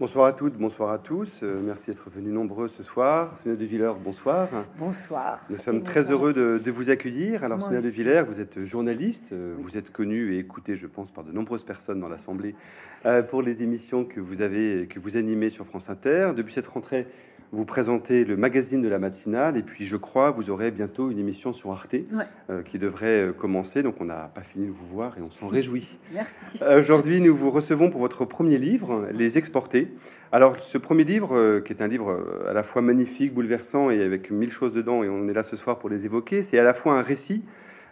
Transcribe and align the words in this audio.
Bonsoir 0.00 0.26
à 0.26 0.32
toutes, 0.32 0.54
bonsoir 0.54 0.90
à 0.90 0.98
tous. 0.98 1.44
Euh, 1.44 1.60
merci 1.64 1.92
d'être 1.92 2.10
venus 2.10 2.32
nombreux 2.32 2.66
ce 2.66 2.82
soir. 2.82 3.38
Sonia 3.38 3.54
de 3.54 3.64
Villers, 3.64 3.92
bonsoir. 4.02 4.48
Bonsoir. 4.76 5.46
Nous 5.48 5.56
sommes 5.56 5.84
très 5.84 6.10
heureux 6.10 6.32
de, 6.32 6.70
vous 6.72 6.90
accueillir. 6.90 7.44
Alors, 7.44 7.62
Sonia 7.62 7.80
de 7.80 7.88
Villers, 7.88 8.24
vous 8.26 8.40
êtes 8.40 8.64
journaliste, 8.64 9.30
euh, 9.32 9.54
vous 9.56 9.78
êtes 9.78 9.92
connue 9.92 10.34
et 10.34 10.38
écoutée, 10.38 10.74
je 10.74 10.88
pense, 10.88 11.12
par 11.12 11.22
de 11.22 11.30
nombreuses 11.30 11.62
personnes 11.62 12.00
dans 12.00 12.08
l'Assemblée 12.08 12.56
euh, 13.06 13.22
pour 13.22 13.40
les 13.40 13.62
émissions 13.62 14.04
que 14.04 14.18
vous 14.18 14.42
avez, 14.42 14.88
que 14.88 14.98
vous 14.98 15.16
animez 15.16 15.48
sur 15.48 15.64
France 15.64 15.88
Inter. 15.88 16.32
Depuis 16.36 16.54
cette 16.54 16.66
rentrée, 16.66 17.06
vous 17.54 17.64
présentez 17.64 18.24
le 18.24 18.36
magazine 18.36 18.82
de 18.82 18.88
la 18.88 18.98
matinale 18.98 19.56
et 19.56 19.62
puis 19.62 19.84
je 19.84 19.96
crois 19.96 20.32
vous 20.32 20.50
aurez 20.50 20.72
bientôt 20.72 21.10
une 21.10 21.18
émission 21.18 21.52
sur 21.52 21.70
Arte 21.70 21.94
euh, 22.50 22.62
qui 22.62 22.78
devrait 22.78 23.28
euh, 23.28 23.32
commencer. 23.32 23.84
Donc 23.84 24.00
on 24.00 24.04
n'a 24.04 24.28
pas 24.34 24.40
fini 24.40 24.66
de 24.66 24.72
vous 24.72 24.86
voir 24.86 25.16
et 25.18 25.20
on 25.22 25.30
s'en 25.30 25.46
réjouit. 25.46 25.98
Merci. 26.12 26.58
Euh, 26.62 26.80
aujourd'hui, 26.80 27.20
nous 27.20 27.34
vous 27.34 27.52
recevons 27.52 27.90
pour 27.90 28.00
votre 28.00 28.24
premier 28.24 28.58
livre, 28.58 29.06
Les 29.12 29.38
Exportés. 29.38 29.94
Alors 30.32 30.58
ce 30.58 30.78
premier 30.78 31.04
livre, 31.04 31.60
qui 31.60 31.72
est 31.72 31.80
un 31.80 31.86
livre 31.86 32.26
à 32.48 32.52
la 32.52 32.64
fois 32.64 32.82
magnifique, 32.82 33.32
bouleversant 33.32 33.90
et 33.90 34.02
avec 34.02 34.32
mille 34.32 34.50
choses 34.50 34.72
dedans, 34.72 35.04
et 35.04 35.08
on 35.08 35.28
est 35.28 35.32
là 35.32 35.44
ce 35.44 35.54
soir 35.54 35.78
pour 35.78 35.88
les 35.88 36.06
évoquer, 36.06 36.42
c'est 36.42 36.58
à 36.58 36.64
la 36.64 36.74
fois 36.74 36.98
un 36.98 37.02
récit 37.02 37.44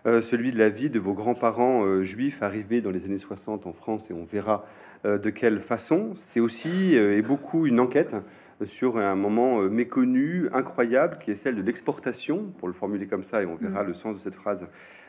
celui 0.05 0.51
de 0.51 0.59
la 0.59 0.69
vie 0.69 0.91
de 0.91 0.99
vos 0.99 1.13
grands-parents 1.13 2.03
juifs 2.03 2.43
arrivés 2.43 2.81
dans 2.81 2.91
les 2.91 3.05
années 3.05 3.19
60 3.19 3.69
en 3.69 3.73
France, 3.73 4.11
et 4.11 4.13
on 4.13 4.25
verra 4.25 4.67
de 5.05 5.31
quelle 5.31 5.61
façon. 5.61 6.11
C'est 6.17 6.41
aussi 6.41 6.97
et 6.97 7.23
beaucoup 7.23 7.69
une 7.69 7.79
enquête 7.79 8.17
sur 8.65 8.99
un 8.99 9.15
moment 9.15 9.61
euh, 9.61 9.69
méconnu, 9.69 10.49
incroyable, 10.53 11.19
qui 11.19 11.31
est 11.31 11.37
celle 11.37 11.57
de 11.57 11.63
l'exportation, 11.63 12.53
pour 12.59 12.69
le 12.69 12.75
formuler 12.75 13.07
comme 13.07 13.25
ça, 13.25 13.43
et 13.43 13.47
on 13.47 13.57
verra 13.57 13.83
mm. 13.83 13.87
le 13.87 13.95
sens 13.95 14.17
de 14.17 14.21
cette 14.21 14.35
phrase 14.35 14.67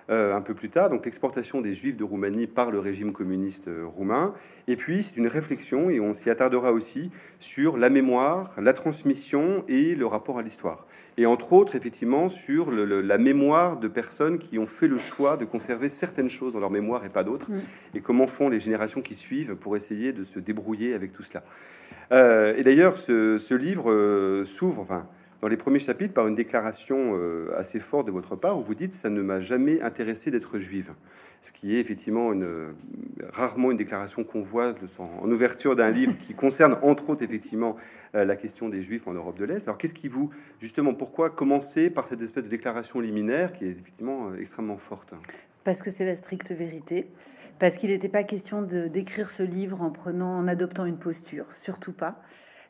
euh, 0.09 0.35
un 0.35 0.41
peu 0.41 0.53
plus 0.53 0.70
tard. 0.70 0.89
Donc 0.89 1.05
l'exportation 1.05 1.62
des 1.62 1.71
Juifs 1.71 1.95
de 1.95 2.03
Roumanie 2.03 2.45
par 2.45 2.71
le 2.71 2.79
régime 2.79 3.13
communiste 3.13 3.70
euh, 3.70 3.85
roumain. 3.85 4.34
Et 4.67 4.76
puis 4.76 5.02
c'est 5.03 5.16
une 5.16 5.27
réflexion, 5.27 5.89
et 5.89 6.02
on 6.02 6.13
s'y 6.13 6.29
attardera 6.29 6.73
aussi, 6.73 7.09
sur 7.39 7.77
la 7.77 7.89
mémoire, 7.89 8.53
la 8.62 8.73
transmission 8.73 9.63
et 9.70 9.95
le 9.95 10.05
rapport 10.05 10.40
à 10.40 10.41
l'histoire. 10.41 10.87
Et 11.17 11.25
entre 11.25 11.53
autres, 11.53 11.75
effectivement, 11.75 12.27
sur 12.27 12.71
la 12.71 13.17
mémoire 13.17 13.77
de 13.77 13.87
personnes 13.87 14.39
qui 14.39 14.57
ont 14.57 14.65
fait 14.65 14.87
le 14.87 14.97
choix 14.97 15.37
de 15.37 15.45
conserver 15.45 15.89
certaines 15.89 16.29
choses 16.29 16.53
dans 16.53 16.59
leur 16.59 16.71
mémoire 16.71 17.05
et 17.05 17.09
pas 17.09 17.23
d'autres, 17.23 17.51
mm. 17.51 17.61
et 17.95 18.01
comment 18.01 18.27
font 18.27 18.49
les 18.49 18.59
générations 18.59 19.01
qui 19.01 19.13
suivent 19.13 19.55
pour 19.55 19.75
essayer 19.75 20.11
de 20.11 20.23
se 20.23 20.39
débrouiller 20.39 20.93
avec 20.95 21.13
tout 21.13 21.23
cela. 21.23 21.43
Euh, 22.11 22.55
et 22.55 22.63
d'ailleurs, 22.63 22.97
ce, 22.97 23.53
livre 23.53 23.91
euh, 23.91 24.45
s'ouvre, 24.45 24.81
enfin, 24.81 25.07
dans 25.41 25.47
les 25.47 25.57
premiers 25.57 25.79
chapitres, 25.79 26.13
par 26.13 26.27
une 26.27 26.35
déclaration 26.35 27.17
euh, 27.17 27.51
assez 27.57 27.79
forte 27.79 28.07
de 28.07 28.11
votre 28.11 28.35
part 28.35 28.57
où 28.57 28.61
vous 28.61 28.75
dites 28.75 28.95
ça 28.95 29.09
ne 29.09 29.21
m'a 29.21 29.39
jamais 29.39 29.81
intéressé 29.81 30.31
d'être 30.31 30.59
juive, 30.59 30.93
ce 31.44 31.52
qui 31.52 31.76
est 31.76 31.80
effectivement 31.80 32.32
rarement 33.32 33.72
une 33.72 33.77
déclaration 33.77 34.24
qu'on 34.24 34.41
voit 34.41 34.74
en 34.99 35.30
ouverture 35.30 35.76
d'un 35.76 35.90
livre 35.90 36.13
qui 36.26 36.34
concerne 36.34 36.77
entre 36.82 37.10
autres 37.10 37.24
effectivement 37.24 37.76
la 38.13 38.36
question 38.36 38.70
des 38.70 38.82
juifs 38.82 39.08
en 39.08 39.13
Europe 39.13 39.38
de 39.38 39.46
l'Est. 39.46 39.68
Alors 39.68 39.77
qu'est-ce 39.77 39.94
qui 39.94 40.08
vous 40.08 40.30
justement 40.60 40.94
pourquoi 40.94 41.30
commencer 41.30 41.90
par 41.90 42.08
cette 42.08 42.21
espèce 42.21 42.44
de 42.44 42.49
déclaration 42.49 42.99
liminaire 43.02 43.52
qui 43.52 43.66
est 43.66 43.71
effectivement 43.71 44.34
extrêmement 44.36 44.77
forte? 44.77 45.14
Parce 45.64 45.82
que 45.82 45.91
c'est 45.91 46.05
la 46.05 46.16
stricte 46.16 46.52
vérité, 46.52 47.08
parce 47.60 47.77
qu'il 47.77 47.90
n'était 47.90 48.10
pas 48.10 48.24
question 48.24 48.62
d'écrire 48.62 49.30
ce 49.30 49.44
livre 49.44 49.82
en 49.82 49.91
prenant, 49.91 50.38
en 50.38 50.48
adoptant 50.48 50.86
une 50.86 50.98
posture, 50.98 51.52
surtout 51.54 51.94
pas, 51.94 52.21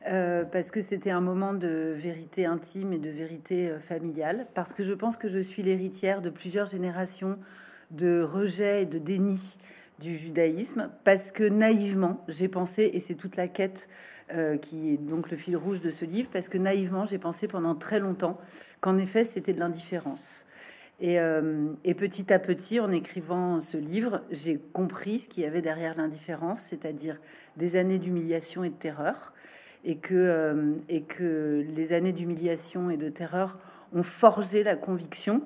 euh, 0.08 0.44
parce 0.44 0.70
que 0.70 0.82
c'était 0.82 1.12
un 1.12 1.22
moment 1.22 1.54
de 1.54 1.94
vérité 1.96 2.46
intime 2.46 2.94
et 2.94 3.00
de 3.00 3.10
vérité 3.10 3.70
euh, 3.70 3.80
familiale, 3.80 4.48
parce 4.54 4.74
que 4.74 4.84
je 4.84 4.94
pense 4.94 5.16
que 5.16 5.28
je 5.28 5.40
suis 5.40 5.64
l'héritière 5.64 6.22
de 6.22 6.30
plusieurs 6.30 6.66
générations 6.66 7.40
de 7.94 8.22
rejet 8.22 8.84
et 8.84 8.86
de 8.86 9.00
déni 9.00 9.58
du 10.00 10.18
judaïsme, 10.18 10.90
parce 11.04 11.32
que 11.32 11.44
naïvement 11.44 12.24
j'ai 12.28 12.48
pensé, 12.48 12.92
et 12.94 13.00
c'est 13.00 13.16
toute 13.16 13.36
la 13.36 13.48
quête 13.48 13.88
euh, 14.34 14.58
qui 14.58 14.94
est 14.94 14.98
donc 14.98 15.32
le 15.32 15.38
fil 15.38 15.56
rouge 15.56 15.82
de 15.82 15.90
ce 15.90 16.06
livre, 16.06 16.30
parce 16.32 16.50
que 16.50 16.58
naïvement 16.58 17.06
j'ai 17.06 17.20
pensé 17.20 17.48
pendant 17.48 17.76
très 17.76 18.00
longtemps 18.00 18.38
qu'en 18.82 18.98
effet 18.98 19.24
c'était 19.24 19.54
de 19.54 19.60
l'indifférence. 19.60 20.46
Euh, 21.02 21.74
et, 21.84 21.96
petit 21.96 22.32
à 22.32 22.40
petit, 22.40 22.80
en 22.80 22.92
écrivant 22.92 23.60
ce 23.60 23.78
livre, 23.78 24.22
j'ai 24.32 24.60
compris 24.72 25.20
ce 25.20 25.28
qu'il 25.28 25.44
y 25.44 25.46
avait 25.46 25.62
derrière 25.62 25.96
l'indifférence, 25.98 26.62
c'est-à-dire 26.62 27.20
des 27.58 27.76
années 27.76 28.00
d'humiliation 28.00 28.64
et 28.64 28.70
de 28.70 28.76
terreur, 28.76 29.34
et 29.84 29.98
que, 29.98 30.14
euh, 30.14 30.78
et 30.88 31.04
que 31.04 31.66
les 31.76 31.94
années 31.94 32.14
d'humiliation 32.14 32.90
et 32.90 32.98
de 32.98 33.10
terreur 33.10 33.60
ont 33.92 34.04
forgé 34.04 34.64
la 34.64 34.76
conviction 34.76 35.44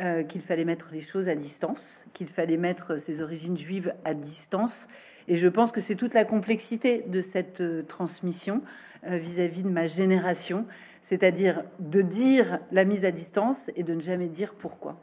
euh, 0.00 0.22
qu'il 0.22 0.40
fallait 0.40 0.64
mettre 0.64 0.90
les 0.92 1.00
choses 1.00 1.28
à 1.28 1.34
distance, 1.34 2.02
qu'il 2.12 2.28
fallait 2.28 2.56
mettre 2.56 2.98
ses 2.98 3.22
origines 3.22 3.56
juives 3.56 3.94
à 4.04 4.14
distance. 4.14 4.88
Et 5.28 5.36
je 5.36 5.48
pense 5.48 5.72
que 5.72 5.80
c'est 5.80 5.96
toute 5.96 6.14
la 6.14 6.24
complexité 6.24 7.04
de 7.06 7.20
cette 7.20 7.62
transmission 7.86 8.62
vis-à-vis 9.02 9.62
-vis 9.62 9.64
de 9.64 9.70
ma 9.70 9.86
génération 9.86 10.66
c'est-à-dire 11.02 11.64
de 11.78 12.02
dire 12.02 12.58
la 12.72 12.84
mise 12.84 13.04
à 13.04 13.10
distance 13.10 13.70
et 13.76 13.82
de 13.82 13.94
ne 13.94 14.00
jamais 14.00 14.28
dire 14.28 14.54
pourquoi. 14.54 15.00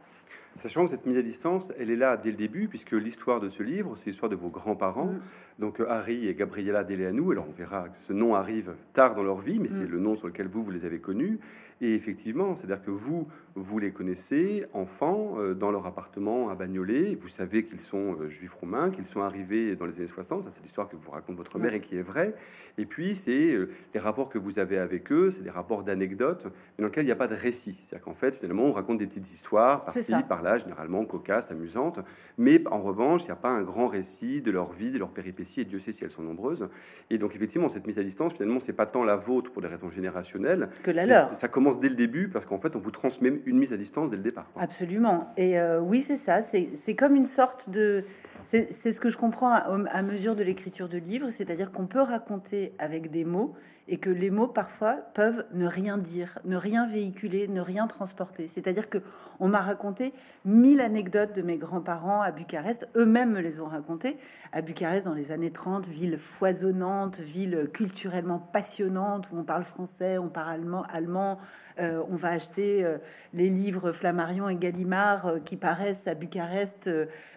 Sachant 0.58 0.86
que 0.86 0.90
cette 0.90 1.06
mise 1.06 1.18
à 1.18 1.22
distance, 1.22 1.72
elle 1.78 1.92
est 1.92 1.96
là 1.96 2.18
dès 2.18 2.32
le 2.32 2.38
début, 2.38 2.68
puisque 2.68 2.94
l'histoire 2.94 3.40
de 3.40 3.48
ce 3.48 3.62
livre, 3.62 3.96
c'est 3.96 4.08
l'histoire 4.08 4.30
de 4.30 4.36
vos 4.36 4.50
grands-parents, 4.50 5.12
mm. 5.14 5.20
donc 5.60 5.82
Harry 5.88 6.28
et 6.28 6.34
Gabriella 6.34 6.84
Deleanu. 6.84 7.32
Alors 7.32 7.46
on 7.48 7.52
verra 7.52 7.90
que 7.90 7.98
ce 8.08 8.14
nom 8.14 8.34
arrive 8.34 8.74
tard 8.94 9.16
dans 9.16 9.24
leur 9.24 9.40
vie, 9.40 9.60
mais 9.60 9.68
c'est 9.68 9.88
mm. 9.88 9.92
le 9.92 10.00
nom 10.00 10.16
sur 10.16 10.28
lequel 10.28 10.48
vous, 10.48 10.64
vous 10.64 10.72
les 10.72 10.86
avez 10.86 11.00
connus. 11.00 11.40
Et 11.80 11.94
effectivement, 11.94 12.56
c'est-à-dire 12.56 12.82
que 12.82 12.90
vous, 12.90 13.28
vous 13.54 13.78
les 13.78 13.92
connaissez, 13.92 14.66
enfants, 14.74 15.36
euh, 15.38 15.54
dans 15.54 15.70
leur 15.70 15.86
appartement 15.86 16.50
à 16.50 16.56
Bagnolet. 16.56 17.16
Vous 17.22 17.28
savez 17.28 17.64
qu'ils 17.64 17.80
sont 17.80 18.18
euh, 18.20 18.30
juifs 18.30 18.54
roumains, 18.54 18.90
qu'ils 18.90 19.06
sont 19.06 19.22
arrivés 19.22 19.76
dans 19.76 19.86
les 19.86 19.98
années 19.98 20.08
60. 20.08 20.44
Ça, 20.44 20.52
c'est 20.52 20.62
l'histoire 20.62 20.88
que 20.88 20.96
vous 20.96 21.12
raconte 21.12 21.38
votre 21.38 21.60
mère 21.60 21.74
et 21.74 21.80
qui 21.80 21.96
est 21.96 22.02
vraie. 22.02 22.34
Et 22.80 22.86
puis, 22.86 23.14
c'est 23.14 23.54
euh, 23.54 23.70
les 23.94 24.00
rapports 24.00 24.30
que 24.30 24.40
vous 24.40 24.58
avez 24.58 24.80
avec 24.80 25.12
eux, 25.12 25.30
c'est 25.30 25.44
des 25.44 25.52
rapports 25.52 25.84
d'anecdotes, 25.84 26.46
mais 26.78 26.84
dans 26.84 26.86
lesquels 26.86 27.04
il 27.04 27.08
n'y 27.08 27.12
a 27.12 27.16
pas 27.16 27.28
de 27.28 27.36
récit. 27.36 27.74
C'est-à-dire 27.74 28.06
qu'en 28.06 28.16
fait, 28.16 28.36
finalement, 28.36 28.64
on 28.64 28.72
raconte 28.72 28.98
des 28.98 29.08
petites 29.08 29.32
histoires 29.32 29.82
par-ci, 29.82 30.14
par-là, 30.28 30.47
généralement 30.58 31.04
cocasses, 31.06 31.52
amusantes. 31.52 32.00
Mais 32.38 32.66
en 32.68 32.80
revanche, 32.80 33.24
il 33.24 33.26
n'y 33.26 33.32
a 33.32 33.36
pas 33.36 33.50
un 33.50 33.64
grand 33.64 33.88
récit 33.88 34.42
de 34.42 34.52
leur 34.52 34.72
vie, 34.72 34.92
de 34.92 35.00
leurs 35.00 35.12
péripéties, 35.12 35.62
et 35.62 35.66
Dieu 35.66 35.80
sait 35.80 35.92
si 35.92 36.04
elles 36.04 36.12
sont 36.12 36.22
nombreuses. 36.22 36.70
Et 37.10 37.18
donc, 37.18 37.36
effectivement, 37.36 37.70
cette 37.70 37.86
mise 37.86 38.00
à 38.00 38.04
distance, 38.04 38.34
finalement, 38.34 38.60
c'est 38.60 38.74
pas 38.74 38.86
tant 38.86 39.04
la 39.04 39.18
vôtre 39.18 39.52
pour 39.52 39.62
des 39.62 39.68
raisons 39.68 39.90
générationnelles 39.90 40.70
que 40.84 40.92
la 40.92 41.06
leur. 41.06 41.36
Ça 41.36 41.48
commence 41.48 41.80
dès 41.80 41.90
le 41.90 41.96
début 41.96 42.30
parce 42.30 42.46
qu'en 42.46 42.60
fait, 42.60 42.76
on 42.76 42.80
vous 42.80 42.92
transmet 42.92 43.42
une 43.46 43.58
mise 43.58 43.74
à 43.74 43.78
distance 43.78 44.12
dès 44.12 44.18
le 44.18 44.24
départ. 44.24 44.48
Absolument. 44.56 45.34
Et 45.38 45.60
euh, 45.60 45.80
oui, 45.80 46.02
c'est 46.02 46.18
ça. 46.18 46.42
C'est 46.42 46.96
comme 46.96 47.16
une 47.16 47.26
sorte 47.26 47.70
de. 47.70 48.04
C'est 48.42 48.72
ce 48.72 49.00
que 49.00 49.10
je 49.10 49.18
comprends 49.18 49.54
à, 49.54 50.02
mesure 50.02 50.36
de 50.36 50.44
l'écriture 50.44 50.88
de 50.88 50.98
livres, 50.98 51.30
c'est-à-dire 51.32 51.72
qu'on 51.72 51.88
peut 51.88 52.02
raconter 52.02 52.74
avec 52.80 53.12
des 53.12 53.26
mots 53.26 53.56
et 53.88 53.98
que 53.98 54.10
les 54.10 54.30
mots 54.30 54.48
parfois 54.48 54.98
peuvent 55.14 55.46
ne 55.54 55.68
rien 55.68 55.98
dire, 55.98 56.40
ne 56.46 56.58
rien 56.58 56.88
véhiculer, 56.88 57.48
ne 57.48 57.62
rien 57.62 57.88
transporter. 57.88 58.48
C'est-à-dire 58.48 58.90
que 58.90 59.00
on 59.40 59.48
m'a 59.48 59.62
raconté 59.62 60.14
mille 60.46 60.82
anecdotes 60.82 61.36
de 61.36 61.42
mes 61.42 61.58
grands-parents 61.58 62.22
à 62.22 62.32
Bucarest, 62.32 62.88
eux-mêmes 62.96 63.32
me 63.32 63.42
les 63.42 63.60
ont 63.60 63.68
racontées. 63.68 64.18
À 64.52 64.62
Bucarest 64.62 65.06
dans 65.06 65.14
les 65.14 65.32
années 65.32 65.52
30, 65.52 65.88
ville 65.88 66.18
foisonnante, 66.18 67.20
ville 67.20 67.70
culturellement 67.72 68.40
passionnante 68.40 69.30
où 69.32 69.38
on 69.38 69.44
parle 69.44 69.64
français, 69.64 70.18
on 70.18 70.30
parle 70.30 70.48
allemand, 70.52 70.84
allemand 70.90 71.38
euh, 71.80 72.02
on 72.10 72.16
va 72.16 72.30
acheter 72.30 72.84
euh, 72.84 72.98
les 73.34 73.50
livres 73.50 73.92
Flammarion 73.92 74.50
et 74.50 74.56
Gallimard 74.56 75.28
euh, 75.28 75.40
qui 75.40 75.58
paraissent 75.58 76.08
à 76.08 76.16
Bucarest, 76.16 76.90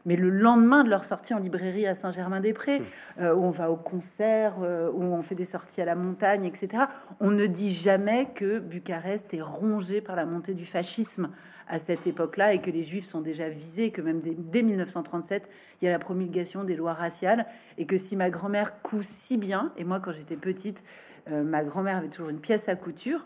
mais 0.06 0.16
le 0.16 0.30
lendemain 0.30 0.84
de 0.84 0.88
leur 0.88 1.04
sortie 1.04 1.34
en 1.34 1.38
librairie 1.38 1.86
à 1.86 1.94
Saint-Germain-des-Prés, 1.94 2.82
où 3.18 3.22
on 3.22 3.50
va 3.50 3.70
au 3.70 3.76
concert, 3.76 4.58
où 4.60 5.02
on 5.02 5.22
fait 5.22 5.34
des 5.34 5.44
sorties 5.44 5.82
à 5.82 5.84
la 5.84 5.94
montagne, 5.94 6.39
etc. 6.44 6.84
On 7.20 7.30
ne 7.30 7.46
dit 7.46 7.72
jamais 7.72 8.28
que 8.34 8.58
Bucarest 8.58 9.34
est 9.34 9.42
rongé 9.42 10.00
par 10.00 10.16
la 10.16 10.26
montée 10.26 10.54
du 10.54 10.66
fascisme 10.66 11.30
à 11.68 11.78
cette 11.78 12.06
époque-là 12.06 12.52
et 12.52 12.60
que 12.60 12.70
les 12.70 12.82
juifs 12.82 13.04
sont 13.04 13.20
déjà 13.20 13.48
visés, 13.48 13.90
que 13.90 14.02
même 14.02 14.20
dès, 14.20 14.62
1937, 14.62 15.48
il 15.80 15.84
y 15.84 15.88
a 15.88 15.90
la 15.92 15.98
promulgation 15.98 16.64
des 16.64 16.76
lois 16.76 16.94
raciales 16.94 17.46
et 17.78 17.86
que 17.86 17.96
si 17.96 18.16
ma 18.16 18.30
grand-mère 18.30 18.82
coud 18.82 19.04
si 19.04 19.36
bien, 19.36 19.72
et 19.76 19.84
moi 19.84 20.00
quand 20.00 20.12
j'étais 20.12 20.36
petite, 20.36 20.82
ma 21.30 21.62
grand-mère 21.62 21.98
avait 21.98 22.08
toujours 22.08 22.30
une 22.30 22.40
pièce 22.40 22.68
à 22.68 22.74
couture, 22.74 23.24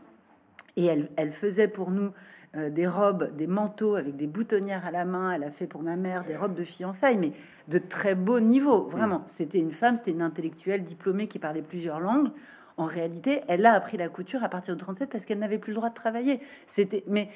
et 0.77 0.87
elle, 1.17 1.31
faisait 1.31 1.69
pour 1.69 1.91
nous 1.91 2.11
euh, 2.57 2.69
des 2.69 2.87
robes, 2.87 3.35
des 3.37 3.47
manteaux 3.47 3.95
avec 3.95 4.17
des 4.17 4.27
boutonnières 4.27 4.85
à 4.85 4.91
la 4.91 5.05
main. 5.05 5.33
Elle 5.33 5.45
a 5.45 5.51
fait 5.51 5.67
pour 5.67 5.83
ma 5.83 5.97
mère 5.97 6.25
des 6.25 6.37
robes 6.37 6.55
de 6.55 6.65
fiançailles, 6.65 7.17
mais 7.17 7.33
de 7.69 7.79
très 7.79 8.15
beau 8.15 8.41
niveau, 8.41 8.89
vraiment. 8.89 9.21
Mm. 9.21 9.27
C'était 9.27 9.59
une 9.59 9.73
femme, 9.73 9.97
c'était 9.97 10.11
une 10.11 10.23
intellectuelle 10.23 10.83
diplômée 10.83 11.29
qui 11.29 11.39
parlait 11.39 11.63
plusieurs 11.63 12.01
langues. 12.01 12.31
En 12.77 12.87
réalité, 12.87 13.43
elle 13.49 13.67
a 13.67 13.73
appris 13.75 13.97
la 13.97 14.09
couture 14.09 14.43
à 14.43 14.49
partir 14.49 14.75
de 14.75 14.81
37 14.81 15.11
parce 15.11 15.25
qu'elle 15.25 15.39
n'avait 15.39 15.59
plus 15.59 15.71
le 15.71 15.77
droit 15.77 15.91
de 15.91 15.95
travailler. 15.95 16.41
C'était, 16.67 17.05
mais, 17.07 17.29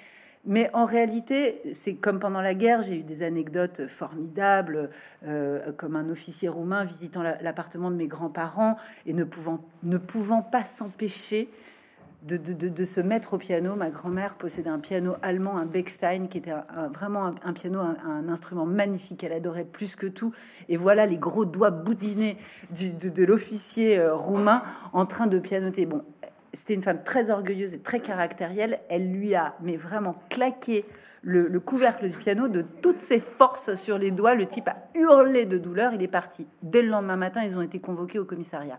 mais 0.44 0.70
en 0.72 0.84
réalité, 0.84 1.60
c'est 1.74 1.94
comme 1.94 2.18
pendant 2.18 2.40
la 2.40 2.54
guerre, 2.54 2.82
j'ai 2.82 2.96
eu 2.96 3.02
des 3.02 3.22
anecdotes 3.22 3.86
formidables, 3.86 4.90
euh, 5.24 5.72
comme 5.72 5.94
un 5.94 6.08
officier 6.10 6.48
roumain 6.48 6.84
visitant 6.84 7.22
l'appartement 7.22 7.90
de 7.90 7.96
mes 7.96 8.08
grands-parents 8.08 8.76
et 9.06 9.12
ne 9.12 9.24
pouvant, 9.24 9.64
ne 9.84 9.98
pouvant 9.98 10.42
pas 10.42 10.64
s'empêcher 10.64 11.48
de, 12.22 12.84
se 12.84 13.00
mettre 13.00 13.34
au 13.34 13.38
piano. 13.38 13.76
Ma 13.76 13.90
grand-mère 13.90 14.36
possédait 14.36 14.70
un 14.70 14.78
piano 14.78 15.14
allemand, 15.22 15.56
un 15.58 15.66
Bechstein, 15.66 16.26
qui 16.28 16.38
était 16.38 16.52
vraiment 16.92 17.32
un, 17.44 17.52
piano, 17.52 17.80
un, 17.80 18.28
instrument 18.28 18.66
magnifique. 18.66 19.24
Elle 19.24 19.32
adorait 19.32 19.64
plus 19.64 19.96
que 19.96 20.06
tout. 20.06 20.32
Et 20.68 20.76
voilà 20.76 21.06
les 21.06 21.18
gros 21.18 21.44
doigts 21.44 21.70
boudinés 21.70 22.36
de, 22.70 23.24
l'officier 23.24 23.98
euh, 23.98 24.14
roumain 24.14 24.62
en 24.92 25.06
train 25.06 25.26
de 25.26 25.38
pianoter. 25.38 25.86
Bon, 25.86 26.02
c'était 26.52 26.74
une 26.74 26.82
femme 26.82 27.02
très 27.04 27.30
orgueilleuse 27.30 27.74
et 27.74 27.80
très 27.80 28.00
caractérielle. 28.00 28.80
Elle 28.88 29.12
lui 29.12 29.34
a, 29.34 29.54
mais 29.62 29.76
vraiment 29.76 30.16
claqué 30.28 30.84
le, 31.22 31.60
couvercle 31.60 32.08
du 32.08 32.16
piano 32.16 32.48
de 32.48 32.62
toutes 32.62 32.98
ses 32.98 33.20
forces 33.20 33.74
sur 33.74 33.98
les 33.98 34.10
doigts. 34.10 34.34
Le 34.34 34.46
type 34.46 34.68
a 34.68 34.76
hurlé 34.94 35.44
de 35.44 35.58
douleur. 35.58 35.92
Il 35.92 36.02
est 36.02 36.08
parti. 36.08 36.46
Dès 36.62 36.82
le 36.82 36.88
lendemain 36.88 37.16
matin, 37.16 37.42
ils 37.42 37.58
ont 37.58 37.62
été 37.62 37.78
convoqués 37.80 38.18
au 38.18 38.24
commissariat. 38.24 38.78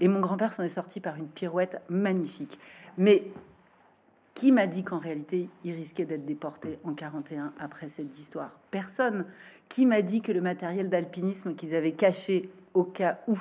Et 0.00 0.08
mon 0.08 0.20
grand-père 0.20 0.52
s'en 0.52 0.62
est 0.62 0.68
sorti 0.68 1.00
par 1.00 1.16
une 1.16 1.28
pirouette 1.28 1.80
magnifique. 1.88 2.58
Mais 2.98 3.24
qui 4.34 4.50
m'a 4.50 4.66
dit 4.66 4.82
qu'en 4.82 4.98
réalité, 4.98 5.48
il 5.62 5.72
risquait 5.72 6.04
d'être 6.04 6.24
déporté 6.24 6.78
en 6.84 6.92
41 6.92 7.52
après 7.58 7.86
cette 7.88 8.18
histoire? 8.18 8.58
Personne. 8.70 9.26
Qui 9.68 9.86
m'a 9.86 10.02
dit 10.02 10.22
que 10.22 10.32
le 10.32 10.40
matériel 10.40 10.88
d'alpinisme 10.88 11.54
qu'ils 11.54 11.74
avaient 11.74 11.92
caché 11.92 12.50
au 12.74 12.82
cas 12.82 13.20
où, 13.28 13.38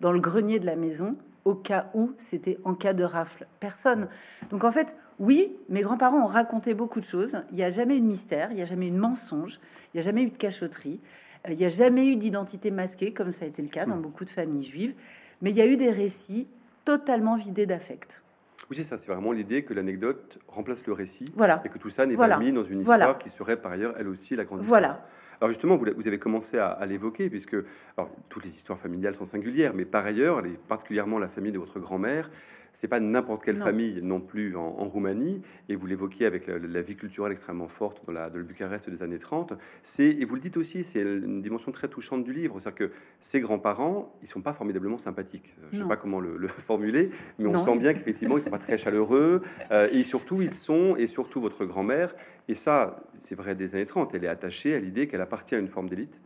dans 0.00 0.10
le 0.10 0.20
grenier 0.20 0.58
de 0.58 0.66
la 0.66 0.76
maison, 0.76 1.16
au 1.44 1.54
cas 1.54 1.90
où 1.92 2.12
c'était 2.16 2.58
en 2.64 2.74
cas 2.74 2.94
de 2.94 3.04
rafle? 3.04 3.46
Personne. 3.60 4.08
Donc 4.50 4.64
en 4.64 4.72
fait, 4.72 4.96
oui, 5.18 5.54
mes 5.68 5.82
grands-parents 5.82 6.24
ont 6.24 6.26
raconté 6.26 6.72
beaucoup 6.72 7.00
de 7.00 7.04
choses. 7.04 7.36
Il 7.50 7.56
n'y 7.56 7.62
a 7.62 7.70
jamais 7.70 7.96
eu 7.96 8.00
de 8.00 8.06
mystère, 8.06 8.50
il 8.50 8.56
n'y 8.56 8.62
a 8.62 8.66
jamais 8.66 8.88
eu 8.88 8.90
de 8.92 8.98
mensonge, 8.98 9.60
il 9.92 9.96
n'y 9.96 10.00
a 10.00 10.02
jamais 10.02 10.22
eu 10.22 10.30
de 10.30 10.36
cachotterie, 10.36 11.00
euh, 11.46 11.52
il 11.52 11.58
n'y 11.58 11.64
a 11.64 11.68
jamais 11.68 12.06
eu 12.06 12.16
d'identité 12.16 12.70
masquée, 12.70 13.12
comme 13.12 13.30
ça 13.30 13.44
a 13.44 13.48
été 13.48 13.60
le 13.60 13.68
cas 13.68 13.84
dans 13.84 13.98
beaucoup 13.98 14.24
de 14.24 14.30
familles 14.30 14.64
juives. 14.64 14.94
Mais 15.42 15.50
il 15.50 15.56
y 15.56 15.60
a 15.60 15.66
eu 15.66 15.76
des 15.76 15.90
récits 15.90 16.48
totalement 16.84 17.36
vidés 17.36 17.66
d'affect. 17.66 18.24
Oui, 18.70 18.76
c'est 18.76 18.84
ça, 18.84 18.96
c'est 18.96 19.12
vraiment 19.12 19.32
l'idée 19.32 19.64
que 19.64 19.74
l'anecdote 19.74 20.38
remplace 20.48 20.86
le 20.86 20.92
récit. 20.94 21.26
Voilà. 21.36 21.60
Et 21.64 21.68
que 21.68 21.78
tout 21.78 21.90
ça 21.90 22.06
n'est 22.06 22.16
pas 22.16 22.38
mis 22.38 22.52
dans 22.52 22.64
une 22.64 22.80
histoire 22.80 23.18
qui 23.18 23.28
serait 23.28 23.56
par 23.56 23.72
ailleurs, 23.72 23.94
elle 23.98 24.08
aussi, 24.08 24.34
la 24.36 24.44
grande 24.44 24.62
histoire. 24.62 24.80
Voilà. 24.80 25.06
Alors 25.42 25.50
justement, 25.50 25.76
vous, 25.76 26.06
avez 26.06 26.20
commencé 26.20 26.56
à, 26.56 26.86
l'évoquer, 26.86 27.28
puisque 27.28 27.56
alors, 27.96 28.10
toutes 28.28 28.44
les 28.44 28.50
histoires 28.50 28.78
familiales 28.78 29.16
sont 29.16 29.26
singulières, 29.26 29.74
mais 29.74 29.84
par 29.84 30.06
ailleurs, 30.06 30.40
particulièrement 30.68 31.18
la 31.18 31.26
famille 31.26 31.50
de 31.50 31.58
votre 31.58 31.80
grand-mère, 31.80 32.30
c'est 32.72 32.88
pas 32.88 33.00
n'importe 33.00 33.44
quelle 33.44 33.56
famille 33.56 34.00
non 34.02 34.20
plus 34.20 34.56
en, 34.56 34.72
Roumanie. 34.88 35.42
Et 35.68 35.76
vous 35.76 35.86
l'évoquiez 35.86 36.26
avec 36.26 36.46
la, 36.46 36.82
vie 36.82 36.96
culturelle 36.96 37.32
extrêmement 37.32 37.68
forte 37.68 38.04
dans 38.06 38.12
la, 38.12 38.30
de 38.30 38.42
Bucarest 38.42 38.90
des 38.90 39.02
années 39.02 39.18
30. 39.18 39.54
C'est, 39.82 40.08
et 40.08 40.24
vous 40.24 40.34
le 40.34 40.40
dites 40.40 40.56
aussi, 40.56 40.82
c'est 40.82 41.02
une 41.02 41.42
dimension 41.42 41.70
très 41.70 41.88
touchante 41.88 42.24
du 42.24 42.32
livre. 42.32 42.60
C'est-à-dire 42.60 42.88
que 42.88 42.94
ces 43.20 43.40
grands-parents, 43.40 44.14
ils 44.22 44.28
sont 44.28 44.40
pas 44.40 44.52
formidablement 44.52 44.98
sympathiques. 44.98 45.54
Je 45.70 45.76
ne 45.76 45.82
sais 45.82 45.88
pas 45.88 45.96
comment 45.96 46.20
le, 46.20 46.48
formuler, 46.48 47.10
mais 47.38 47.46
on 47.46 47.58
sent 47.58 47.78
bien 47.78 47.92
qu'effectivement, 47.92 48.38
ils 48.38 48.42
sont 48.42 48.50
pas 48.50 48.58
très 48.58 48.78
chaleureux. 48.78 49.42
Euh, 49.70 49.88
et 49.92 50.02
surtout, 50.02 50.42
ils 50.42 50.54
sont, 50.54 50.96
et 50.96 51.06
surtout 51.06 51.40
votre 51.40 51.64
grand-mère, 51.64 52.14
et 52.48 52.54
ça, 52.54 53.04
c'est 53.18 53.34
vrai 53.34 53.54
des 53.54 53.74
années 53.74 53.86
30, 53.86 54.14
elle 54.14 54.24
est 54.24 54.28
attachée 54.28 54.74
à 54.74 54.80
l'idée 54.80 55.06
qu'elle 55.06 55.20
appartient 55.20 55.54
à 55.54 55.58
une 55.58 55.68
forme 55.68 55.88
d'élite. 55.88 56.20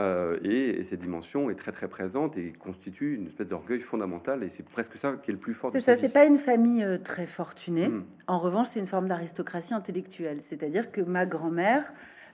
Euh, 0.00 0.38
et, 0.42 0.82
cette 0.82 1.00
dimension 1.00 1.50
est 1.50 1.54
très 1.54 1.72
très 1.72 1.88
présente 1.88 2.38
et 2.38 2.52
constitue 2.52 3.16
une 3.16 3.26
espèce 3.26 3.46
d'orgueil 3.46 3.80
fondamental 3.80 4.42
et 4.42 4.50
c'est 4.50 4.64
presque 4.64 4.94
ça 4.94 5.12
qui 5.22 5.30
est 5.30 5.34
le 5.34 5.38
plus 5.38 5.52
fort. 5.52 5.70
C'est 5.70 5.80
ça, 5.80 5.96
c'est 5.96 6.08
pas 6.08 6.24
une 6.24 6.38
famille 6.38 6.82
euh, 6.82 6.96
très 6.96 7.26
fortunée. 7.26 7.88
Hmm. 7.88 8.04
En 8.26 8.38
revanche, 8.38 8.68
c'est 8.68 8.80
une 8.80 8.86
forme 8.86 9.08
d'aristocratie 9.08 9.74
intellectuelle, 9.74 10.38
c'est-à-dire 10.40 10.90
que 10.90 11.02
ma 11.02 11.26
grand-mère 11.26 11.92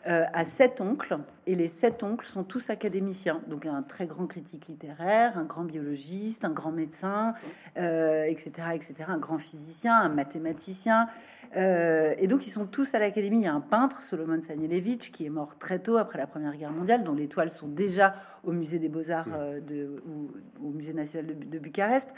euh, 0.08 0.24
a 0.32 0.44
sept 0.44 0.80
oncles 0.80 1.18
et 1.46 1.54
les 1.54 1.68
sept 1.68 2.02
oncles 2.02 2.26
sont 2.26 2.44
tous 2.44 2.70
académiciens. 2.70 3.40
Donc 3.48 3.66
un 3.66 3.82
très 3.82 4.06
grand 4.06 4.26
critique 4.26 4.66
littéraire, 4.66 5.38
un 5.38 5.44
grand 5.44 5.64
biologiste, 5.64 6.44
un 6.44 6.50
grand 6.50 6.72
médecin, 6.72 7.34
etc., 7.76 8.50
etc., 8.74 8.94
un 9.08 9.18
grand 9.18 9.38
physicien, 9.38 9.96
un 9.96 10.08
mathématicien. 10.08 11.08
Euh, 11.56 12.14
et 12.18 12.26
donc, 12.26 12.46
ils 12.46 12.50
sont 12.50 12.66
tous 12.66 12.94
à 12.94 12.98
l'académie. 12.98 13.40
Il 13.40 13.44
y 13.44 13.48
a 13.48 13.54
un 13.54 13.60
peintre, 13.60 14.02
Solomon 14.02 14.40
Sanielewicz, 14.40 15.10
qui 15.10 15.26
est 15.26 15.30
mort 15.30 15.58
très 15.58 15.78
tôt 15.78 15.96
après 15.96 16.18
la 16.18 16.26
Première 16.26 16.56
Guerre 16.56 16.72
mondiale, 16.72 17.02
dont 17.04 17.14
les 17.14 17.28
toiles 17.28 17.50
sont 17.50 17.68
déjà 17.68 18.14
au 18.44 18.52
musée 18.52 18.78
des 18.78 18.88
Beaux-Arts 18.88 19.28
euh, 19.34 19.60
de, 19.60 20.02
ou 20.08 20.30
au 20.66 20.70
musée 20.70 20.92
national 20.92 21.38
de, 21.38 21.58
Bucarest. 21.58 22.10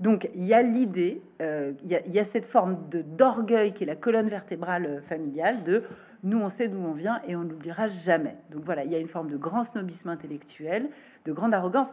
Donc, 0.00 0.28
il 0.34 0.44
y 0.44 0.54
a 0.54 0.62
l'idée, 0.62 1.22
euh, 1.40 1.72
il, 1.84 1.90
y 1.90 2.18
a 2.18 2.24
cette 2.24 2.46
forme 2.46 2.88
d'orgueil 2.90 3.72
qui 3.72 3.84
est 3.84 3.86
la 3.86 3.96
colonne 3.96 4.28
vertébrale 4.28 5.02
familiale 5.02 5.62
de 5.64 5.84
nous, 6.24 6.40
on 6.40 6.48
sait 6.48 6.68
d'où 6.68 6.78
on 6.78 6.92
vient 6.92 7.20
et 7.28 7.36
on 7.36 7.44
n'oubliera 7.44 7.88
jamais. 7.88 8.36
Donc 8.50 8.64
voilà, 8.64 8.84
il 8.84 8.90
y 8.90 8.94
a 8.94 8.98
une 8.98 9.08
forme 9.08 9.30
de 9.30 9.36
grand 9.36 9.62
snobisme 9.62 10.08
intellectuel, 10.08 10.88
de 11.24 11.32
grande 11.32 11.54
arrogance. 11.54 11.92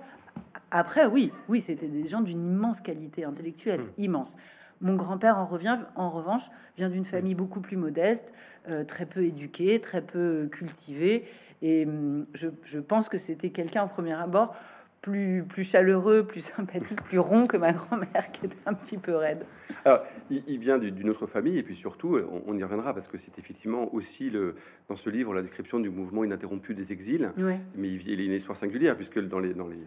Après, 0.71 1.05
oui, 1.05 1.31
oui, 1.49 1.61
c'était 1.61 1.89
des 1.89 2.07
gens 2.07 2.21
d'une 2.21 2.43
immense 2.43 2.79
qualité 2.81 3.25
intellectuelle, 3.25 3.81
mmh. 3.81 3.91
immense. 3.97 4.37
Mon 4.81 4.95
grand-père, 4.95 5.37
en, 5.37 5.45
revient, 5.45 5.77
en 5.95 6.09
revanche, 6.09 6.49
vient 6.75 6.89
d'une 6.89 7.05
famille 7.05 7.35
beaucoup 7.35 7.61
plus 7.61 7.77
modeste, 7.77 8.33
euh, 8.67 8.83
très 8.83 9.05
peu 9.05 9.23
éduquée, 9.23 9.79
très 9.79 10.01
peu 10.01 10.47
cultivée. 10.51 11.25
Et 11.61 11.85
hum, 11.85 12.25
je, 12.33 12.79
pense 12.79 13.07
que 13.07 13.19
c'était 13.19 13.51
quelqu'un, 13.51 13.83
au 13.83 13.87
premier 13.87 14.13
abord, 14.13 14.55
plus, 15.01 15.43
plus 15.43 15.63
chaleureux, 15.63 16.25
plus 16.25 16.41
sympathique, 16.55 17.01
plus 17.03 17.19
rond 17.19 17.47
que 17.47 17.57
ma 17.57 17.73
grand-mère, 17.73 18.31
qui 18.31 18.45
était 18.45 18.57
un 18.65 18.73
petit 18.73 18.97
peu 18.97 19.15
raide. 19.15 19.45
Alors, 19.85 20.01
il, 20.29 20.59
vient 20.59 20.77
d'une 20.77 21.09
autre 21.09 21.27
famille, 21.27 21.57
et 21.57 21.63
puis 21.63 21.75
surtout, 21.75 22.19
on, 22.45 22.57
y 22.57 22.63
reviendra, 22.63 22.93
parce 22.93 23.07
que 23.07 23.17
c'est 23.17 23.39
effectivement 23.39 23.93
aussi 23.93 24.29
le, 24.29 24.55
dans 24.89 24.95
ce 24.95 25.09
livre 25.09 25.33
la 25.33 25.41
description 25.41 25.79
du 25.79 25.89
mouvement 25.89 26.23
ininterrompu 26.23 26.73
des 26.73 26.91
exils. 26.93 27.31
Mais 27.75 27.89
il, 27.89 28.07
il, 28.07 28.21
est 28.21 28.25
une 28.25 28.33
histoire 28.33 28.57
singulière, 28.57 28.95
puisque 28.95 29.19
dans 29.19 29.39
les, 29.39 29.53
dans 29.53 29.67
les 29.67 29.85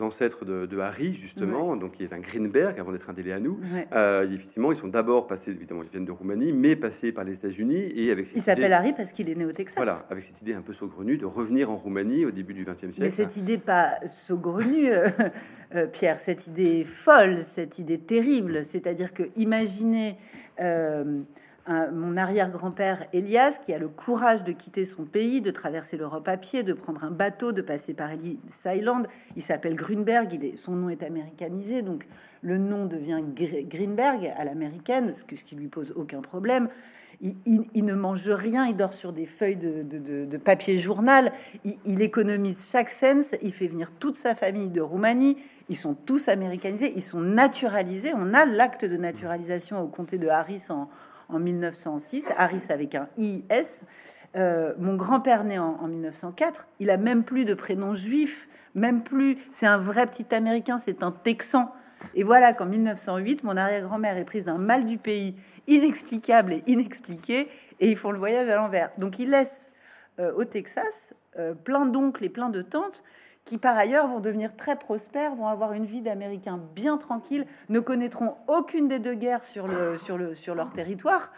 ancêtres 0.00 0.44
de, 0.44 0.78
Harry, 0.78 1.12
justement, 1.12 1.76
donc 1.76 1.92
qui 1.92 2.02
est 2.02 2.12
un 2.12 2.18
Greenberg 2.18 2.78
avant 2.80 2.92
d'être 2.92 3.10
un 3.10 3.12
délai 3.12 3.32
à 3.32 3.40
nous. 3.40 3.60
Euh, 3.92 4.28
effectivement, 4.30 4.72
ils 4.72 4.78
sont 4.78 4.88
d'abord 4.88 5.26
passés, 5.26 5.50
évidemment, 5.50 5.82
ils 5.82 5.90
viennent 5.90 6.06
de 6.06 6.12
Roumanie, 6.12 6.52
mais 6.52 6.76
passés 6.76 7.12
par 7.12 7.24
les 7.24 7.36
États-Unis 7.36 7.92
et 7.94 8.10
avec. 8.10 8.28
il 8.34 8.40
s'appelle 8.40 8.72
Harry 8.72 8.92
parce 8.92 9.12
qu'il 9.12 9.28
est 9.28 9.34
né 9.34 9.44
au 9.44 9.52
Texas. 9.52 9.76
Voilà, 9.76 10.06
avec 10.08 10.24
cette 10.24 10.40
idée 10.40 10.54
un 10.54 10.62
peu 10.62 10.72
saugrenue 10.72 11.18
de 11.18 11.26
revenir 11.26 11.70
en 11.70 11.76
Roumanie 11.76 12.24
au 12.24 12.30
début 12.30 12.54
du 12.54 12.64
XXe 12.64 12.78
siècle. 12.78 13.02
Mais 13.02 13.10
cette 13.10 13.36
idée 13.36 13.58
pas 13.58 13.96
saugrenue, 14.06 14.90
euh, 14.90 15.08
euh, 15.74 15.86
Pierre, 15.86 16.18
cette 16.18 16.46
idée 16.46 16.84
folle, 16.84 17.38
cette 17.42 17.78
idée 17.78 17.98
terrible, 17.98 18.64
c'est-à-dire 18.64 19.12
que 19.12 19.24
mon 21.68 22.16
arrière-grand-père 22.16 23.06
Elias, 23.12 23.58
qui 23.60 23.72
a 23.72 23.78
le 23.78 23.88
courage 23.88 24.42
de 24.42 24.52
quitter 24.52 24.84
son 24.84 25.04
pays, 25.04 25.40
de 25.40 25.50
traverser 25.50 25.96
l'Europe 25.96 26.26
à 26.26 26.36
pied, 26.36 26.62
de 26.62 26.72
prendre 26.72 27.04
un 27.04 27.10
bateau, 27.10 27.52
de 27.52 27.62
passer 27.62 27.94
par 27.94 28.10
Ellis 28.10 28.40
Island. 28.66 29.06
Il 29.36 29.42
s'appelle 29.42 29.76
Grunberg, 29.76 30.38
son 30.56 30.72
nom 30.72 30.88
est 30.88 31.02
américanisé, 31.02 31.82
donc 31.82 32.06
le 32.42 32.58
nom 32.58 32.86
devient 32.86 33.22
Greenberg 33.32 34.32
à 34.36 34.44
l'américaine, 34.44 35.12
ce, 35.12 35.22
qui 35.22 35.54
lui 35.54 35.68
pose 35.68 35.92
aucun 35.94 36.20
problème. 36.20 36.68
Il, 37.20 37.84
ne 37.84 37.94
mange 37.94 38.28
rien, 38.28 38.66
il 38.66 38.74
dort 38.74 38.92
sur 38.92 39.12
des 39.12 39.26
feuilles 39.26 39.56
de, 39.56 40.36
papier 40.38 40.78
journal, 40.78 41.32
il, 41.84 42.02
économise 42.02 42.68
chaque 42.68 42.90
sens, 42.90 43.36
il 43.42 43.52
fait 43.52 43.68
venir 43.68 43.92
toute 43.92 44.16
sa 44.16 44.34
famille 44.34 44.70
de 44.70 44.80
Roumanie, 44.80 45.36
ils 45.68 45.76
sont 45.76 45.94
tous 45.94 46.26
américanisés, 46.26 46.92
ils 46.96 47.02
sont 47.02 47.20
naturalisés. 47.20 48.12
On 48.16 48.34
a 48.34 48.44
l'acte 48.44 48.84
de 48.84 48.96
naturalisation 48.96 49.80
au 49.80 49.86
comté 49.86 50.18
de 50.18 50.26
Harris 50.26 50.64
en, 50.70 50.88
en 51.34 51.38
1906, 51.38 52.26
Harris 52.36 52.64
avec 52.70 52.94
un 52.94 53.08
IS. 53.16 53.84
Euh, 54.34 54.74
mon 54.78 54.96
grand-père 54.96 55.44
né 55.44 55.58
en, 55.58 55.86
1904, 55.86 56.68
il 56.80 56.90
a 56.90 56.96
même 56.96 57.24
plus 57.24 57.44
de 57.44 57.54
prénom 57.54 57.94
juif, 57.94 58.48
même 58.74 59.02
plus. 59.02 59.38
C'est 59.52 59.66
un 59.66 59.78
vrai 59.78 60.06
petit 60.06 60.34
Américain, 60.34 60.78
c'est 60.78 61.02
un 61.02 61.12
Texan. 61.12 61.72
Et 62.14 62.22
voilà 62.22 62.52
qu'en 62.52 62.66
1908, 62.66 63.44
mon 63.44 63.56
arrière-grand-mère 63.56 64.16
est 64.16 64.24
prise 64.24 64.46
d'un 64.46 64.58
mal 64.58 64.84
du 64.84 64.98
pays 64.98 65.36
inexplicable 65.66 66.54
et 66.54 66.62
inexpliqué, 66.66 67.48
et 67.80 67.90
ils 67.90 67.96
font 67.96 68.10
le 68.10 68.18
voyage 68.18 68.48
à 68.48 68.56
l'envers. 68.56 68.90
Donc 68.98 69.18
ils 69.18 69.30
laissent 69.30 69.72
euh, 70.18 70.32
au 70.34 70.44
Texas 70.44 71.14
euh, 71.38 71.54
plein 71.54 71.86
d'oncles 71.86 72.24
et 72.24 72.28
plein 72.28 72.50
de 72.50 72.62
tantes 72.62 73.02
qui 73.44 73.58
par 73.58 73.76
ailleurs 73.76 74.06
vont 74.06 74.20
devenir 74.20 74.56
très 74.56 74.76
prospères, 74.76 75.34
vont 75.34 75.48
avoir 75.48 75.72
une 75.72 75.84
vie 75.84 76.00
d'Américains 76.00 76.60
bien 76.74 76.96
tranquille, 76.96 77.46
ne 77.68 77.80
connaîtront 77.80 78.36
aucune 78.46 78.88
des 78.88 78.98
deux 78.98 79.14
guerres 79.14 79.44
sur, 79.44 79.66
le, 79.66 79.96
sur, 79.96 80.16
le, 80.16 80.34
sur 80.34 80.54
leur 80.54 80.72
territoire, 80.72 81.32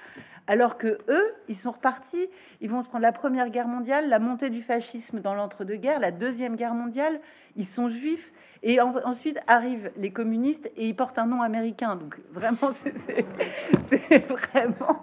alors 0.46 0.76
que 0.76 0.99
eux, 1.08 1.34
ils 1.49 1.54
sont 1.54 1.70
repartis, 1.70 2.28
ils 2.61 2.68
vont 2.68 2.82
se 2.82 2.88
prendre 2.88 3.02
la 3.02 3.12
Première 3.12 3.49
Guerre 3.49 3.68
mondiale, 3.68 4.08
la 4.11 4.18
montée 4.18 4.50
du 4.50 4.61
fascisme 4.61 5.20
dans 5.20 5.34
l'entre-deux-guerres, 5.34 6.00
la 6.00 6.11
Deuxième 6.11 6.56
Guerre 6.56 6.75
mondiale, 6.75 7.18
ils 7.56 7.66
sont 7.66 7.88
juifs, 7.88 8.32
et 8.62 8.80
ensuite 8.80 9.38
arrivent 9.46 9.90
les 9.96 10.12
communistes 10.12 10.70
et 10.76 10.87
ils 10.87 10.96
portent 10.96 11.18
un 11.18 11.26
nom 11.26 11.40
américain. 11.40 11.96
Donc 11.96 12.20
vraiment, 12.30 12.70
c'est 13.80 14.26
vraiment... 14.28 15.00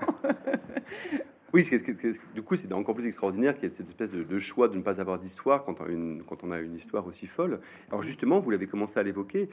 Oui, 1.54 1.68
du 2.34 2.42
coup, 2.42 2.56
c'est 2.56 2.72
encore 2.74 2.96
plus 2.96 3.06
extraordinaire 3.06 3.56
qu'il 3.56 3.70
y 3.70 3.72
ait 3.72 3.76
cette 3.76 3.88
espèce 3.88 4.12
de, 4.12 4.40
choix 4.40 4.68
de 4.68 4.76
ne 4.76 4.82
pas 4.82 5.02
avoir 5.02 5.20
d'histoire 5.20 5.64
quand, 5.64 5.76
quand, 5.76 6.44
on 6.44 6.52
a 6.52 6.60
une 6.60 6.76
histoire 6.76 7.06
aussi 7.08 7.28
folle. 7.28 7.60
Alors 7.90 8.02
justement, 8.02 8.40
vous 8.40 8.52
l'avez 8.52 8.68
commencé 8.68 9.00
à 9.00 9.04
l'évoquer, 9.04 9.50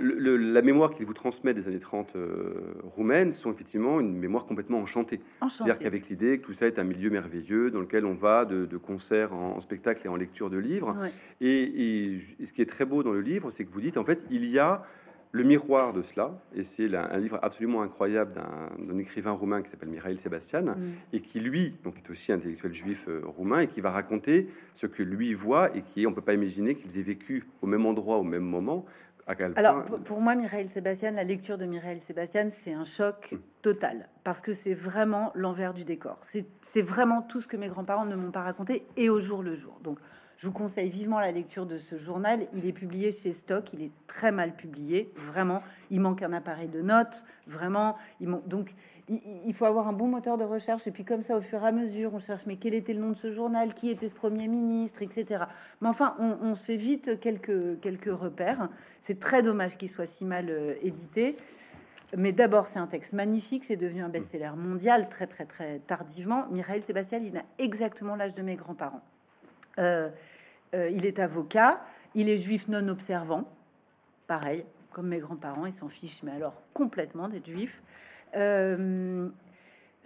la 0.00 0.62
mémoire 0.62 0.92
qu'il 0.92 1.06
vous 1.06 1.14
transmet 1.14 1.54
des 1.54 1.66
années 1.66 1.78
30 1.78 2.14
euh, 2.14 2.54
roumaines 2.84 3.32
sont 3.32 3.52
effectivement 3.52 4.00
une 4.00 4.16
mémoire 4.16 4.44
complètement 4.44 4.78
enchantée. 4.78 5.20
C'est-à-dire 5.48 5.78
qu'avec 5.78 6.08
l'idée 6.08 6.38
que 6.38 6.46
tout 6.46 6.52
ça 6.52 6.66
est 6.66 6.78
un 6.78 6.84
milieu 6.84 7.10
merveilleux 7.10 7.70
dans 7.70 7.80
lequel 7.80 8.06
on 8.06 8.14
va 8.14 8.44
de, 8.44 8.76
concerts 8.76 9.34
en, 9.34 9.60
spectacle 9.60 10.02
et 10.04 10.08
en 10.08 10.16
lecture 10.16 10.50
de 10.50 10.58
livres. 10.58 10.96
Et, 11.40 12.12
et, 12.12 12.18
ce 12.44 12.52
qui 12.52 12.62
est 12.62 12.66
très 12.66 12.84
beau 12.84 13.02
dans 13.02 13.12
le 13.12 13.20
livre, 13.20 13.50
c'est 13.50 13.64
que 13.64 13.70
vous 13.70 13.80
dites, 13.80 13.96
en 13.96 14.04
fait, 14.04 14.24
il 14.30 14.44
y 14.44 14.58
a 14.58 14.84
le 15.32 15.44
miroir 15.44 15.92
de 15.92 16.02
cela, 16.02 16.32
et 16.54 16.64
c'est 16.64 16.94
un 16.94 17.18
livre 17.18 17.38
absolument 17.42 17.82
incroyable 17.82 18.34
d'un 18.78 18.98
écrivain 18.98 19.32
roumain 19.32 19.62
qui 19.62 19.70
s'appelle 19.70 19.90
Mihail 19.90 20.18
Sebastian, 20.18 20.62
mm. 20.62 20.76
et 21.12 21.20
qui 21.20 21.40
lui, 21.40 21.74
donc 21.84 21.96
est 21.98 22.10
aussi 22.10 22.32
intellectuel 22.32 22.72
juif 22.72 23.04
euh, 23.08 23.20
roumain, 23.24 23.60
et 23.60 23.66
qui 23.66 23.80
va 23.80 23.90
raconter 23.90 24.48
ce 24.74 24.86
que 24.86 25.02
lui 25.02 25.34
voit, 25.34 25.74
et 25.76 25.82
qui, 25.82 26.06
on 26.06 26.14
peut 26.14 26.22
pas 26.22 26.34
imaginer 26.34 26.74
qu'ils 26.74 26.98
aient 26.98 27.02
vécu 27.02 27.46
au 27.62 27.66
même 27.66 27.84
endroit, 27.86 28.16
au 28.18 28.24
même 28.24 28.44
moment. 28.44 28.84
Alors, 29.56 29.84
pour 29.84 30.22
moi, 30.22 30.34
Mireille 30.34 30.68
Sébastien, 30.68 31.10
la 31.10 31.24
lecture 31.24 31.58
de 31.58 31.66
Mireille 31.66 32.00
Sébastien, 32.00 32.48
c'est 32.48 32.72
un 32.72 32.84
choc 32.84 33.32
mm. 33.32 33.36
total, 33.60 34.08
parce 34.24 34.40
que 34.40 34.54
c'est 34.54 34.72
vraiment 34.72 35.30
l'envers 35.34 35.74
du 35.74 35.84
décor. 35.84 36.22
C'est 36.62 36.82
vraiment 36.82 37.20
tout 37.20 37.42
ce 37.42 37.46
que 37.46 37.58
mes 37.58 37.68
grands-parents 37.68 38.06
ne 38.06 38.16
m'ont 38.16 38.30
pas 38.30 38.42
raconté, 38.42 38.86
et 38.96 39.10
au 39.10 39.20
jour 39.20 39.42
le 39.42 39.54
jour. 39.54 39.78
Donc, 39.84 39.98
je 40.38 40.46
vous 40.46 40.52
conseille 40.52 40.88
vivement 40.88 41.18
la 41.18 41.32
lecture 41.32 41.66
de 41.66 41.78
ce 41.78 41.96
journal. 41.96 42.46
Il 42.52 42.64
est 42.64 42.72
publié 42.72 43.10
chez 43.10 43.32
Stock. 43.32 43.72
Il 43.72 43.82
est 43.82 43.90
très 44.06 44.30
mal 44.30 44.54
publié, 44.54 45.10
vraiment. 45.16 45.60
Il 45.90 46.00
manque 46.00 46.22
un 46.22 46.32
appareil 46.32 46.68
de 46.68 46.80
notes, 46.80 47.24
vraiment. 47.48 47.96
Il 48.20 48.30
donc 48.46 48.72
il, 49.08 49.52
faut 49.52 49.64
avoir 49.64 49.88
un 49.88 49.92
bon 49.92 50.06
moteur 50.06 50.38
de 50.38 50.44
recherche. 50.44 50.86
Et 50.86 50.92
puis 50.92 51.04
comme 51.04 51.22
ça, 51.22 51.36
au 51.36 51.40
fur 51.40 51.64
et 51.64 51.66
à 51.66 51.72
mesure, 51.72 52.14
on 52.14 52.20
cherche 52.20 52.46
mais 52.46 52.54
quel 52.54 52.74
était 52.74 52.94
le 52.94 53.00
nom 53.00 53.08
de 53.08 53.16
ce 53.16 53.32
journal, 53.32 53.74
qui 53.74 53.90
était 53.90 54.08
ce 54.08 54.14
premier 54.14 54.46
ministre, 54.46 55.02
etc. 55.02 55.44
Mais 55.80 55.88
enfin, 55.88 56.16
on, 56.20 56.54
se 56.54 56.66
fait 56.66 56.76
vite 56.76 57.18
quelques 57.18 57.80
quelques 57.80 58.16
repères. 58.16 58.68
C'est 59.00 59.18
très 59.18 59.42
dommage 59.42 59.76
qu'il 59.76 59.88
soit 59.88 60.06
si 60.06 60.24
mal 60.24 60.50
euh, 60.50 60.74
édité. 60.82 61.36
Mais 62.16 62.30
d'abord, 62.30 62.68
c'est 62.68 62.78
un 62.78 62.86
texte 62.86 63.12
magnifique, 63.12 63.64
c'est 63.64 63.76
devenu 63.76 64.02
un 64.02 64.08
best-seller 64.08 64.52
mondial 64.56 65.08
très 65.08 65.26
très 65.26 65.46
très 65.46 65.80
tardivement. 65.80 66.46
Mireille 66.52 66.80
Sébastien, 66.80 67.18
il 67.18 67.36
a 67.36 67.42
exactement 67.58 68.14
l'âge 68.14 68.34
de 68.34 68.42
mes 68.42 68.54
grands-parents. 68.54 69.02
Euh, 69.78 70.08
euh, 70.74 70.90
il 70.90 71.06
est 71.06 71.18
avocat, 71.18 71.80
il 72.14 72.28
est 72.28 72.36
juif 72.36 72.68
non 72.68 72.88
observant, 72.88 73.50
pareil, 74.26 74.64
comme 74.92 75.08
mes 75.08 75.18
grands-parents, 75.18 75.64
ils 75.64 75.72
s'en 75.72 75.88
fichent, 75.88 76.22
mais 76.22 76.32
alors 76.32 76.62
complètement 76.74 77.28
d'être 77.28 77.46
juif. 77.46 77.82
Euh, 78.36 79.28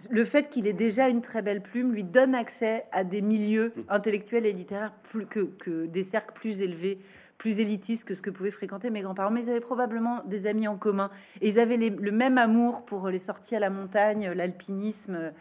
le 0.09 0.25
fait 0.25 0.49
qu'il 0.49 0.67
ait 0.67 0.73
déjà 0.73 1.09
une 1.09 1.21
très 1.21 1.41
belle 1.41 1.61
plume 1.61 1.91
lui 1.91 2.03
donne 2.03 2.33
accès 2.33 2.85
à 2.91 3.03
des 3.03 3.21
milieux 3.21 3.73
intellectuels 3.89 4.45
et 4.45 4.53
littéraires 4.53 4.93
plus 4.93 5.25
que, 5.25 5.85
des 5.85 6.03
cercles 6.03 6.33
plus 6.33 6.61
élevés, 6.61 6.97
plus 7.37 7.59
élitistes 7.59 8.05
que 8.05 8.15
ce 8.15 8.21
que 8.21 8.29
pouvaient 8.29 8.51
fréquenter 8.51 8.89
mes 8.89 9.01
grands-parents. 9.01 9.31
Mais 9.31 9.43
ils 9.43 9.49
avaient 9.49 9.59
probablement 9.59 10.23
des 10.25 10.47
amis 10.47 10.67
en 10.67 10.77
commun 10.77 11.09
et 11.41 11.49
ils 11.49 11.59
avaient 11.59 11.77
le 11.77 12.11
même 12.11 12.37
amour 12.37 12.85
pour 12.85 13.09
les 13.09 13.19
sorties 13.19 13.55
à 13.55 13.59
la 13.59 13.69
montagne, 13.69 14.31
l'alpinisme 14.31 15.33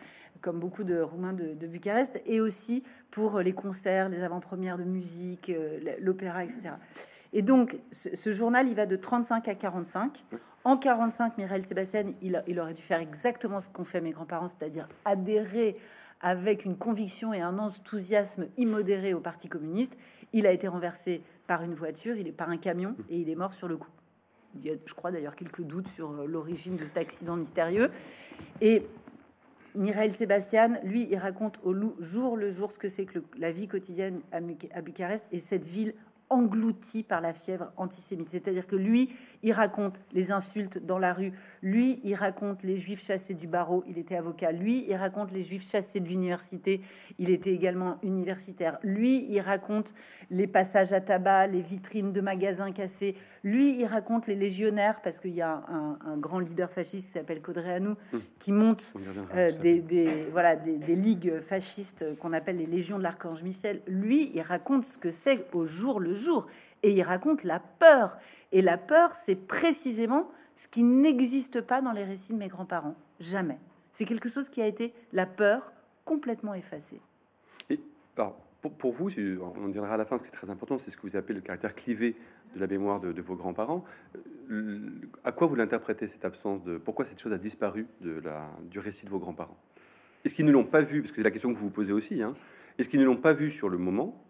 comme 0.43 0.59
beaucoup 0.59 0.85
de 0.85 1.01
Roumains 1.01 1.33
de, 1.33 1.67
Bucarest, 1.67 2.21
et 2.27 2.41
aussi 2.41 2.83
pour 3.11 3.39
les 3.39 3.53
concerts, 3.53 4.09
les 4.09 4.23
avant-premières 4.23 4.77
de 4.77 4.85
musique, 4.85 5.49
euh, 5.51 5.79
l'opéra, 6.01 6.45
etc. 6.45 6.73
Et 7.33 7.41
donc, 7.41 7.79
ce, 7.91 8.33
journal, 8.33 8.69
il 8.69 8.75
va 8.75 8.85
de 8.85 8.97
35 8.97 9.49
à 9.49 9.55
45. 9.55 10.25
En 10.65 10.77
45, 10.77 11.39
Mireille 11.39 11.63
Sébastien, 11.63 12.05
il, 12.21 12.43
il 12.47 12.61
aurait 12.61 12.75
dû 12.75 12.83
faire 12.83 13.01
exactement 13.01 13.61
ce 13.61 13.71
qu'ont 13.71 13.85
fait 13.85 14.01
mes 14.01 14.11
grands-parents, 14.11 14.49
c'est-à-dire 14.49 14.87
adhérer 15.05 15.77
avec 16.21 16.65
une 16.65 16.77
conviction 16.77 17.33
et 17.33 17.41
un 17.41 17.59
enthousiasme 17.59 18.47
immodéré 18.57 19.15
au 19.15 19.21
Parti 19.21 19.49
communiste. 19.49 19.97
Il 20.33 20.47
a 20.47 20.53
été 20.53 20.69
renversé 20.69 21.23
par 21.47 21.63
une 21.63 21.75
voiture, 21.75 22.17
il 22.17 22.29
est 22.29 22.33
par 22.33 22.49
un 22.49 22.59
camion, 22.59 22.95
et 23.09 23.19
il 23.19 23.29
est 23.29 23.35
mort 23.35 23.53
sur 23.53 23.69
le 23.69 23.77
coup. 23.77 23.91
Il 24.55 24.65
y 24.65 24.71
a, 24.71 24.75
je 24.85 24.95
crois 24.95 25.11
d'ailleurs, 25.11 25.35
quelques 25.35 25.63
doutes 25.63 25.89
sur 25.89 26.11
euh, 26.11 26.27
l'origine 26.27 26.77
de 26.77 26.85
cet 26.85 26.99
accident 26.99 27.37
mystérieux. 27.37 27.91
Et 28.61 28.87
Mireille 29.75 30.13
Sébastien, 30.13 30.79
lui, 30.85 31.09
il 31.11 31.17
raconte 31.17 31.59
au 31.63 31.75
jour 31.99 32.37
le 32.37 32.51
jour 32.51 32.71
ce 32.71 32.79
que 32.79 32.89
c'est 32.89 33.07
que 33.07 33.21
la 33.39 33.53
vie 33.53 33.69
quotidienne 33.69 34.21
à 34.31 34.83
Bucarest 34.83 35.27
et 35.33 35.41
cette 35.41 35.65
ville 35.65 35.95
englouti 36.33 37.03
par 37.03 37.21
la 37.21 37.35
fièvre 37.35 37.73
antisémite. 37.77 38.31
C'est-à-dire 38.31 38.67
que 38.67 38.77
lui, 38.77 39.11
il 39.43 39.53
raconte 39.53 40.01
les 40.13 40.33
insultes 40.33 40.85
dans 40.85 40.99
la 40.99 41.13
rue. 41.13 41.33
Lui, 41.63 42.01
il 42.05 42.15
raconte 42.15 42.63
les 42.63 42.79
juifs 42.79 43.05
chassés 43.05 43.35
du 43.35 43.47
barreau. 43.47 43.85
Il 43.87 43.99
était 43.99 44.17
avocat. 44.17 44.53
Lui, 44.53 44.85
il 44.89 44.95
raconte 44.97 45.33
les 45.33 45.43
juifs 45.43 45.69
chassés 45.69 46.01
de 46.01 46.09
l'université. 46.09 46.81
Il 47.19 47.31
était 47.31 47.53
également 47.53 47.99
universitaire. 48.03 48.79
Lui, 48.83 49.27
il 49.31 49.41
raconte 49.41 49.95
les 50.31 50.47
passages 50.47 50.93
à 50.93 51.01
tabac, 51.01 51.49
les 51.49 51.63
vitrines 51.63 52.13
de 52.13 52.21
magasins 52.21 52.73
cassés. 52.73 53.15
Lui, 53.45 53.79
il 53.79 53.87
raconte 53.87 54.27
les 54.27 54.37
légionnaires 54.37 55.01
parce 55.03 55.19
qu'il 55.19 55.35
y 55.35 55.43
a 55.43 55.63
un, 55.69 56.17
grand 56.17 56.39
leader 56.39 56.71
fasciste 56.71 57.09
qui 57.09 57.13
s'appelle 57.13 57.41
Codreanu 57.41 57.89
hum. 58.13 58.21
qui 58.39 58.53
monte 58.53 58.95
euh, 59.35 59.51
des, 59.51 60.29
voilà, 60.31 60.57
des, 60.57 60.79
des 60.79 60.95
ligues 60.95 61.41
fascistes 61.41 62.05
qu'on 62.19 62.33
appelle 62.33 62.59
les 62.59 62.67
légions 62.67 62.99
de 62.99 63.03
l'archange 63.03 63.43
Michel. 63.43 63.83
Lui, 63.87 64.31
il 64.35 64.41
raconte 64.43 64.85
ce 64.85 64.99
que 64.99 65.11
c'est 65.11 65.47
au 65.53 65.67
jour 65.67 66.01
le 66.01 66.15
jour 66.15 66.22
Et 66.83 66.93
il 66.93 67.03
raconte 67.03 67.45
la 67.45 67.61
peur. 67.61 68.19
Et 68.51 68.63
la 68.63 68.79
peur, 68.79 69.13
c'est 69.13 69.37
précisément 69.37 70.29
ce 70.55 70.69
qui 70.69 70.83
n'existe 70.83 71.61
pas 71.61 71.81
dans 71.81 71.93
les 71.93 72.05
récits 72.05 72.33
de 72.33 72.39
mes 72.39 72.49
grands-parents. 72.49 72.97
Jamais. 73.21 73.59
C'est 73.93 74.05
quelque 74.05 74.29
chose 74.29 74.49
qui 74.49 74.61
a 74.63 74.67
été 74.67 74.93
la 75.13 75.27
peur 75.27 75.73
complètement 76.05 76.55
effacée. 76.55 77.01
Et 77.71 77.81
alors, 78.17 78.37
pour, 78.79 78.93
vous, 78.93 79.11
on 79.57 79.69
dira 79.69 79.89
à 79.89 79.97
la 79.97 80.05
fin, 80.05 80.19
ce 80.19 80.23
qui 80.23 80.29
est 80.29 80.33
très 80.33 80.51
important, 80.51 80.79
c'est 80.79 80.91
ce 80.91 80.97
que 80.97 81.03
vous 81.03 81.17
appelez 81.17 81.35
le 81.35 81.41
caractère 81.41 81.75
clivé 81.75 82.17
de 82.55 82.61
la 82.61 82.67
mémoire 82.67 83.01
de, 83.01 83.21
vos 83.21 83.35
grands-parents. 83.35 83.85
Euh, 84.51 84.91
à 85.25 85.33
quoi 85.33 85.47
vous 85.47 85.57
l'interprétez, 85.57 86.09
cette 86.09 86.25
absence 86.25 86.63
de... 86.63 86.79
Pourquoi 86.79 87.05
cette 87.05 87.21
chose 87.21 87.33
a 87.33 87.39
disparu 87.39 87.87
de 88.01 88.21
la, 88.21 88.49
du 88.71 88.79
récit 88.79 89.05
de 89.05 89.11
vos 89.11 89.19
grands-parents? 89.19 89.57
Est-ce 90.25 90.35
qu'ils 90.35 90.47
ne 90.47 90.53
l'ont 90.53 90.65
pas 90.65 90.83
vu? 90.83 91.01
Parce 91.01 91.11
que 91.11 91.17
c'est 91.17 91.25
la 91.25 91.31
question 91.31 91.53
que 91.53 91.59
vous 91.59 91.67
vous 91.67 91.71
posez 91.71 91.93
aussi. 91.93 92.23
Hein, 92.23 92.35
Est-ce 92.79 92.89
qu'ils 92.89 93.01
ne 93.01 93.05
l'ont 93.05 93.17
pas 93.17 93.33
vu 93.33 93.51
sur 93.51 93.69
le 93.69 93.79
moment? 93.79 94.23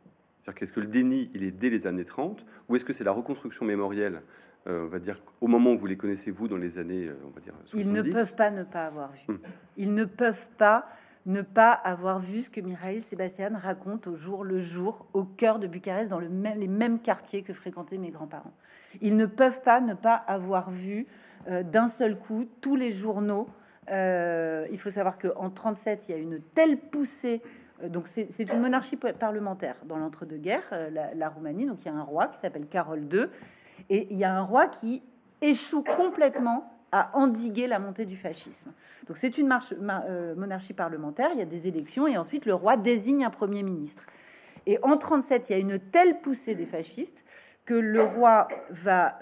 C'est-à-dire 0.42 0.58
qu'est-ce 0.58 0.72
que 0.72 0.80
le 0.80 0.87
déni, 0.87 1.30
il 1.34 1.44
est 1.44 1.52
dès 1.52 1.70
les 1.70 1.87
années 1.87 2.04
30, 2.04 2.44
ou 2.68 2.75
est-ce 2.75 2.84
que 2.84 2.92
c'est 2.92 3.04
la 3.04 3.12
reconstruction 3.12 3.64
mémorielle, 3.64 4.22
euh, 4.66 4.84
on 4.84 4.88
va 4.88 4.99
dire, 4.99 5.20
au 5.40 5.46
moment 5.46 5.72
où 5.72 5.78
vous 5.78 5.87
les 5.87 5.96
connaissez, 5.96 6.32
vous, 6.32 6.49
dans 6.49 6.56
les 6.56 6.78
années, 6.78 7.06
euh, 7.08 7.14
on 7.25 7.30
va 7.30 7.40
dire, 7.40 7.54
70 7.66 7.87
Ils 7.87 7.92
ne 7.92 8.02
peuvent 8.02 8.34
pas 8.34 8.50
ne 8.50 8.64
pas 8.64 8.87
avoir 8.87 9.12
vu. 9.12 9.34
Hmm. 9.34 9.38
Ils 9.76 9.94
ne 9.94 10.04
peuvent 10.04 10.49
pas 10.58 10.87
ne 11.25 11.42
pas 11.42 11.70
avoir 11.70 12.18
vu 12.18 12.42
ce 12.42 12.50
que 12.50 12.61
Mireille 12.61 13.00
Sébastien 13.00 13.56
raconte 13.56 14.08
au 14.08 14.16
jour 14.16 14.42
le 14.42 14.58
jour, 14.58 15.06
au 15.12 15.22
cœur 15.22 15.61
de 15.61 15.68
Bucarest, 15.68 16.11
dans 16.11 16.18
le 16.18 16.28
même, 16.28 16.58
les 16.58 16.66
mêmes 16.66 16.99
quartiers 16.99 17.42
que 17.42 17.52
fréquentaient 17.52 17.99
mes 17.99 18.11
grands-parents. 18.11 18.52
Ils 19.00 19.16
ne 19.16 19.26
peuvent 19.26 19.62
pas 19.62 19.80
ne 19.80 19.94
pas 19.94 20.14
avoir 20.14 20.72
vu 20.72 21.06
euh, 21.46 21.62
d'un 21.62 21.87
seul 21.87 22.18
coup 22.18 22.49
tous 22.61 22.75
les 22.75 22.90
journaux. 22.90 23.46
il 23.88 24.78
faut 24.78 24.90
savoir 24.90 25.16
qu'en 25.18 25.50
37, 25.50 26.08
il 26.08 26.12
y 26.12 26.14
a 26.16 26.18
une 26.18 26.40
telle 26.40 26.76
poussée 26.76 27.40
donc 27.88 28.06
c'est 28.06 28.52
une 28.52 28.60
monarchie 28.60 28.96
parlementaire 28.96 29.76
dans 29.84 29.96
l'entre-deux-guerres, 29.96 30.68
euh, 30.72 30.90
la, 31.14 31.28
Roumanie. 31.28 31.66
Donc 31.66 31.82
il 31.82 31.86
y 31.86 31.88
a 31.88 31.94
un 31.94 32.02
roi 32.02 32.28
qui 32.28 32.38
s'appelle 32.38 32.66
Carole 32.66 33.06
II, 33.12 33.26
et 33.90 34.08
il 34.10 34.16
y 34.16 34.24
a 34.24 34.34
un 34.34 34.42
roi 34.42 34.68
qui 34.68 35.02
échoue 35.40 35.82
complètement 35.82 36.68
à 36.92 37.16
endiguer 37.16 37.66
la 37.66 37.78
montée 37.78 38.04
du 38.04 38.16
fascisme. 38.16 38.72
Donc 39.06 39.16
c'est 39.16 39.38
une 39.38 39.46
marche, 39.46 39.72
euh, 39.80 40.34
monarchie 40.34 40.74
parlementaire, 40.74 41.30
il 41.32 41.38
y 41.38 41.42
a 41.42 41.46
des 41.46 41.66
élections, 41.66 42.06
et 42.06 42.18
ensuite 42.18 42.46
le 42.46 42.54
roi 42.54 42.76
désigne 42.76 43.24
un 43.24 43.30
premier 43.30 43.62
ministre. 43.62 44.06
Et 44.66 44.78
en 44.82 44.96
37, 44.96 45.48
il 45.48 45.52
y 45.52 45.56
a 45.56 45.58
une 45.58 45.78
telle 45.78 46.20
poussée 46.20 46.54
des 46.54 46.66
fascistes 46.66 47.24
que 47.64 47.74
le 47.74 48.02
roi 48.02 48.48
va 48.70 49.18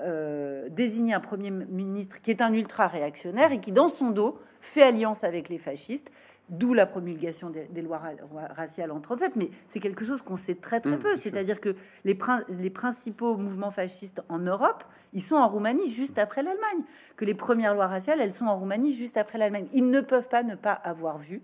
désigner 0.71 1.13
un 1.13 1.21
premier 1.21 1.51
ministre 1.51 2.21
qui 2.23 2.31
est 2.31 2.41
un 2.41 2.53
ultra 2.55 2.89
réactionnaire 2.89 3.53
et 3.53 3.61
qui, 3.61 3.71
dans 3.71 3.89
son 3.89 4.11
dos, 4.11 4.39
fait 4.61 4.83
alliance 4.83 5.25
avec 5.25 5.49
les 5.51 5.59
fascistes 5.59 6.11
d'où 6.51 6.75
la 6.75 6.85
promulgation 6.85 7.49
des, 7.51 7.83
lois 7.83 8.03
raciales 8.51 8.91
en 8.91 9.01
37, 9.01 9.37
mais 9.37 9.51
c'est 9.69 9.79
quelque 9.79 10.05
chose 10.05 10.21
qu'on 10.21 10.37
sait 10.37 10.57
très 10.57 10.81
très 10.81 10.97
mmh, 10.97 10.99
peu. 10.99 11.17
C'est-à-dire 11.17 11.61
que 11.61 11.77
les, 12.05 12.19
les, 12.49 12.71
principaux 12.71 13.37
mouvements 13.37 13.71
fascistes 13.71 14.21
en 14.29 14.39
Europe, 14.39 14.85
ils 15.13 15.23
sont 15.23 15.37
en 15.37 15.49
Roumanie 15.49 15.91
juste 15.91 16.19
après 16.19 16.43
l'Allemagne. 16.43 16.85
Que 17.17 17.25
les 17.25 17.35
premières 17.35 17.75
lois 17.75 17.87
raciales, 17.87 18.21
elles 18.21 18.33
sont 18.33 18.47
en 18.47 18.59
Roumanie 18.59 18.93
juste 18.93 19.17
après 19.17 19.39
l'Allemagne. 19.39 19.69
Ils 19.73 19.89
ne 19.89 20.01
peuvent 20.01 20.29
pas 20.29 20.43
ne 20.43 20.57
pas 20.57 20.73
avoir 20.73 21.19
vu. 21.19 21.43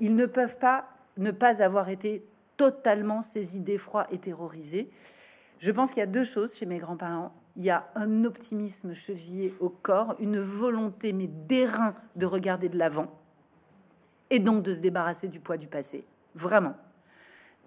Ils 0.00 0.16
ne 0.16 0.26
peuvent 0.26 0.58
pas 0.58 0.88
ne 1.18 1.30
pas 1.30 1.62
avoir 1.62 1.88
été 1.88 2.24
totalement 2.56 3.22
saisis 3.22 3.60
d'effroi 3.60 4.06
et 4.10 4.18
terrorisés. 4.18 4.90
Je 5.58 5.70
pense 5.70 5.90
qu'il 5.90 6.00
y 6.00 6.04
a 6.04 6.06
deux 6.06 6.24
choses 6.24 6.54
chez 6.54 6.66
mes 6.66 6.78
grands-parents. 6.78 7.32
Il 7.56 7.64
y 7.64 7.70
a 7.70 7.88
un 7.96 8.24
optimisme 8.24 8.94
chevillé 8.94 9.52
au 9.58 9.68
corps, 9.68 10.14
une 10.20 10.38
volonté 10.38 11.12
mais 11.12 11.26
d'airain 11.26 11.94
de 12.14 12.24
regarder 12.24 12.68
de 12.68 12.78
l'avant 12.78 13.17
et 14.30 14.38
donc 14.38 14.62
de 14.62 14.72
se 14.72 14.80
débarrasser 14.80 15.28
du 15.28 15.40
poids 15.40 15.56
du 15.56 15.66
passé, 15.66 16.04
vraiment. 16.34 16.74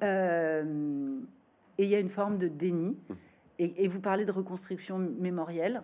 Euh, 0.03 1.19
et 1.77 1.83
il 1.83 1.89
y 1.89 1.95
a 1.95 1.99
une 1.99 2.09
forme 2.09 2.37
de 2.37 2.47
déni. 2.47 2.97
Et, 3.59 3.87
vous 3.87 4.01
parlez 4.01 4.25
de 4.25 4.31
reconstruction 4.31 4.97
mémorielle. 4.97 5.83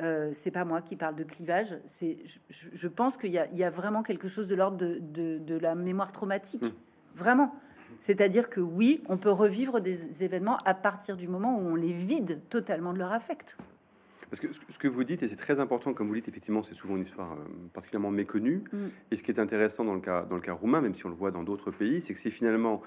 Euh, 0.00 0.30
c'est 0.32 0.50
pas 0.50 0.64
moi 0.64 0.80
qui 0.80 0.96
parle 0.96 1.14
de 1.14 1.24
clivage. 1.24 1.78
C'est, 1.84 2.16
je, 2.48 2.88
pense 2.88 3.18
qu'il 3.18 3.30
y, 3.30 3.56
y, 3.56 3.64
a 3.64 3.70
vraiment 3.70 4.02
quelque 4.02 4.28
chose 4.28 4.48
de 4.48 4.54
l'ordre 4.54 4.78
de, 4.78 5.38
de, 5.38 5.58
la 5.58 5.74
mémoire 5.74 6.10
traumatique, 6.10 6.64
mm. 6.64 6.72
vraiment. 7.14 7.54
C'est-à-dire 8.00 8.48
que 8.48 8.60
oui, 8.60 9.02
on 9.08 9.18
peut 9.18 9.30
revivre 9.30 9.80
des 9.80 10.24
événements 10.24 10.56
à 10.64 10.72
partir 10.72 11.18
du 11.18 11.28
moment 11.28 11.58
où 11.58 11.60
on 11.60 11.74
les 11.74 11.92
vide 11.92 12.40
totalement 12.48 12.94
de 12.94 12.98
leur 12.98 13.12
affect. 13.12 13.58
Parce 14.30 14.40
que 14.40 14.48
ce 14.52 14.78
que 14.78 14.88
vous 14.88 15.04
dites, 15.04 15.22
et 15.22 15.28
c'est 15.28 15.36
très 15.36 15.60
important, 15.60 15.94
comme 15.94 16.08
vous 16.08 16.14
dites, 16.14 16.28
effectivement, 16.28 16.62
c'est 16.62 16.74
souvent 16.74 16.96
une 16.96 17.04
histoire 17.04 17.32
euh, 17.32 17.44
particulièrement 17.72 18.10
méconnue. 18.10 18.64
Mm. 18.72 18.86
Et 19.10 19.16
ce 19.16 19.22
qui 19.22 19.30
est 19.30 19.40
intéressant 19.40 19.84
dans 19.84 19.94
le, 19.94 20.00
cas, 20.00 20.24
dans 20.24 20.36
le 20.36 20.42
cas 20.42 20.52
roumain, 20.52 20.80
même 20.80 20.94
si 20.94 21.06
on 21.06 21.08
le 21.08 21.14
voit 21.14 21.30
dans 21.30 21.42
d'autres 21.42 21.70
pays, 21.70 22.00
c'est 22.00 22.14
que 22.14 22.20
c'est 22.20 22.30
finalement 22.30 22.82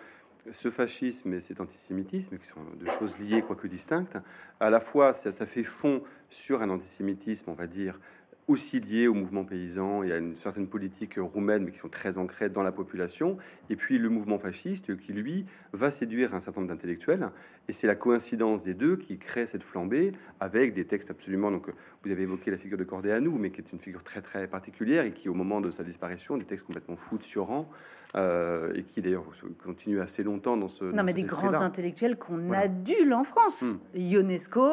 ce 0.49 0.69
fascisme 0.69 1.33
et 1.33 1.39
cet 1.39 1.61
antisémitisme, 1.61 2.37
qui 2.37 2.47
sont 2.47 2.61
deux 2.79 2.91
choses 2.97 3.19
liées 3.19 3.43
quoique 3.43 3.67
distinctes, 3.67 4.17
à 4.59 4.69
la 4.69 4.79
fois 4.79 5.13
ça, 5.13 5.31
ça 5.31 5.45
fait 5.45 5.63
fond 5.63 6.01
sur 6.29 6.63
un 6.63 6.69
antisémitisme, 6.69 7.51
on 7.51 7.53
va 7.53 7.67
dire, 7.67 7.99
aussi 8.47 8.79
liés 8.79 9.07
au 9.07 9.13
mouvement 9.13 9.45
paysan 9.45 10.03
et 10.03 10.11
à 10.11 10.17
une 10.17 10.35
certaine 10.35 10.67
politique 10.67 11.15
roumaine, 11.17 11.63
mais 11.63 11.71
qui 11.71 11.77
sont 11.77 11.89
très 11.89 12.17
ancrées 12.17 12.49
dans 12.49 12.63
la 12.63 12.71
population. 12.71 13.37
Et 13.69 13.75
puis 13.75 13.97
le 13.97 14.09
mouvement 14.09 14.39
fasciste 14.39 14.97
qui, 14.97 15.13
lui, 15.13 15.45
va 15.73 15.91
séduire 15.91 16.35
un 16.35 16.39
certain 16.39 16.61
nombre 16.61 16.73
d'intellectuels. 16.73 17.29
Et 17.67 17.73
c'est 17.73 17.87
la 17.87 17.95
coïncidence 17.95 18.63
des 18.63 18.73
deux 18.73 18.97
qui 18.97 19.17
crée 19.17 19.47
cette 19.47 19.63
flambée 19.63 20.11
avec 20.39 20.73
des 20.73 20.85
textes 20.85 21.11
absolument. 21.11 21.51
Donc, 21.51 21.69
vous 22.03 22.11
avez 22.11 22.23
évoqué 22.23 22.51
la 22.51 22.57
figure 22.57 22.77
de 22.77 22.83
Cordeanu, 22.83 23.29
mais 23.29 23.51
qui 23.51 23.61
est 23.61 23.71
une 23.71 23.79
figure 23.79 24.03
très 24.03 24.21
très 24.21 24.47
particulière 24.47 25.05
et 25.05 25.11
qui, 25.11 25.29
au 25.29 25.33
moment 25.33 25.61
de 25.61 25.71
sa 25.71 25.83
disparition, 25.83 26.37
des 26.37 26.45
textes 26.45 26.65
complètement 26.65 26.95
fous 26.95 27.17
de 27.17 27.23
Suran, 27.23 27.69
euh, 28.15 28.73
et 28.75 28.83
qui 28.83 29.01
d'ailleurs 29.01 29.23
continue 29.63 30.01
assez 30.01 30.21
longtemps 30.21 30.57
dans 30.57 30.67
ce. 30.67 30.83
Non, 30.83 31.03
mais 31.03 31.13
des 31.13 31.23
grands 31.23 31.53
intellectuels 31.53 32.17
qu'on 32.17 32.51
adule 32.51 33.13
en 33.13 33.23
France. 33.23 33.61
Hmm. 33.61 33.77
Ionesco, 33.95 34.67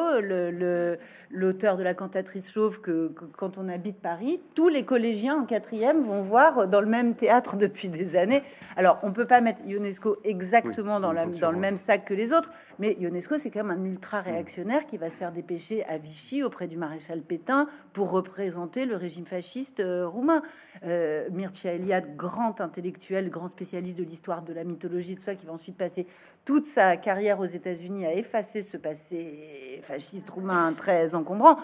l'auteur 1.31 1.77
de 1.77 1.83
la 1.83 1.93
cantatrice 1.93 2.51
chauve, 2.51 2.81
que, 2.81 3.13
quand 3.37 3.57
on 3.57 3.69
habite 3.69 3.99
Paris, 4.01 4.41
tous 4.55 4.67
les 4.67 4.83
collégiens 4.83 5.37
en 5.41 5.45
quatrième 5.45 6.01
vont 6.01 6.19
voir 6.19 6.67
dans 6.67 6.81
le 6.81 6.87
même 6.87 7.15
théâtre 7.15 7.55
depuis 7.55 7.87
des 7.87 8.17
années. 8.17 8.43
Alors, 8.75 8.99
on 9.03 9.13
peut 9.13 9.27
pas 9.27 9.39
mettre 9.39 9.61
Ionesco 9.65 10.17
exactement 10.25 10.99
dans, 10.99 11.13
la, 11.13 11.25
dans 11.25 11.51
le 11.51 11.59
même 11.59 11.77
sac 11.77 12.05
que 12.05 12.13
les 12.13 12.33
autres, 12.33 12.51
mais 12.77 12.97
Ionesco, 12.99 13.37
c'est 13.37 13.51
quand 13.51 13.63
même 13.63 13.79
un 13.79 13.85
ultra 13.85 14.19
réactionnaire 14.19 14.85
qui 14.85 14.97
va 14.97 15.09
se 15.09 15.15
faire 15.15 15.31
dépêcher 15.31 15.85
à 15.85 15.97
Vichy 15.97 16.43
auprès 16.43 16.67
du 16.67 16.75
maréchal 16.75 17.21
Pétain 17.21 17.67
pour 17.93 18.11
représenter 18.11 18.85
le 18.85 18.97
régime 18.97 19.25
fasciste 19.25 19.79
euh, 19.79 20.07
roumain. 20.07 20.41
Euh, 20.83 21.29
Mircea 21.31 21.73
Eliade, 21.73 22.17
grand 22.17 22.59
intellectuel 22.59 23.28
grand 23.29 23.47
spécialiste 23.47 23.97
de 23.97 24.03
l'histoire 24.03 24.41
de 24.41 24.53
la 24.53 24.63
mythologie, 24.63 25.15
tout 25.15 25.23
ça, 25.23 25.35
qui 25.35 25.45
va 25.45 25.53
ensuite 25.53 25.77
passer 25.77 26.05
toute 26.45 26.65
sa 26.65 26.97
carrière 26.97 27.39
aux 27.39 27.45
États-Unis 27.45 28.05
à 28.05 28.13
effacer 28.13 28.63
ce 28.63 28.77
passé 28.77 29.79
fasciste 29.83 30.29
roumain 30.29 30.73
très 30.73 31.15
encombrant. 31.15 31.57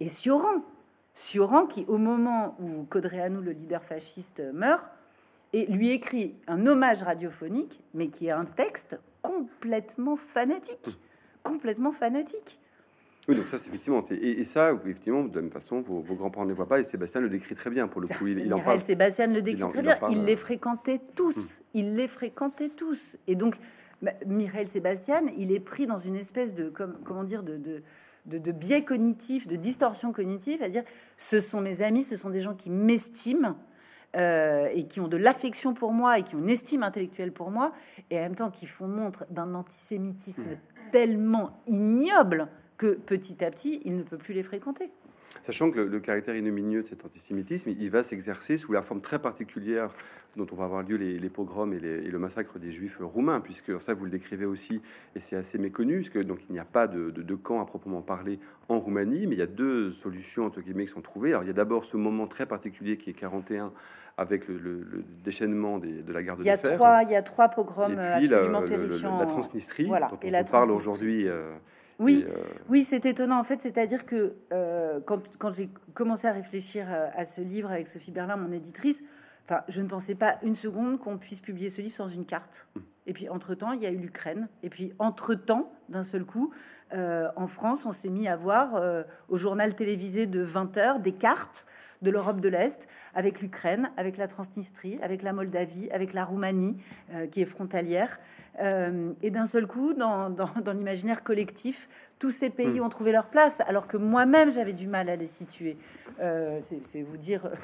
Et 0.00 0.08
Sioran, 0.08 0.62
Sioran 1.14 1.66
qui, 1.66 1.84
au 1.88 1.98
moment 1.98 2.56
où 2.60 2.84
Codreanu, 2.84 3.40
le 3.40 3.52
leader 3.52 3.82
fasciste, 3.82 4.42
meurt, 4.52 4.90
et 5.52 5.66
lui 5.66 5.90
écrit 5.90 6.34
un 6.46 6.66
hommage 6.66 7.02
radiophonique, 7.02 7.80
mais 7.94 8.08
qui 8.08 8.28
est 8.28 8.30
un 8.30 8.44
texte 8.44 8.98
complètement 9.20 10.16
fanatique, 10.16 10.98
complètement 11.42 11.92
fanatique. 11.92 12.58
Oui, 13.28 13.36
donc 13.36 13.46
ça, 13.46 13.56
c'est 13.56 13.68
effectivement. 13.68 14.02
Et, 14.10 14.42
ça, 14.42 14.72
effectivement, 14.72 15.22
de 15.22 15.36
la 15.36 15.42
même 15.42 15.50
façon, 15.52 15.80
vos, 15.80 16.02
grands-parents 16.02 16.44
ne 16.44 16.50
le 16.50 16.56
voient 16.56 16.66
pas, 16.66 16.80
et 16.80 16.84
Sébastien 16.84 17.20
le 17.20 17.28
décrit 17.28 17.54
très 17.54 17.70
bien, 17.70 17.86
pour 17.86 18.00
le 18.00 18.08
coup. 18.08 18.26
Il, 18.26 18.40
il 18.40 18.52
en 18.52 18.58
parle. 18.58 18.80
Sébastien 18.80 19.28
le 19.28 19.42
décrit 19.42 19.68
très 19.68 19.82
bien. 19.82 19.96
Il 20.10 20.24
les 20.24 20.34
fréquentait 20.34 21.00
tous. 21.14 21.36
Hum. 21.36 21.44
Il 21.74 21.94
les 21.94 22.08
fréquentait 22.08 22.70
tous. 22.70 23.16
Et 23.28 23.36
donc, 23.36 23.56
bah, 24.02 24.12
Mireille 24.26 24.66
Sébastien, 24.66 25.22
il 25.38 25.52
est 25.52 25.60
pris 25.60 25.86
dans 25.86 25.98
une 25.98 26.16
espèce 26.16 26.56
de, 26.56 26.72
comment 27.04 27.22
dire, 27.22 27.44
de, 27.44 27.56
de, 27.56 28.38
de, 28.38 28.52
biais 28.52 28.84
cognitif, 28.84 29.46
de 29.46 29.54
distorsion 29.54 30.12
cognitive, 30.12 30.60
à 30.60 30.68
dire 30.68 30.82
ce 31.16 31.38
sont 31.38 31.60
mes 31.60 31.82
amis, 31.82 32.02
ce 32.02 32.16
sont 32.16 32.30
des 32.30 32.40
gens 32.40 32.54
qui 32.54 32.70
m'estiment. 32.70 33.56
Euh, 34.14 34.68
et 34.74 34.86
qui 34.86 35.00
ont 35.00 35.08
de 35.08 35.16
l'affection 35.16 35.72
pour 35.72 35.94
moi 35.94 36.18
et 36.18 36.22
qui 36.22 36.34
ont 36.36 36.40
une 36.40 36.50
estime 36.50 36.82
intellectuelle 36.82 37.32
pour 37.32 37.50
moi, 37.50 37.72
et 38.10 38.18
en 38.18 38.20
même 38.24 38.34
temps 38.34 38.50
qui 38.50 38.66
font 38.66 38.86
montre 38.86 39.24
d'un 39.30 39.54
antisémitisme 39.54 40.42
hum. 40.42 40.90
tellement 40.90 41.62
ignoble 41.66 42.50
que 42.82 42.94
petit 42.94 43.44
à 43.44 43.50
petit, 43.50 43.80
il 43.84 43.96
ne 43.96 44.02
peut 44.02 44.18
plus 44.18 44.34
les 44.34 44.42
fréquenter. 44.42 44.90
Sachant 45.44 45.70
que 45.70 45.78
le, 45.78 46.00
caractère 46.00 46.34
ignominieux 46.36 46.82
de 46.82 46.88
cet 46.88 47.04
antisémitisme, 47.04 47.70
il 47.70 47.90
va 47.90 48.02
s'exercer 48.02 48.56
sous 48.56 48.72
la 48.72 48.82
forme 48.82 49.00
très 49.00 49.20
particulière 49.20 49.94
dont 50.36 50.46
on 50.50 50.56
va 50.56 50.64
avoir 50.64 50.82
lieu 50.82 50.96
les, 50.96 51.28
pogroms 51.28 51.72
et, 51.72 51.78
le 51.78 52.18
massacre 52.18 52.58
des 52.58 52.72
juifs 52.72 52.98
roumains, 53.00 53.40
puisque 53.40 53.80
ça 53.80 53.94
vous 53.94 54.04
le 54.04 54.10
décrivez 54.10 54.46
aussi, 54.46 54.82
et 55.14 55.20
c'est 55.20 55.36
assez 55.36 55.58
méconnu, 55.58 55.98
parce 55.98 56.10
que 56.10 56.18
donc 56.18 56.40
il 56.48 56.52
n'y 56.52 56.58
a 56.58 56.64
pas 56.64 56.88
de, 56.88 57.10
de, 57.10 57.34
camp 57.36 57.60
à 57.60 57.66
proprement 57.66 58.02
parler 58.02 58.40
en 58.68 58.80
Roumanie, 58.80 59.26
mais 59.28 59.36
il 59.36 59.38
y 59.38 59.42
a 59.42 59.46
deux 59.46 59.90
solutions 59.90 60.44
entre 60.44 60.60
guillemets 60.60 60.86
qui 60.86 60.92
sont 60.92 61.02
trouvées. 61.02 61.30
Alors 61.30 61.44
il 61.44 61.48
y 61.48 61.50
a 61.50 61.54
d'abord 61.54 61.84
ce 61.84 61.96
moment 61.96 62.26
très 62.26 62.46
particulier 62.46 62.96
qui 62.96 63.10
est 63.10 63.14
41 63.14 63.72
avec 64.16 64.48
le, 64.48 65.04
déchaînement 65.24 65.78
de 65.78 66.12
la 66.12 66.22
garde 66.22 66.40
de 66.40 66.44
fer. 66.44 67.02
Il 67.02 67.10
y 67.10 67.16
a 67.16 67.22
trois 67.22 67.48
pogroms 67.48 67.96
absolument 67.98 68.64
terrifiants. 68.64 69.20
La, 69.20 69.26
Transnistrie, 69.26 69.86
dont 69.86 70.18
on, 70.22 70.44
parle 70.44 70.70
aujourd'hui. 70.70 71.28
Euh, 71.28 71.52
oui, 72.02 72.24
euh, 72.26 72.34
oui, 72.68 72.84
c'est 72.84 73.06
étonnant 73.06 73.38
en 73.38 73.44
fait. 73.44 73.60
C'est-à-dire 73.60 74.04
que 74.04 74.36
euh, 74.52 75.00
quand, 75.04 75.36
quand 75.38 75.52
j'ai 75.52 75.70
commencé 75.94 76.26
à 76.26 76.32
réfléchir 76.32 76.86
euh, 76.88 77.08
à 77.14 77.24
ce 77.24 77.40
livre 77.40 77.70
avec 77.70 77.86
Sophie 77.86 78.10
Berlin, 78.10 78.36
mon 78.36 78.52
éditrice, 78.52 79.02
enfin, 79.44 79.62
je 79.68 79.80
ne 79.80 79.88
pensais 79.88 80.14
pas 80.14 80.38
une 80.42 80.54
seconde 80.54 80.98
qu'on 80.98 81.18
puisse 81.18 81.40
publier 81.40 81.70
ce 81.70 81.80
livre 81.80 81.94
sans 81.94 82.08
une 82.08 82.26
carte. 82.26 82.68
Hmm. 82.74 82.80
Et 83.06 83.12
puis 83.12 83.28
entre-temps, 83.28 83.72
il 83.72 83.82
y 83.82 83.86
a 83.86 83.90
eu 83.90 83.96
l'Ukraine. 83.96 84.48
Et 84.62 84.70
puis 84.70 84.92
entre-temps, 84.98 85.72
d'un 85.88 86.04
seul 86.04 86.24
coup, 86.24 86.52
en 86.92 87.46
France, 87.48 87.84
on 87.84 87.90
s'est 87.90 88.10
mis 88.10 88.28
à 88.28 88.36
voir 88.36 88.80
au 89.28 89.36
journal 89.36 89.74
télévisé 89.74 90.26
de 90.26 90.40
20 90.40 90.76
heures 90.76 91.00
des 91.00 91.10
cartes 91.10 91.66
de 92.02 92.10
l'Europe 92.10 92.40
de 92.40 92.48
l'Est, 92.48 92.88
avec 93.14 93.40
l'Ukraine, 93.40 93.90
avec 93.96 94.16
la 94.16 94.28
Transnistrie, 94.28 94.98
avec 95.02 95.22
la 95.22 95.32
Moldavie, 95.32 95.90
avec 95.90 96.12
la 96.12 96.24
Roumanie, 96.24 96.76
qui 97.30 97.40
est 97.40 97.46
frontalière. 97.46 98.18
Euh, 98.60 99.12
et 99.22 99.30
d'un 99.30 99.46
seul 99.46 99.66
coup, 99.66 99.94
dans, 99.94 100.30
dans, 100.30 100.72
l'imaginaire 100.72 101.22
collectif, 101.22 101.88
tous 102.22 102.30
ces 102.30 102.50
pays 102.50 102.78
hmm. 102.78 102.84
ont 102.84 102.88
trouvé 102.88 103.10
leur 103.10 103.26
place, 103.26 103.60
alors 103.66 103.88
que 103.88 103.96
moi-même, 103.96 104.52
j'avais 104.52 104.74
du 104.74 104.86
mal 104.86 105.08
à 105.08 105.16
les 105.16 105.26
situer. 105.26 105.76
Euh, 106.20 106.60
c'est 106.60 107.02
vous 107.02 107.16
dire 107.16 107.46
euh, 107.46 107.54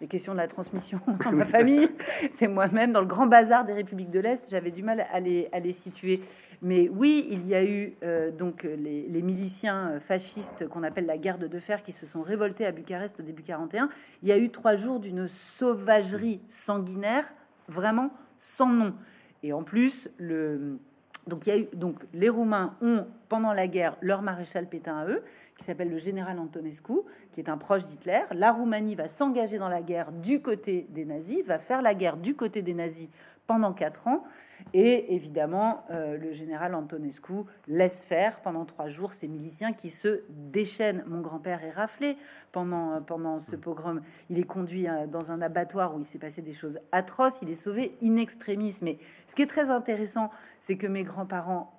les 0.00 0.06
questions 0.06 0.34
de 0.34 0.38
la 0.38 0.46
transmission 0.46 1.00
dans 1.24 1.32
ma 1.32 1.44
famille. 1.44 1.88
C'est 2.30 2.46
moi-même, 2.46 2.92
dans 2.92 3.00
le 3.00 3.08
grand 3.08 3.26
bazar 3.26 3.64
des 3.64 3.72
républiques 3.72 4.12
de 4.12 4.20
l'Est, 4.20 4.46
j'avais 4.50 4.70
du 4.70 4.84
mal 4.84 5.04
à 5.12 5.18
les, 5.18 5.48
à 5.50 5.58
les 5.58 5.72
situer. 5.72 6.20
Mais 6.62 6.88
oui, 6.88 7.26
il 7.28 7.44
y 7.44 7.56
a 7.56 7.64
eu 7.64 7.94
donc 8.38 8.62
les, 8.62 9.08
les, 9.08 9.22
miliciens 9.22 9.98
fascistes 9.98 10.68
qu'on 10.68 10.84
appelle 10.84 11.06
la 11.06 11.18
garde 11.18 11.48
de 11.48 11.58
fer 11.58 11.82
qui 11.82 11.90
se 11.90 12.06
sont 12.06 12.22
révoltés 12.22 12.66
à 12.66 12.70
Bucarest 12.70 13.18
au 13.18 13.24
début 13.24 13.42
41. 13.42 13.88
Il 14.22 14.28
y 14.28 14.32
a 14.32 14.38
eu 14.38 14.50
trois 14.50 14.76
jours 14.76 15.00
d'une 15.00 15.26
sauvagerie 15.26 16.40
sanguinaire, 16.46 17.24
vraiment 17.66 18.10
sans 18.38 18.68
nom. 18.68 18.94
Et 19.42 19.52
en 19.52 19.64
plus, 19.64 20.08
le, 20.18 20.78
donc, 21.26 22.04
les 22.12 22.28
Roumains 22.28 22.76
ont, 22.82 23.06
pendant 23.28 23.52
la 23.52 23.66
guerre, 23.66 23.96
leur 24.02 24.20
maréchal 24.20 24.68
Pétain 24.68 24.98
à 24.98 25.06
eux, 25.06 25.22
qui 25.56 25.64
s'appelle 25.64 25.90
le 25.90 25.96
général 25.96 26.38
Antonescu, 26.38 26.92
qui 27.32 27.40
est 27.40 27.48
un 27.48 27.56
proche 27.56 27.84
d'Hitler. 27.84 28.20
La 28.32 28.52
Roumanie 28.52 28.94
va 28.94 29.08
s'engager 29.08 29.58
dans 29.58 29.68
la 29.68 29.80
guerre 29.80 30.12
du 30.12 30.42
côté 30.42 30.86
des 30.90 31.04
nazis, 31.04 31.42
va 31.44 31.58
faire 31.58 31.80
la 31.80 31.94
guerre 31.94 32.18
du 32.18 32.34
côté 32.36 32.60
des 32.60 32.74
nazis 32.74 33.08
pendant 33.46 33.72
quatre 33.72 34.08
ans. 34.08 34.24
Et 34.72 35.14
évidemment, 35.14 35.84
euh, 35.90 36.16
le 36.16 36.32
général 36.32 36.74
Antonescu 36.74 37.44
laisse 37.68 38.02
faire 38.02 38.40
pendant 38.40 38.64
trois 38.64 38.88
jours 38.88 39.12
ces 39.12 39.28
miliciens 39.28 39.72
qui 39.72 39.90
se 39.90 40.22
déchaînent. 40.28 41.04
Mon 41.06 41.20
grand-père 41.20 41.62
est 41.64 41.70
raflé 41.70 42.16
pendant, 42.52 43.02
pendant 43.02 43.38
ce 43.38 43.56
pogrom. 43.56 44.00
Il 44.30 44.38
est 44.38 44.46
conduit 44.46 44.88
euh, 44.88 45.06
dans 45.06 45.30
un 45.30 45.42
abattoir 45.42 45.94
où 45.94 45.98
il 45.98 46.04
s'est 46.04 46.18
passé 46.18 46.42
des 46.42 46.52
choses 46.52 46.78
atroces. 46.92 47.42
Il 47.42 47.50
est 47.50 47.54
sauvé 47.54 47.96
in 48.02 48.16
extremis. 48.16 48.76
Mais 48.82 48.98
ce 49.26 49.34
qui 49.34 49.42
est 49.42 49.46
très 49.46 49.70
intéressant, 49.70 50.30
c'est 50.60 50.76
que 50.76 50.86
mes 50.86 51.02
grands-parents 51.02 51.72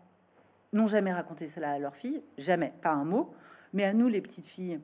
n'ont 0.74 0.88
jamais 0.88 1.14
raconté 1.14 1.48
cela 1.48 1.72
à 1.72 1.80
leurs 1.80 1.96
filles, 1.96 2.22
jamais, 2.38 2.74
pas 2.82 2.92
un 2.92 3.06
mot. 3.06 3.34
Mais 3.74 3.86
à 3.86 3.94
nous, 3.94 4.08
les 4.08 4.22
petites 4.22 4.46
filles, 4.46 4.80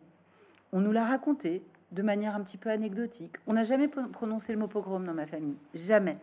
on 0.72 0.80
nous 0.80 0.92
l'a 0.92 1.06
raconté 1.06 1.64
de 1.92 2.02
manière 2.02 2.36
un 2.36 2.42
petit 2.42 2.58
peu 2.58 2.70
anecdotique. 2.70 3.36
On 3.48 3.54
n'a 3.54 3.64
jamais 3.64 3.88
prononcé 3.88 4.54
le 4.54 4.60
mot 4.60 4.68
pogrom 4.68 5.06
dans 5.06 5.14
ma 5.14 5.28
famille, 5.28 5.58
jamais 5.74 6.18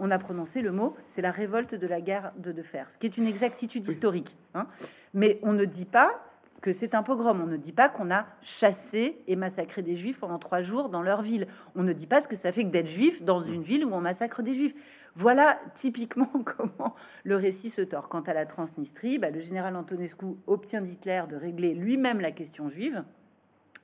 on 0.00 0.10
a 0.10 0.18
prononcé 0.18 0.62
le 0.62 0.72
mot, 0.72 0.96
c'est 1.06 1.22
la 1.22 1.30
révolte 1.30 1.74
de 1.76 1.86
la 1.86 2.00
guerre 2.00 2.32
de, 2.38 2.62
fer, 2.62 2.90
ce 2.90 2.98
qui 2.98 3.06
est 3.06 3.16
une 3.16 3.26
exactitude 3.26 3.86
historique. 3.86 4.36
Hein. 4.54 4.66
Mais 5.14 5.38
on 5.42 5.52
ne 5.52 5.64
dit 5.64 5.84
pas 5.84 6.20
que 6.60 6.72
c'est 6.72 6.94
un 6.94 7.02
pogrom. 7.02 7.40
On 7.40 7.46
ne 7.46 7.56
dit 7.56 7.72
pas 7.72 7.88
qu'on 7.88 8.10
a 8.10 8.26
chassé 8.42 9.22
et 9.26 9.36
massacré 9.36 9.82
des 9.82 9.96
juifs 9.96 10.18
pendant 10.18 10.38
trois 10.38 10.60
jours 10.60 10.88
dans 10.88 11.02
leur 11.02 11.22
ville. 11.22 11.46
On 11.74 11.82
ne 11.82 11.92
dit 11.92 12.06
pas 12.06 12.20
ce 12.20 12.28
que 12.28 12.36
ça 12.36 12.52
fait 12.52 12.64
que 12.64 12.70
d'être 12.70 12.88
juif 12.88 13.22
dans 13.22 13.40
une 13.40 13.62
ville 13.62 13.84
où 13.84 13.92
on 13.92 14.00
massacre 14.00 14.42
des 14.42 14.54
juifs. 14.54 14.74
Voilà 15.14 15.58
typiquement 15.74 16.30
comment 16.44 16.94
le 17.24 17.36
récit 17.36 17.70
se 17.70 17.82
tord. 17.82 18.08
Quant 18.08 18.20
à 18.20 18.34
la 18.34 18.46
Transnistrie, 18.46 19.18
bah, 19.18 19.30
le 19.30 19.40
général 19.40 19.76
Antonescu 19.76 20.26
obtient 20.46 20.80
d'Hitler 20.80 21.22
de 21.28 21.36
régler 21.36 21.74
lui-même 21.74 22.20
la 22.20 22.30
question 22.30 22.68
juive. 22.68 23.04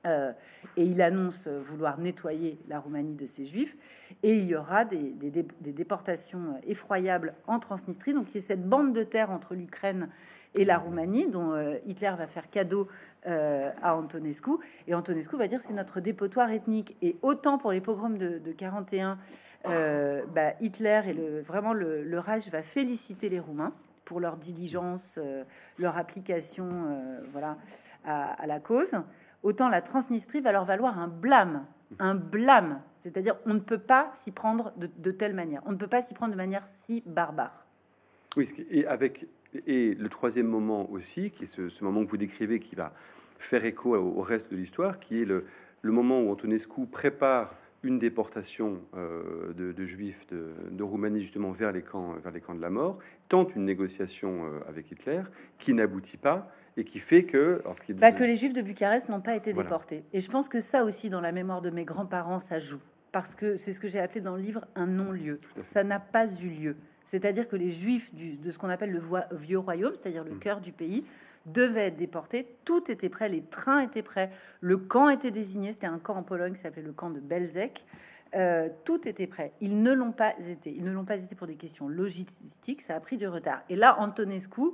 Euh, 0.07 0.31
et 0.75 0.83
il 0.83 1.01
annonce 1.01 1.47
vouloir 1.47 1.97
nettoyer 1.99 2.59
la 2.67 2.79
Roumanie 2.79 3.15
de 3.15 3.25
ses 3.25 3.45
juifs. 3.45 3.75
Et 4.23 4.35
il 4.35 4.45
y 4.45 4.55
aura 4.55 4.85
des, 4.85 5.13
déportations 5.59 6.59
effroyables 6.65 7.33
en 7.45 7.59
Transnistrie. 7.59 8.13
Donc, 8.13 8.27
c'est 8.29 8.41
cette 8.41 8.67
bande 8.67 8.93
de 8.93 9.03
terre 9.03 9.31
entre 9.31 9.53
l'Ukraine 9.53 10.09
et 10.55 10.65
la 10.65 10.77
Roumanie 10.77 11.27
dont 11.27 11.51
euh, 11.51 11.75
Hitler 11.85 12.13
va 12.17 12.25
faire 12.27 12.49
cadeau 12.49 12.87
euh, 13.25 13.69
à 13.81 13.95
Antonescu. 13.95 14.51
Et 14.87 14.95
Antonescu 14.95 15.35
va 15.37 15.47
dire 15.47 15.61
c'est 15.61 15.73
notre 15.73 15.99
dépotoir 15.99 16.51
ethnique. 16.51 16.95
Et 17.01 17.17
autant 17.21 17.57
pour 17.57 17.71
les 17.71 17.81
pogroms 17.81 18.17
de, 18.17 18.51
41, 18.51 19.17
bah, 19.65 20.53
Hitler 20.61 21.01
et 21.07 21.13
le, 21.13 21.41
vraiment 21.41 21.73
le, 21.73 22.03
le 22.03 22.19
Reich 22.19 22.49
va 22.49 22.63
féliciter 22.63 23.29
les 23.29 23.39
Roumains 23.39 23.73
pour 24.05 24.21
leur 24.21 24.37
diligence, 24.37 25.19
leur 25.77 25.97
application 25.97 26.97
voilà, 27.33 27.57
à 28.05 28.47
la 28.47 28.61
cause 28.61 28.93
autant 29.47 29.69
la 29.69 29.81
Transnistrie 29.81 30.41
va 30.41 30.51
leur 30.51 30.65
valoir 30.65 30.99
un 30.99 31.07
blâme, 31.07 31.65
un 31.99 32.15
blâme. 32.15 32.81
C'est-à-dire, 32.97 33.37
on 33.45 33.53
ne 33.53 33.59
peut 33.59 33.77
pas 33.77 34.11
s'y 34.13 34.31
prendre 34.31 34.73
de, 34.75 35.11
telle 35.11 35.33
manière. 35.33 35.61
On 35.65 35.71
ne 35.71 35.77
peut 35.77 35.87
pas 35.87 36.01
s'y 36.01 36.13
prendre 36.13 36.33
de 36.33 36.37
manière 36.37 36.65
si 36.65 37.01
barbare. 37.05 37.65
Oui, 38.35 38.53
et 38.69 38.85
avec 38.85 39.25
et 39.65 39.95
le 39.95 40.09
troisième 40.09 40.47
moment 40.47 40.91
aussi, 40.91 41.31
qui 41.31 41.45
est 41.45 41.47
ce, 41.47 41.83
moment 41.83 42.03
que 42.03 42.09
vous 42.09 42.17
décrivez, 42.17 42.59
qui 42.59 42.75
va 42.75 42.93
faire 43.39 43.63
écho 43.63 43.95
au, 43.95 44.21
reste 44.21 44.51
de 44.51 44.57
l'histoire, 44.57 44.99
qui 44.99 45.21
est 45.21 45.25
le, 45.25 45.45
moment 45.81 46.21
où 46.21 46.29
Antonescu 46.29 46.85
prépare 46.85 47.55
une 47.83 47.99
déportation 47.99 48.81
euh, 48.97 49.53
de, 49.53 49.85
juifs 49.85 50.27
de, 50.27 50.83
Roumanie 50.83 51.21
justement 51.21 51.51
vers 51.51 51.71
les 51.71 51.83
camps, 51.83 52.15
vers 52.21 52.33
les 52.33 52.41
camps 52.41 52.55
de 52.55 52.61
la 52.61 52.69
mort, 52.69 52.99
tente 53.29 53.55
une 53.55 53.63
négociation 53.63 54.45
euh, 54.45 54.59
avec 54.67 54.91
Hitler 54.91 55.21
qui 55.57 55.73
n'aboutit 55.73 56.17
pas 56.17 56.51
et 56.77 56.83
qui 56.83 56.99
fait 56.99 57.23
que 57.23 57.61
bah, 57.95 58.11
que 58.11 58.23
les 58.23 58.35
juifs 58.35 58.53
de 58.53 58.61
Bucarest 58.61 59.09
n'ont 59.09 59.19
pas 59.19 59.35
été 59.35 59.51
déportés. 59.51 60.03
Et 60.13 60.19
je 60.19 60.29
pense 60.29 60.47
que 60.47 60.59
ça 60.59 60.83
aussi, 60.83 61.09
dans 61.09 61.21
la 61.21 61.31
mémoire 61.31 61.61
de 61.61 61.71
mes 61.71 61.83
grands-parents, 61.83 62.39
ça 62.39 62.59
joue 62.59 62.79
parce 63.11 63.35
que 63.35 63.55
c'est 63.55 63.73
ce 63.73 63.79
que 63.79 63.87
j'ai 63.87 63.99
appelé 63.99 64.21
dans 64.21 64.35
le 64.35 64.41
livre 64.41 64.65
un 64.75 64.85
non-lieu. 64.85 65.39
Ça 65.65 65.83
n'a 65.83 65.99
pas 65.99 66.27
eu 66.27 66.49
lieu. 66.49 66.75
C'est-à-dire 67.03 67.47
que 67.47 67.55
les 67.55 67.71
juifs 67.71 68.11
de 68.13 68.51
ce 68.51 68.57
qu'on 68.59 68.69
appelle 68.69 68.91
le 68.91 69.01
vieux 69.31 69.57
royaume, 69.57 69.95
c'est-à-dire 69.95 70.23
le 70.23 70.33
mm. 70.33 70.39
cœur 70.39 70.61
du 70.61 70.71
pays, 70.71 71.05
devaient 71.45 71.87
être 71.87 71.95
déportés. 71.95 72.45
Tout 72.65 72.91
était 72.91 73.09
prêt, 73.09 73.29
les 73.29 73.41
trains 73.41 73.79
étaient 73.79 74.03
prêts, 74.03 74.29
le 74.59 74.77
camp 74.77 75.09
était 75.09 75.31
désigné. 75.31 75.71
C'était 75.71 75.87
un 75.87 75.99
camp 75.99 76.15
en 76.15 76.23
Pologne 76.23 76.53
qui 76.53 76.59
s'appelait 76.59 76.81
le 76.83 76.91
camp 76.91 77.09
de 77.09 77.21
Belzec. 77.21 77.85
Euh, 78.35 78.69
tout 78.83 79.07
était 79.07 79.27
prêt. 79.27 79.53
Ils 79.61 79.81
ne 79.81 79.93
l'ont 79.93 80.11
pas 80.11 80.33
été. 80.39 80.73
Ils 80.75 80.83
ne 80.83 80.91
l'ont 80.91 81.05
pas 81.05 81.17
été 81.17 81.35
pour 81.35 81.47
des 81.47 81.55
questions 81.55 81.87
logistiques. 81.87 82.81
Ça 82.81 82.95
a 82.95 82.99
pris 82.99 83.17
du 83.17 83.27
retard. 83.27 83.63
Et 83.69 83.75
là, 83.75 83.99
Antonescu, 83.99 84.73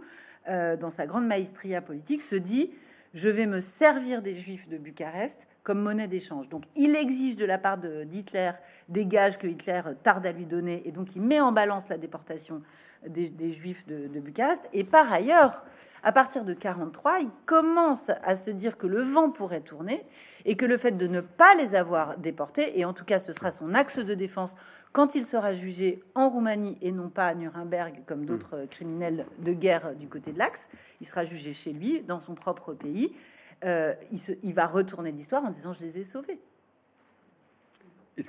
euh, 0.50 0.76
dans 0.76 0.90
sa 0.90 1.06
grande 1.06 1.28
maestria 1.28 1.82
politique, 1.82 2.22
se 2.22 2.36
dit 2.36 2.72
je 3.14 3.30
vais 3.30 3.46
me 3.46 3.60
servir 3.62 4.22
des 4.22 4.34
juifs 4.34 4.68
de 4.68 4.78
Bucarest 4.78 5.48
comme 5.62 5.80
monnaie 5.80 6.08
d'échange. 6.08 6.50
Donc 6.50 6.66
il 6.76 6.96
exige 6.96 7.36
de 7.36 7.46
la 7.46 7.58
part 7.58 7.78
d'Hitler 7.78 8.52
des 8.90 9.06
gages 9.06 9.38
que 9.38 9.48
Hitler 9.48 9.82
tarde 10.02 10.26
à 10.26 10.32
lui 10.32 10.46
donner, 10.46 10.88
et 10.88 10.92
donc 10.92 11.16
il 11.16 11.22
met 11.22 11.40
en 11.40 11.52
balance 11.52 11.90
la 11.90 11.98
déportation 11.98 12.62
des, 13.08 13.52
juifs 13.52 13.86
de, 13.88 14.08
de, 14.08 14.20
Bucarest. 14.20 14.64
Et 14.74 14.84
par 14.84 15.12
ailleurs, 15.12 15.66
à 16.04 16.12
partir 16.12 16.44
de 16.44 16.54
43, 16.54 17.20
il 17.20 17.30
commence 17.46 18.12
à 18.24 18.36
se 18.36 18.52
dire 18.52 18.78
que 18.78 18.88
le 18.88 19.02
vent 19.02 19.32
pourrait 19.32 19.62
tourner 19.62 20.06
et 20.46 20.56
que 20.56 20.66
le 20.66 20.78
fait 20.78 20.92
de 20.92 21.08
ne 21.08 21.22
pas 21.22 21.56
les 21.56 21.76
avoir 21.76 22.18
déportés, 22.18 22.80
et 22.80 22.86
en 22.86 22.94
tout 22.94 23.06
cas 23.06 23.20
ce 23.20 23.32
sera 23.32 23.52
son 23.52 23.74
axe 23.74 24.00
de 24.00 24.14
défense 24.14 24.56
quand 24.92 25.16
il 25.16 25.26
sera 25.26 25.54
jugé 25.54 26.04
en 26.16 26.30
Roumanie 26.30 26.78
et 26.82 26.92
non 26.92 27.10
pas 27.10 27.28
à 27.28 27.36
Nuremberg 27.36 28.04
comme 28.06 28.26
d'autres 28.26 28.66
criminels 28.70 29.26
de 29.40 29.54
guerre 29.54 29.96
du 29.96 30.08
côté 30.08 30.32
de 30.32 30.40
l'Axe, 30.40 30.68
il 31.00 31.08
sera 31.08 31.24
jugé 31.24 31.54
chez 31.54 31.72
lui, 31.72 32.02
dans 32.02 32.20
son 32.20 32.36
propre 32.36 32.74
pays. 32.74 33.14
Euh, 33.64 33.94
il, 34.44 34.54
va 34.54 34.68
retourner 34.68 35.12
l'histoire 35.12 35.44
en 35.46 35.50
disant 35.50 35.72
je 35.72 35.82
les 35.82 36.00
ai 36.00 36.04
sauvés. 36.04 36.42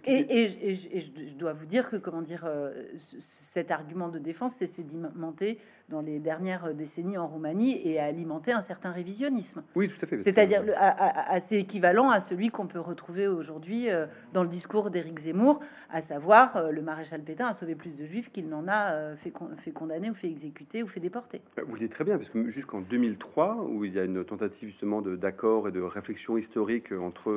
Et, 0.07 0.49
je, 0.49 1.35
dois 1.35 1.53
vous 1.53 1.66
dire 1.66 1.90
que 1.90 1.97
comment 1.97 2.23
dire 2.23 2.44
euh, 2.47 2.73
cet 2.97 3.70
argument 3.70 4.09
de 4.09 4.18
défense 4.18 4.55
s'est 4.55 4.66
sédimenté 4.66 5.59
dans 5.88 6.01
les 6.01 6.18
dernières 6.18 6.75
décennies 6.75 7.18
en 7.18 7.27
Roumanie 7.27 7.81
et 7.85 7.99
a 7.99 8.05
alimenté 8.05 8.53
un 8.53 8.61
certain 8.61 8.90
révisionnisme. 8.90 9.62
Oui, 9.75 9.88
tout 9.88 9.97
à 10.03 10.07
fait. 10.07 10.18
C'est-à-dire 10.18 10.64
assez 10.79 11.57
équivalent 11.57 12.11
à 12.11 12.20
celui 12.20 12.51
qu'on 12.51 12.66
peut 12.66 12.81
retrouver 12.81 13.27
aujourd'hui 13.27 13.90
euh, 13.90 14.07
dans 14.33 14.42
le 14.42 14.49
discours 14.49 14.90
d'Éric 14.90 15.20
Zemmour, 15.20 15.61
à 15.90 16.01
savoir 16.01 16.57
euh, 16.57 16.70
le 16.70 16.83
maréchal 16.83 17.23
Pétain 17.23 17.49
a 17.49 17.53
sauvé 17.53 17.75
plus 17.75 17.94
de 17.94 18.05
juifs 18.05 18.31
qu'il 18.31 18.49
n'en 18.49 18.66
a 18.66 18.92
euh, 18.92 19.16
fait, 19.16 19.33
fait 19.59 19.73
condamner 19.73 20.11
ou 20.11 20.14
fait 20.14 20.29
exécuter 20.29 20.83
ou 20.83 20.87
fait 20.87 21.01
déporter. 21.01 21.42
Bah, 21.57 21.62
vous 21.66 21.75
le 21.75 21.81
dites 21.81 21.92
très 21.92 22.05
bien, 22.05 22.16
parce 22.16 22.31
que 22.31 22.49
jusqu'en 22.49 22.81
2003, 22.81 23.66
où 23.68 23.85
il 23.85 23.94
y 23.94 23.99
a 23.99 24.05
une 24.05 24.25
tentative 24.25 24.68
justement 24.68 25.03
d'accord 25.03 25.68
et 25.68 25.73
de 25.73 25.81
réflexion 25.81 26.37
historique 26.38 26.92
entre 26.92 27.31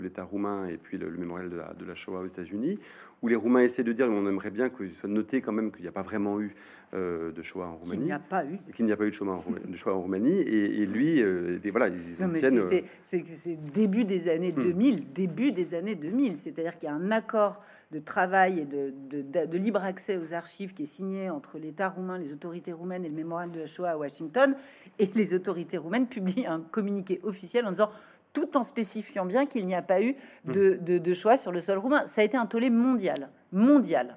l'État 0.00 0.24
roumain 0.24 0.66
et 0.66 0.76
puis 0.76 0.98
le, 0.98 1.10
mémorial 1.10 1.50
de 1.50 1.56
la, 1.56 1.72
de 1.74 1.84
la 1.84 1.94
Shoah 1.94 2.20
aux 2.20 2.26
États-Unis, 2.26 2.78
où 3.22 3.28
les 3.28 3.36
Roumains 3.36 3.60
essaient 3.60 3.84
de 3.84 3.92
dire, 3.92 4.08
on 4.10 4.26
aimerait 4.26 4.50
bien 4.50 4.68
que 4.68 4.86
soit 4.88 5.08
noté 5.08 5.40
quand 5.40 5.52
même 5.52 5.70
qu'il 5.70 5.82
n'y 5.82 5.88
a 5.88 5.92
pas 5.92 6.02
vraiment 6.02 6.40
eu 6.40 6.54
euh, 6.94 7.32
de 7.32 7.40
Shoah 7.40 7.68
en 7.68 7.76
Roumanie. 7.76 7.98
Qu'il 7.98 8.06
n'y 8.06 8.12
a 8.12 8.18
pas 8.18 8.44
eu. 8.44 8.58
Qu'il 8.74 8.84
n'y 8.84 8.92
a 8.92 8.96
pas 8.96 9.06
eu 9.06 9.10
de 9.10 9.14
Shoah 9.14 9.94
en, 9.94 10.00
Roumanie. 10.00 10.40
Et, 10.40 10.84
lui, 10.84 11.22
euh, 11.22 11.58
voilà, 11.70 11.88
ils 11.88 11.94
C'est 13.02 13.56
début 13.72 14.04
des 14.04 14.28
années 14.28 14.52
2000, 14.52 14.96
hmm. 14.96 15.04
début 15.14 15.52
des 15.52 15.74
années 15.74 15.94
2000. 15.94 16.36
C'est-à-dire 16.36 16.76
qu'il 16.76 16.88
y 16.88 16.92
a 16.92 16.94
un 16.94 17.10
accord 17.10 17.62
de 17.92 17.98
travail 17.98 18.60
et 18.60 18.64
de, 18.64 18.92
de, 19.10 19.58
libre 19.58 19.82
accès 19.82 20.18
aux 20.18 20.34
archives 20.34 20.74
qui 20.74 20.82
est 20.82 20.86
signé 20.86 21.30
entre 21.30 21.58
l'État 21.58 21.88
roumain, 21.88 22.18
les 22.18 22.32
autorités 22.32 22.72
roumaines 22.72 23.04
et 23.04 23.08
le 23.08 23.14
mémorial 23.14 23.50
de 23.50 23.60
la 23.60 23.66
Shoah 23.66 23.90
à 23.90 23.96
Washington. 23.96 24.54
Et 24.98 25.06
les 25.14 25.34
autorités 25.34 25.78
roumaines 25.78 26.06
publient 26.06 26.46
un 26.46 26.60
communiqué 26.60 27.20
officiel 27.22 27.66
en 27.66 27.70
disant 27.70 27.90
tout 28.32 28.56
en 28.56 28.62
spécifiant 28.62 29.24
bien 29.24 29.46
qu'il 29.46 29.66
n'y 29.66 29.74
a 29.74 29.82
pas 29.82 30.02
eu 30.02 30.14
de, 30.44 30.74
de, 30.76 31.14
choix 31.14 31.36
sur 31.36 31.52
le 31.52 31.60
sol 31.60 31.78
roumain. 31.78 32.06
Ça 32.06 32.20
a 32.20 32.24
été 32.24 32.36
un 32.36 32.46
tollé 32.46 32.70
mondial, 32.70 33.30
mondial. 33.52 34.16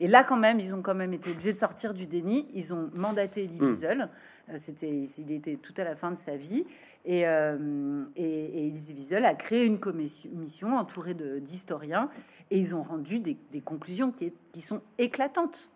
Et 0.00 0.08
là, 0.08 0.24
quand 0.24 0.38
même, 0.38 0.58
ils 0.58 0.74
ont 0.74 0.80
quand 0.80 0.94
même 0.94 1.12
été 1.12 1.30
obligés 1.30 1.52
de 1.52 1.58
sortir 1.58 1.92
du 1.92 2.06
déni. 2.06 2.48
Ils 2.54 2.72
ont 2.72 2.90
mandaté 2.94 3.44
Elie. 3.44 3.60
Wiesel. 3.60 4.08
Euh, 4.48 4.54
c'était, 4.56 4.90
il 5.18 5.30
était 5.30 5.56
tout 5.56 5.74
à 5.76 5.84
la 5.84 5.94
fin 5.94 6.10
de 6.10 6.16
sa 6.16 6.36
vie. 6.36 6.64
Et, 7.04 7.28
euh, 7.28 8.04
et, 8.16 8.68
et 8.68 8.70
Wiesel 8.70 9.26
a 9.26 9.34
créé 9.34 9.66
une 9.66 9.78
commission 9.78 10.72
entourée 10.72 11.14
d'historiens. 11.42 12.08
Et 12.50 12.58
ils 12.58 12.74
ont 12.74 12.82
rendu 12.82 13.20
des, 13.20 13.36
conclusions 13.62 14.10
qui, 14.10 14.32
qui, 14.52 14.62
sont 14.62 14.80
éclatantes. 14.96 15.70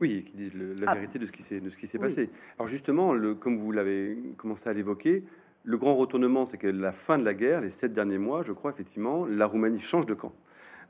Oui, 0.00 0.24
qui 0.24 0.36
disent 0.36 0.54
la 0.54 0.92
ah. 0.92 0.94
vérité 0.94 1.18
de 1.18 1.26
ce 1.26 1.32
qui 1.32 1.42
s'est, 1.42 1.60
de 1.60 1.68
ce 1.68 1.76
qui 1.76 1.88
s'est 1.88 1.98
passé. 1.98 2.30
Alors 2.58 2.68
justement, 2.68 3.12
le, 3.12 3.34
comme 3.34 3.56
vous 3.56 3.72
l'avez 3.72 4.16
commencé 4.36 4.68
à 4.68 4.72
l'évoquer, 4.72 5.24
le 5.64 5.76
grand 5.78 5.96
retournement, 5.96 6.46
c'est 6.46 6.58
que 6.58 6.68
la 6.68 6.92
fin 6.92 7.18
de 7.18 7.24
la 7.24 7.34
guerre, 7.34 7.60
les 7.60 7.70
sept 7.70 7.92
derniers 7.92 8.18
mois, 8.18 8.44
je 8.44 8.52
crois 8.52 8.70
effectivement, 8.70 9.26
la 9.26 9.46
Roumanie 9.46 9.80
change 9.80 10.06
de 10.06 10.14
camp. 10.14 10.32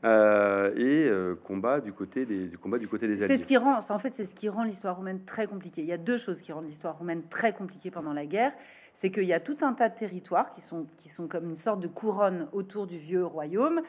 Euh, 0.05 0.75
et 0.77 1.09
euh, 1.09 1.35
combat 1.35 1.81
du 1.81 1.93
côté 1.93 2.27
des 2.27 2.49
du 2.49 2.59
combat 2.59 2.79
du 2.79 2.87
côté 2.87 3.09
des. 3.09 3.17
C'est 3.17 3.39
ce 3.39 3.47
qui 3.47 3.57
rend 3.57 3.79
en 3.79 3.99
fait 3.99 4.15
c'est 4.15 4.27
ce 4.27 4.35
qui 4.35 4.49
rend 4.49 4.63
l'histoire 4.63 4.97
roumaine 4.97 5.25
très 5.25 5.47
compliquée. 5.47 5.81
Il 5.81 5.89
y 5.89 5.93
a 5.93 5.99
deux 5.99 6.19
choses 6.19 6.43
qui 6.43 6.53
rendent 6.53 6.67
l'histoire 6.67 6.99
roumaine 6.99 7.23
très 7.29 7.53
compliquée 7.53 7.91
pendant 7.91 8.13
la 8.13 8.27
guerre, 8.27 8.53
c'est 8.93 9.11
qu'il 9.11 9.25
y 9.25 9.33
a 9.33 9.41
tout 9.41 9.57
un 9.63 9.73
tas 9.73 9.89
de 9.89 9.95
territoires 9.95 10.53
qui 10.53 10.61
sont 10.61 10.87
qui 10.99 11.09
sont 11.09 11.29
comme 11.29 11.49
une 11.49 11.57
sorte 11.57 11.81
de 11.81 11.89
couronne 11.89 12.47
autour 12.53 12.87
du 12.87 12.99
vieux 12.99 13.25
royaume 13.25 13.81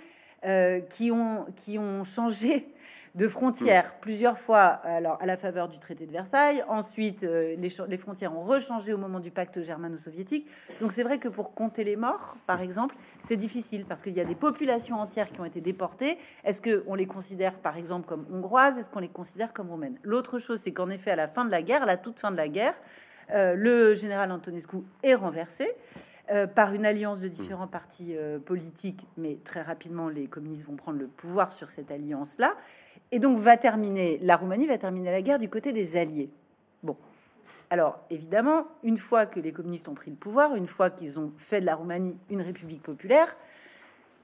euh, 0.46 0.80
qui 0.80 1.12
ont 1.12 1.46
qui 1.58 1.78
ont 1.78 2.06
changé 2.06 2.68
de 3.18 3.28
frontières 3.28 3.96
plusieurs 4.00 4.38
fois 4.38 4.62
alors 4.62 5.18
à 5.20 5.26
la 5.26 5.38
faveur 5.38 5.68
du 5.68 5.80
traité 5.80 6.06
de 6.06 6.12
Versailles. 6.12 6.64
Ensuite, 6.68 7.24
euh, 7.24 7.56
les, 7.58 7.72
les, 7.88 7.98
frontières 7.98 8.38
ont 8.38 8.44
rechangé 8.44 8.94
au 8.94 8.98
moment 8.98 9.20
du 9.20 9.32
pacte 9.32 9.64
germano-soviétique. 9.64 10.48
Donc 10.82 10.92
c'est 10.92 11.02
vrai 11.02 11.18
que 11.18 11.28
pour 11.28 11.56
compter 11.56 11.84
les 11.84 11.96
morts, 11.96 12.38
par 12.46 12.62
exemple, 12.62 12.96
c'est 13.28 13.36
difficile 13.36 13.86
parce 13.86 14.04
qu'il 14.04 14.14
y 14.14 14.22
a 14.22 14.26
des 14.26 14.36
populations 14.36 14.98
entières 14.98 15.32
qui 15.32 15.42
ont 15.42 15.46
été 15.46 15.62
déportées. 15.62 16.20
Est-ce 16.44 16.62
que 16.62 16.84
on 16.86 16.94
les 16.94 17.08
considère 17.08 17.60
par 17.60 17.76
exemple 17.76 18.08
comme 18.08 18.28
hongroises? 18.32 18.78
Est-ce 18.78 18.90
qu'on 18.92 19.00
les 19.00 19.10
considère 19.10 19.52
comme 19.52 19.70
roumaines? 19.70 19.98
L'autre 20.04 20.38
chose, 20.38 20.62
c'est 20.64 20.72
qu'en 20.72 20.90
effet, 20.92 21.10
à 21.10 21.16
la 21.16 21.28
fin 21.28 21.44
de 21.44 21.52
la 21.52 21.64
guerre, 21.64 21.82
à 21.82 21.88
la 21.88 21.98
toute 21.98 22.20
fin 22.20 22.30
de 22.30 22.38
la 22.38 22.48
guerre, 22.48 22.76
euh, 23.34 23.56
le 23.56 23.96
général 23.96 24.32
Antonescu 24.32 24.78
est 25.02 25.16
renversé. 25.16 25.68
Euh, 26.30 26.46
par 26.46 26.74
une 26.74 26.86
alliance 26.86 27.22
de 27.22 27.30
différents 27.30 27.68
partis 27.68 28.16
politiques, 28.46 29.08
mais 29.16 29.38
très 29.46 29.62
rapidement, 29.62 30.10
les 30.10 30.28
communistes 30.28 30.66
vont 30.66 30.76
prendre 30.76 31.00
le 31.00 31.08
pouvoir 31.08 31.54
sur 31.54 31.70
cette 31.70 31.90
alliance-là. 31.90 32.54
Et 33.12 33.20
donc 33.20 33.40
va 33.40 33.56
terminer, 33.56 34.20
la 34.22 34.36
Roumanie 34.36 34.68
va 34.68 34.78
terminer 34.78 35.12
la 35.12 35.22
guerre 35.22 35.40
du 35.40 35.50
côté 35.50 35.72
des 35.72 35.96
Alliés. 35.96 36.30
Bon. 36.84 36.98
Alors, 37.70 38.00
évidemment, 38.10 38.68
une 38.84 38.98
fois 38.98 39.26
que 39.26 39.40
les 39.40 39.52
communistes 39.52 39.88
ont 39.90 39.94
pris 39.94 40.12
le 40.12 40.18
pouvoir, 40.18 40.56
une 40.56 40.68
fois 40.68 40.90
qu'ils 40.90 41.20
ont 41.20 41.32
fait 41.38 41.62
de 41.62 41.66
la 41.66 41.76
Roumanie 41.76 42.18
une 42.30 42.42
république 42.42 42.84
populaire, 42.84 43.36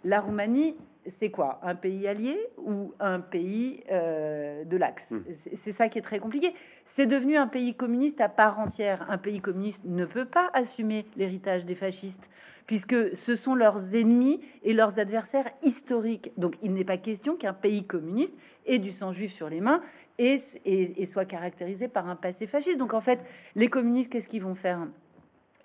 la 0.03 0.19
Roumanie 0.19 0.75
c'est 1.07 1.31
quoi 1.31 1.59
Un 1.63 1.75
pays 1.75 2.07
allié 2.07 2.37
ou 2.57 2.93
un 2.99 3.19
pays 3.19 3.83
euh, 3.91 4.63
de 4.63 4.77
l'Axe 4.77 5.11
hmm. 5.11 5.23
C'est 5.31 5.71
ça 5.71 5.89
qui 5.89 5.97
est 5.97 6.01
très 6.01 6.19
compliqué. 6.19 6.53
C'est 6.85 7.05
devenu 7.05 7.37
un 7.37 7.47
pays 7.47 7.75
communiste 7.75 8.21
à 8.21 8.29
part 8.29 8.59
entière. 8.59 9.09
Un 9.09 9.17
pays 9.17 9.39
communiste 9.39 9.83
ne 9.85 10.05
peut 10.05 10.25
pas 10.25 10.49
assumer 10.53 11.05
l'héritage 11.15 11.65
des 11.65 11.75
fascistes, 11.75 12.29
puisque 12.67 13.15
ce 13.15 13.35
sont 13.35 13.55
leurs 13.55 13.95
ennemis 13.95 14.41
et 14.63 14.73
leurs 14.73 14.99
adversaires 14.99 15.49
historiques. 15.61 16.31
Donc 16.37 16.55
il 16.61 16.73
n'est 16.73 16.85
pas 16.85 16.97
question 16.97 17.35
qu'un 17.35 17.53
pays 17.53 17.85
communiste 17.85 18.35
ait 18.65 18.79
du 18.79 18.91
sang 18.91 19.11
juif 19.11 19.33
sur 19.33 19.49
les 19.49 19.61
mains 19.61 19.81
et, 20.17 20.37
et 20.65 21.05
soit 21.05 21.25
caractérisé 21.25 21.87
par 21.87 22.07
un 22.07 22.15
passé 22.15 22.47
fasciste. 22.47 22.77
Donc 22.77 22.93
en 22.93 23.01
fait, 23.01 23.23
les 23.55 23.67
communistes, 23.67 24.11
qu'est-ce 24.11 24.27
qu'ils 24.27 24.43
vont 24.43 24.55
faire? 24.55 24.87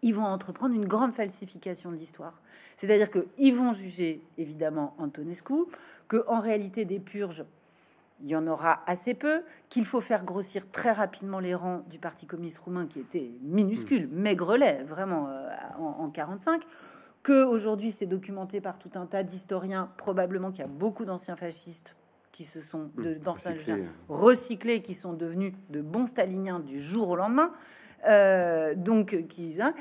Ils 0.03 0.15
vont 0.15 0.25
entreprendre 0.25 0.75
une 0.75 0.87
grande 0.87 1.13
falsification 1.13 1.91
de 1.91 1.97
l'histoire. 1.97 2.41
C'est-à-dire 2.77 3.11
qu'ils 3.11 3.55
vont 3.55 3.73
juger 3.73 4.23
évidemment 4.37 4.95
Antonescu, 4.99 5.65
que 6.07 6.25
en 6.29 6.41
réalité 6.41 6.85
des 6.85 7.01
purges, 7.01 7.45
il 8.21 8.29
y 8.29 8.37
en 8.37 8.47
aura 8.47 8.83
assez 8.87 9.15
peu, 9.15 9.43
qu'il 9.69 9.85
faut 9.85 10.01
faire 10.01 10.25
grossir 10.25 10.71
très 10.71 10.93
rapidement 10.93 11.39
les 11.39 11.55
rangs 11.55 11.85
du 11.89 11.99
Parti 11.99 12.27
communiste 12.27 12.59
roumain 12.59 12.87
qui 12.87 13.01
était 13.01 13.31
minuscule, 13.43 14.09
mmh. 14.09 14.13
maigrelet, 14.13 14.85
vraiment 14.85 15.29
euh, 15.29 15.49
en, 15.79 16.05
en 16.05 16.11
45, 16.11 16.63
que 17.23 17.45
aujourd'hui 17.45 17.93
c'est 17.93 18.07
documenté 18.07 18.61
par 18.61 18.79
tout 18.79 18.91
un 18.95 19.07
tas 19.07 19.23
d'historiens, 19.23 19.91
probablement 19.97 20.51
qu'il 20.51 20.61
y 20.61 20.65
a 20.65 20.69
beaucoup 20.69 21.05
d'anciens 21.05 21.37
fascistes 21.37 21.97
qui 22.33 22.45
se 22.45 22.61
sont 22.61 22.91
mmh, 22.97 23.15
d'anciens 23.15 23.55
recyclés, 24.09 24.81
qui 24.81 24.95
sont 24.95 25.13
devenus 25.13 25.53
de 25.71 25.83
bons 25.83 26.07
staliniens 26.07 26.61
du 26.61 26.81
jour 26.81 27.09
au 27.09 27.17
lendemain. 27.17 27.53
Euh, 28.07 28.75
donc 28.77 29.27
qui 29.29 29.61
hein, 29.61 29.75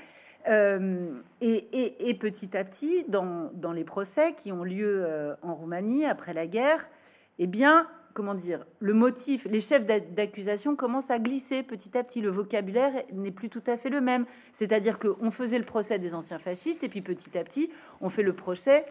euh, 0.48 1.20
et, 1.40 2.18
petit 2.20 2.58
à 2.58 2.64
petit 2.64 3.06
dans, 3.08 3.52
dans, 3.54 3.72
les 3.72 3.84
procès 3.84 4.34
qui 4.34 4.52
ont 4.52 4.64
lieu 4.64 5.04
euh, 5.06 5.36
en 5.44 5.54
Roumanie 5.54 6.06
après 6.06 6.34
la 6.34 6.48
guerre, 6.48 6.90
eh 7.38 7.48
bien 7.48 7.88
comment 8.18 8.34
dire, 8.34 8.66
le 8.80 8.96
motif, 8.96 9.46
les 9.46 9.62
chefs 9.62 9.86
d'accusation 9.86 10.76
commencent 10.76 11.12
à 11.12 11.20
glisser 11.20 11.62
petit 11.62 11.96
à 11.96 12.04
petit. 12.04 12.20
Le 12.20 12.30
vocabulaire 12.30 12.92
n'est 13.14 13.30
plus 13.30 13.48
tout 13.48 13.62
à 13.68 13.78
fait 13.78 13.92
le 13.92 14.02
même. 14.02 14.26
C'est-à-dire 14.52 14.98
qu'on 14.98 15.30
faisait 15.30 15.60
le 15.60 15.66
procès 15.66 16.00
des 16.00 16.16
anciens 16.16 16.40
fascistes 16.40 16.84
et 16.84 16.90
puis 16.90 17.04
petit 17.04 17.38
à 17.38 17.44
petit, 17.44 17.70
on 18.02 18.10
fait 18.10 18.24
le 18.24 18.34
procès, 18.34 18.88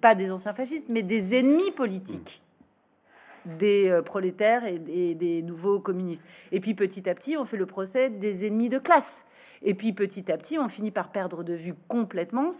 pas 0.00 0.14
des 0.14 0.30
anciens 0.30 0.52
fascistes, 0.52 0.88
mais 0.88 1.02
des 1.02 1.36
ennemis 1.36 1.72
politiques 1.72 2.44
des 3.46 3.88
euh, 3.88 4.02
prolétaires 4.02 4.64
et, 4.64 5.14
des 5.14 5.42
nouveaux 5.42 5.80
communistes. 5.80 6.24
Et 6.52 6.60
puis 6.60 6.74
petit 6.74 7.08
à 7.08 7.14
petit, 7.14 7.36
on 7.36 7.44
fait 7.44 7.56
le 7.56 7.66
procès 7.66 8.10
des 8.10 8.46
ennemis 8.46 8.68
de 8.68 8.78
classe. 8.78 9.24
Et 9.62 9.74
puis 9.74 9.92
petit 9.92 10.30
à 10.30 10.36
petit, 10.36 10.58
on 10.58 10.68
finit 10.68 10.90
par 10.90 11.10
perdre 11.10 11.42
de 11.42 11.54
vue 11.54 11.74
complètement 11.88 12.50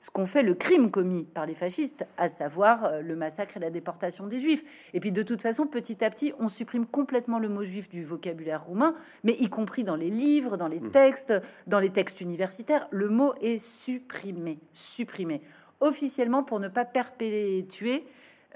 ce 0.00 0.10
qu'on 0.12 0.26
fait, 0.26 0.42
le 0.42 0.54
crime 0.54 0.90
commis 0.90 1.24
par 1.24 1.46
les 1.46 1.54
fascistes, 1.54 2.04
à 2.16 2.28
savoir 2.28 2.84
euh, 2.84 3.00
le 3.00 3.14
massacre 3.16 3.56
et 3.56 3.60
la 3.60 3.70
déportation 3.70 4.26
des 4.26 4.38
juifs. 4.38 4.90
Et 4.92 5.00
puis 5.00 5.12
de 5.12 5.22
toute 5.22 5.42
façon, 5.42 5.66
petit 5.66 6.04
à 6.04 6.10
petit, 6.10 6.32
on 6.38 6.48
supprime 6.48 6.86
complètement 6.86 7.38
le 7.38 7.48
mot 7.48 7.64
juif 7.64 7.88
du 7.88 8.02
vocabulaire 8.02 8.64
roumain, 8.64 8.94
mais 9.24 9.32
y 9.38 9.48
compris 9.48 9.84
dans 9.84 9.96
les 9.96 10.10
livres, 10.10 10.56
dans 10.56 10.68
les 10.68 10.80
mmh. 10.80 10.90
textes, 10.90 11.34
dans 11.66 11.80
les 11.80 11.90
textes 11.90 12.20
universitaires, 12.20 12.88
le 12.90 13.08
mot 13.08 13.34
est 13.40 13.58
supprimé, 13.58 14.58
supprimé 14.74 15.42
officiellement 15.80 16.42
pour 16.42 16.60
ne 16.60 16.68
pas 16.68 16.84
perpétuer 16.84 18.04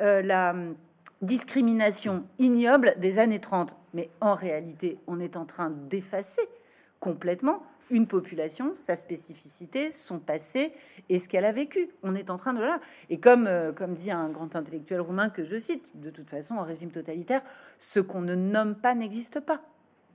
euh, 0.00 0.22
la 0.22 0.54
discrimination 1.24 2.24
ignoble 2.38 2.94
des 2.98 3.18
années 3.18 3.40
30. 3.40 3.76
Mais 3.92 4.10
en 4.20 4.34
réalité, 4.34 4.98
on 5.06 5.20
est 5.20 5.36
en 5.36 5.44
train 5.44 5.70
d'effacer 5.70 6.42
complètement 7.00 7.62
une 7.90 8.06
population, 8.06 8.72
sa 8.74 8.96
spécificité, 8.96 9.90
son 9.90 10.18
passé 10.18 10.72
et 11.08 11.18
ce 11.18 11.28
qu'elle 11.28 11.44
a 11.44 11.52
vécu. 11.52 11.90
On 12.02 12.14
est 12.14 12.30
en 12.30 12.36
train 12.36 12.54
de 12.54 12.60
là. 12.60 12.80
Et 13.10 13.20
comme, 13.20 13.46
euh, 13.46 13.72
comme 13.72 13.94
dit 13.94 14.10
un 14.10 14.30
grand 14.30 14.56
intellectuel 14.56 15.00
roumain 15.00 15.28
que 15.28 15.44
je 15.44 15.58
cite, 15.58 16.00
de 16.00 16.10
toute 16.10 16.30
façon, 16.30 16.54
en 16.54 16.64
régime 16.64 16.90
totalitaire, 16.90 17.42
ce 17.78 18.00
qu'on 18.00 18.22
ne 18.22 18.34
nomme 18.34 18.74
pas 18.74 18.94
n'existe 18.94 19.40
pas. 19.40 19.60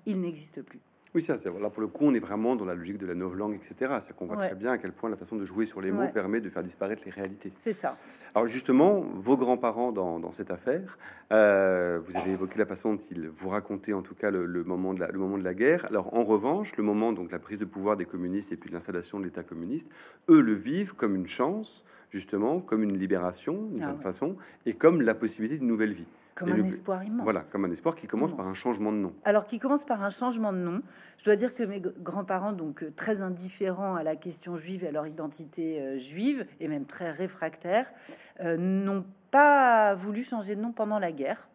Il 0.06 0.22
n'existe 0.22 0.62
plus. 0.62 0.80
Oui, 1.16 1.24
ça, 1.24 1.40
c'est 1.40 1.50
là 1.60 1.70
pour 1.72 1.82
le 1.82 1.88
coup, 1.88 2.06
on 2.06 2.14
est 2.14 2.20
vraiment 2.20 2.56
dans 2.56 2.66
la 2.66 2.76
logique 2.76 3.00
de 3.00 3.08
la 3.08 3.16
langue, 3.16 3.56
etc. 3.56 3.98
C'est 4.00 4.16
qu'on 4.16 4.28
voit 4.28 4.38
très 4.38 4.56
bien 4.56 4.72
à 4.72 4.78
quel 4.78 4.92
point 4.92 5.10
la 5.10 5.16
façon 5.16 5.36
de 5.38 5.46
jouer 5.46 5.66
sur 5.66 5.82
les 5.82 5.92
mots 5.92 6.08
permet 6.14 6.40
de 6.40 6.50
faire 6.50 6.62
disparaître 6.62 7.02
les 7.06 7.12
réalités. 7.12 7.52
C'est 7.56 7.74
ça. 7.74 7.98
Alors 8.36 8.48
justement, 8.48 9.02
vos 9.16 9.36
grands-parents 9.36 9.92
dans, 9.92 10.32
cette 10.32 10.52
affaire, 10.52 11.00
euh, 11.32 12.00
vous 12.06 12.16
avez 12.16 12.32
évoqué 12.32 12.60
la 12.60 12.68
façon 12.68 12.94
dont 12.94 13.02
ils 13.10 13.28
vous 13.28 13.50
racontaient 13.50 13.94
en 13.94 14.04
tout 14.04 14.14
cas 14.14 14.30
le, 14.30 14.64
moment 14.64 14.94
de 14.94 15.00
la, 15.00 15.08
le 15.08 15.18
moment 15.18 15.38
de 15.38 15.44
la 15.44 15.56
guerre. 15.56 15.86
Alors 15.88 16.14
en 16.14 16.24
revanche, 16.24 16.78
le 16.78 16.84
moment 16.84 17.12
donc 17.12 17.32
la 17.32 17.40
prise 17.40 17.58
de 17.58 17.66
pouvoir 17.66 17.98
des 17.98 18.06
communistes 18.06 18.52
et 18.52 18.58
puis 18.58 18.70
l'installation 18.70 19.20
de 19.20 19.26
l'État 19.26 19.44
communiste, 19.44 19.90
eux 20.30 20.42
le 20.42 20.54
vivent 20.54 20.94
comme 20.94 21.16
une 21.16 21.28
chance, 21.28 21.84
justement, 22.12 22.60
comme 22.60 22.84
une 22.84 22.98
libération 22.98 23.64
d'une 23.64 23.82
ah 23.82 23.86
certaine 23.86 24.04
façon, 24.04 24.36
et 24.68 24.74
comme 24.74 25.02
la 25.02 25.16
possibilité 25.16 25.58
d'une 25.58 25.68
nouvelle 25.68 25.94
vie. 25.94 26.08
Comme 26.40 26.54
un 26.54 26.64
espoir 26.64 27.04
immense. 27.04 27.24
Voilà, 27.24 27.42
comme 27.52 27.66
un 27.66 27.72
espoir 27.72 27.96
qui 27.96 28.08
commence 28.08 28.34
par 28.34 28.48
un 28.48 28.54
changement 28.54 28.94
de 28.94 28.98
nom. 28.98 29.14
Alors, 29.26 29.46
qui 29.46 29.60
commence 29.60 29.84
par 29.84 30.02
un 30.04 30.10
changement 30.10 30.54
de 30.54 30.58
nom. 30.58 30.82
Je 31.18 31.26
dois 31.26 31.36
dire 31.36 31.54
que 31.54 31.64
mes 31.64 31.82
grands-parents, 31.82 32.54
donc 32.54 32.84
euh, 32.84 32.94
très 32.96 33.22
indifférents 33.22 33.96
à 33.96 34.04
la 34.04 34.16
question 34.16 34.56
juive 34.56 34.86
et 34.86 34.88
à 34.88 34.92
leur 34.92 35.06
identité 35.06 35.82
euh, 35.82 35.98
juive, 35.98 36.46
et 36.62 36.70
même 36.70 36.86
très 36.86 37.12
réfractaires, 37.12 37.92
euh, 38.40 38.56
n'ont 38.58 39.06
pas 39.32 39.96
voulu 39.96 40.24
changer 40.24 40.56
de 40.56 40.62
nom 40.62 40.72
pendant 40.72 40.98
la 40.98 41.12
guerre. 41.12 41.50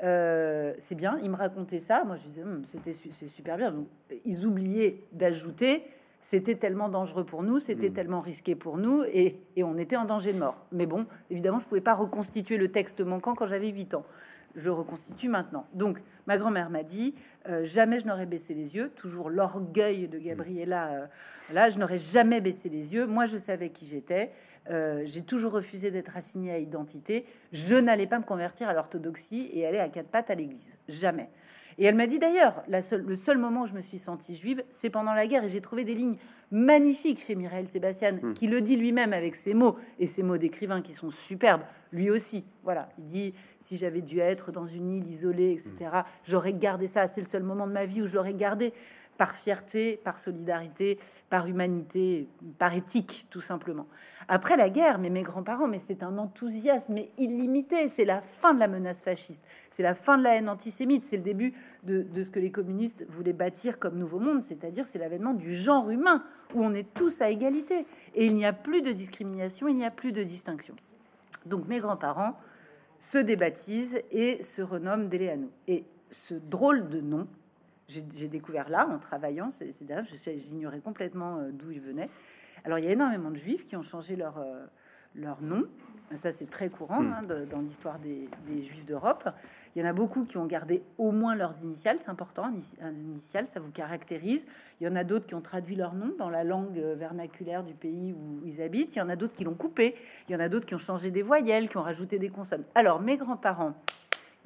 c'est 0.00 0.94
bien, 0.94 1.18
ils 1.22 1.30
me 1.30 1.36
racontaient 1.36 1.80
ça. 1.80 2.04
Moi, 2.04 2.16
je 2.16 2.22
disais, 2.22 2.42
hum, 2.42 2.64
c'était 2.64 2.94
c'est 2.94 3.28
super 3.28 3.58
bien. 3.58 3.70
Donc, 3.70 3.86
ils 4.24 4.46
oubliaient 4.46 5.04
d'ajouter 5.12 5.84
c'était 6.20 6.56
tellement 6.56 6.88
dangereux 6.88 7.24
pour 7.24 7.42
nous, 7.42 7.58
c'était 7.58 7.90
mm. 7.90 7.92
tellement 7.92 8.20
risqué 8.20 8.54
pour 8.54 8.78
nous, 8.78 9.04
et, 9.12 9.40
on 9.58 9.78
était 9.78 9.96
en 9.96 10.04
danger 10.04 10.32
de 10.32 10.38
mort. 10.38 10.66
Mais 10.72 10.86
bon, 10.86 11.06
évidemment, 11.30 11.58
je 11.58 11.66
pouvais 11.66 11.80
pas 11.80 11.94
reconstituer 11.94 12.56
le 12.56 12.68
texte 12.68 13.00
manquant 13.00 13.34
quand 13.34 13.46
j'avais 13.46 13.68
8 13.68 13.94
ans. 13.94 14.02
Je 14.54 14.64
le 14.64 14.72
reconstitue 14.72 15.28
maintenant. 15.28 15.66
Donc, 15.74 16.02
ma 16.26 16.38
grand-mère 16.38 16.70
m'a 16.70 16.82
dit, 16.82 17.14
euh, 17.48 17.62
jamais 17.62 17.98
je 17.98 18.06
n'aurais 18.06 18.24
baissé 18.24 18.54
les 18.54 18.74
yeux, 18.74 18.88
toujours 18.88 19.28
l'orgueil 19.28 20.08
de 20.08 20.18
Gabriella. 20.18 20.88
Euh, 20.88 21.06
là, 21.52 21.68
je 21.68 21.78
n'aurais 21.78 21.98
jamais 21.98 22.40
baissé 22.40 22.70
les 22.70 22.94
yeux. 22.94 23.06
Moi, 23.06 23.26
je 23.26 23.36
savais 23.36 23.68
qui 23.68 23.84
j'étais. 23.84 24.32
Euh, 24.70 25.02
j'ai 25.04 25.22
toujours 25.22 25.52
refusé 25.52 25.90
d'être 25.90 26.16
assigné 26.16 26.52
à 26.52 26.58
identité. 26.58 27.26
Je 27.52 27.76
n'allais 27.76 28.06
pas 28.06 28.18
me 28.18 28.24
convertir 28.24 28.68
à 28.68 28.72
l'orthodoxie 28.72 29.50
et 29.52 29.66
aller 29.66 29.78
à 29.78 29.88
quatre 29.88 30.08
pattes 30.08 30.30
à 30.30 30.34
l'église. 30.34 30.78
Jamais. 30.88 31.28
Et 31.78 31.84
elle 31.84 31.94
m'a 31.94 32.06
dit 32.06 32.18
d'ailleurs, 32.18 32.62
le 32.68 33.16
seul 33.16 33.38
moment 33.38 33.62
où 33.62 33.66
je 33.66 33.74
me 33.74 33.82
suis 33.82 33.98
sentie 33.98 34.34
juive, 34.34 34.64
c'est 34.70 34.88
pendant 34.88 35.12
la 35.12 35.26
guerre. 35.26 35.44
Et 35.44 35.48
j'ai 35.48 35.60
trouvé 35.60 35.84
des 35.84 35.94
lignes 35.94 36.16
magnifiques 36.50 37.20
chez 37.20 37.34
Mireille 37.34 37.66
Sébastien, 37.66 38.12
hmm. 38.12 38.34
qui 38.34 38.46
le 38.46 38.62
dit 38.62 38.76
lui-même 38.76 39.12
avec 39.12 39.34
ses 39.34 39.52
mots, 39.52 39.76
et 39.98 40.06
ses 40.06 40.22
mots 40.22 40.38
d'écrivain 40.38 40.80
qui 40.80 40.94
sont 40.94 41.10
superbes, 41.10 41.62
lui 41.92 42.08
aussi. 42.10 42.46
Voilà, 42.64 42.88
il 42.98 43.04
dit, 43.04 43.34
si 43.60 43.76
j'avais 43.76 44.00
dû 44.00 44.20
être 44.20 44.52
dans 44.52 44.64
une 44.64 44.90
île 44.90 45.06
isolée, 45.06 45.52
etc., 45.52 46.00
j'aurais 46.24 46.54
gardé 46.54 46.86
ça. 46.86 47.08
C'est 47.08 47.20
le 47.20 47.26
seul 47.26 47.42
moment 47.42 47.66
de 47.66 47.72
ma 47.72 47.84
vie 47.84 48.02
où 48.02 48.06
je 48.06 48.14
l'aurais 48.14 48.34
gardé 48.34 48.72
par 49.16 49.34
fierté, 49.34 50.00
par 50.02 50.18
solidarité, 50.18 50.98
par 51.30 51.46
humanité, 51.46 52.28
par 52.58 52.74
éthique, 52.74 53.26
tout 53.30 53.40
simplement. 53.40 53.86
Après 54.28 54.56
la 54.56 54.70
guerre, 54.70 54.98
mais 54.98 55.10
mes 55.10 55.22
grands-parents, 55.22 55.68
mais 55.68 55.78
c'est 55.78 56.02
un 56.02 56.18
enthousiasme 56.18 56.96
illimité. 57.18 57.88
C'est 57.88 58.04
la 58.04 58.20
fin 58.20 58.54
de 58.54 58.60
la 58.60 58.68
menace 58.68 59.02
fasciste, 59.02 59.44
c'est 59.70 59.82
la 59.82 59.94
fin 59.94 60.18
de 60.18 60.22
la 60.22 60.36
haine 60.36 60.48
antisémite, 60.48 61.04
c'est 61.04 61.16
le 61.16 61.22
début 61.22 61.54
de, 61.84 62.06
ce 62.22 62.30
que 62.30 62.40
les 62.40 62.50
communistes 62.50 63.06
voulaient 63.08 63.32
bâtir 63.32 63.78
comme 63.78 63.98
nouveau 63.98 64.18
monde, 64.18 64.42
c'est-à-dire 64.42 64.84
c'est 64.86 64.98
l'avènement 64.98 65.34
du 65.34 65.54
genre 65.54 65.90
humain 65.90 66.22
où 66.54 66.64
on 66.64 66.74
est 66.74 66.92
tous 66.94 67.20
à 67.20 67.30
égalité 67.30 67.86
et 68.14 68.26
il 68.26 68.34
n'y 68.34 68.46
a 68.46 68.52
plus 68.52 68.82
de 68.82 68.92
discrimination, 68.92 69.68
il 69.68 69.76
n'y 69.76 69.84
a 69.84 69.90
plus 69.90 70.12
de 70.12 70.22
distinction. 70.22 70.74
Donc 71.44 71.68
mes 71.68 71.80
grands-parents 71.80 72.36
se 72.98 73.18
débaptisent 73.18 74.00
et 74.10 74.42
se 74.42 74.62
renomment 74.62 75.08
Déléanou. 75.08 75.50
Et 75.68 75.84
ce 76.10 76.34
drôle 76.34 76.88
de 76.88 77.00
nom, 77.00 77.28
j'ai 77.88 78.28
découvert 78.28 78.68
là 78.68 78.88
en 78.88 78.98
travaillant, 78.98 79.50
c'est 79.50 79.72
j'ignorais 80.38 80.80
complètement 80.80 81.38
euh, 81.38 81.50
d'où 81.52 81.70
ils 81.70 81.80
venaient. 81.80 82.10
Alors 82.64 82.78
il 82.78 82.84
y 82.84 82.88
a 82.88 82.92
énormément 82.92 83.30
de 83.30 83.36
juifs 83.36 83.66
qui 83.66 83.76
ont 83.76 83.82
changé 83.82 84.16
leur, 84.16 84.38
euh, 84.38 84.66
leur 85.14 85.42
nom. 85.42 85.64
Ça, 86.14 86.30
c'est 86.30 86.48
très 86.48 86.68
courant 86.68 87.02
hmm. 87.02 87.14
hein, 87.14 87.44
dans 87.50 87.60
l'histoire 87.60 87.98
des, 87.98 88.28
juifs 88.48 88.86
d'Europe. 88.86 89.28
Il 89.74 89.82
y 89.82 89.84
en 89.84 89.88
a 89.88 89.92
beaucoup 89.92 90.24
qui 90.24 90.36
ont 90.36 90.46
gardé 90.46 90.84
au 90.98 91.10
moins 91.10 91.34
leurs 91.34 91.60
initiales, 91.62 91.98
c'est 91.98 92.10
important, 92.10 92.44
un 92.80 92.92
initial, 92.92 93.44
ça 93.44 93.58
vous 93.58 93.72
caractérise. 93.72 94.46
Il 94.80 94.84
y 94.84 94.88
en 94.88 94.94
a 94.94 95.02
d'autres 95.02 95.26
qui 95.26 95.34
ont 95.34 95.40
traduit 95.40 95.74
leur 95.74 95.94
nom 95.94 96.14
dans 96.16 96.30
la 96.30 96.44
langue 96.44 96.78
euh, 96.78 96.94
vernaculaire 96.94 97.64
du 97.64 97.74
pays 97.74 98.12
où 98.12 98.40
ils 98.44 98.62
habitent. 98.62 98.94
Il 98.94 99.00
y 99.00 99.02
en 99.02 99.08
a 99.08 99.16
d'autres 99.16 99.34
qui 99.34 99.42
l'ont 99.42 99.54
coupé. 99.54 99.96
Il 100.28 100.32
y 100.32 100.36
en 100.36 100.40
a 100.40 100.48
d'autres 100.48 100.66
qui 100.66 100.76
ont 100.76 100.78
changé 100.78 101.10
des 101.10 101.22
voyelles, 101.22 101.68
qui 101.68 101.76
ont 101.76 101.82
rajouté 101.82 102.20
des 102.20 102.28
consonnes. 102.28 102.64
Alors, 102.76 103.00
mes 103.00 103.16
grands-parents, 103.16 103.74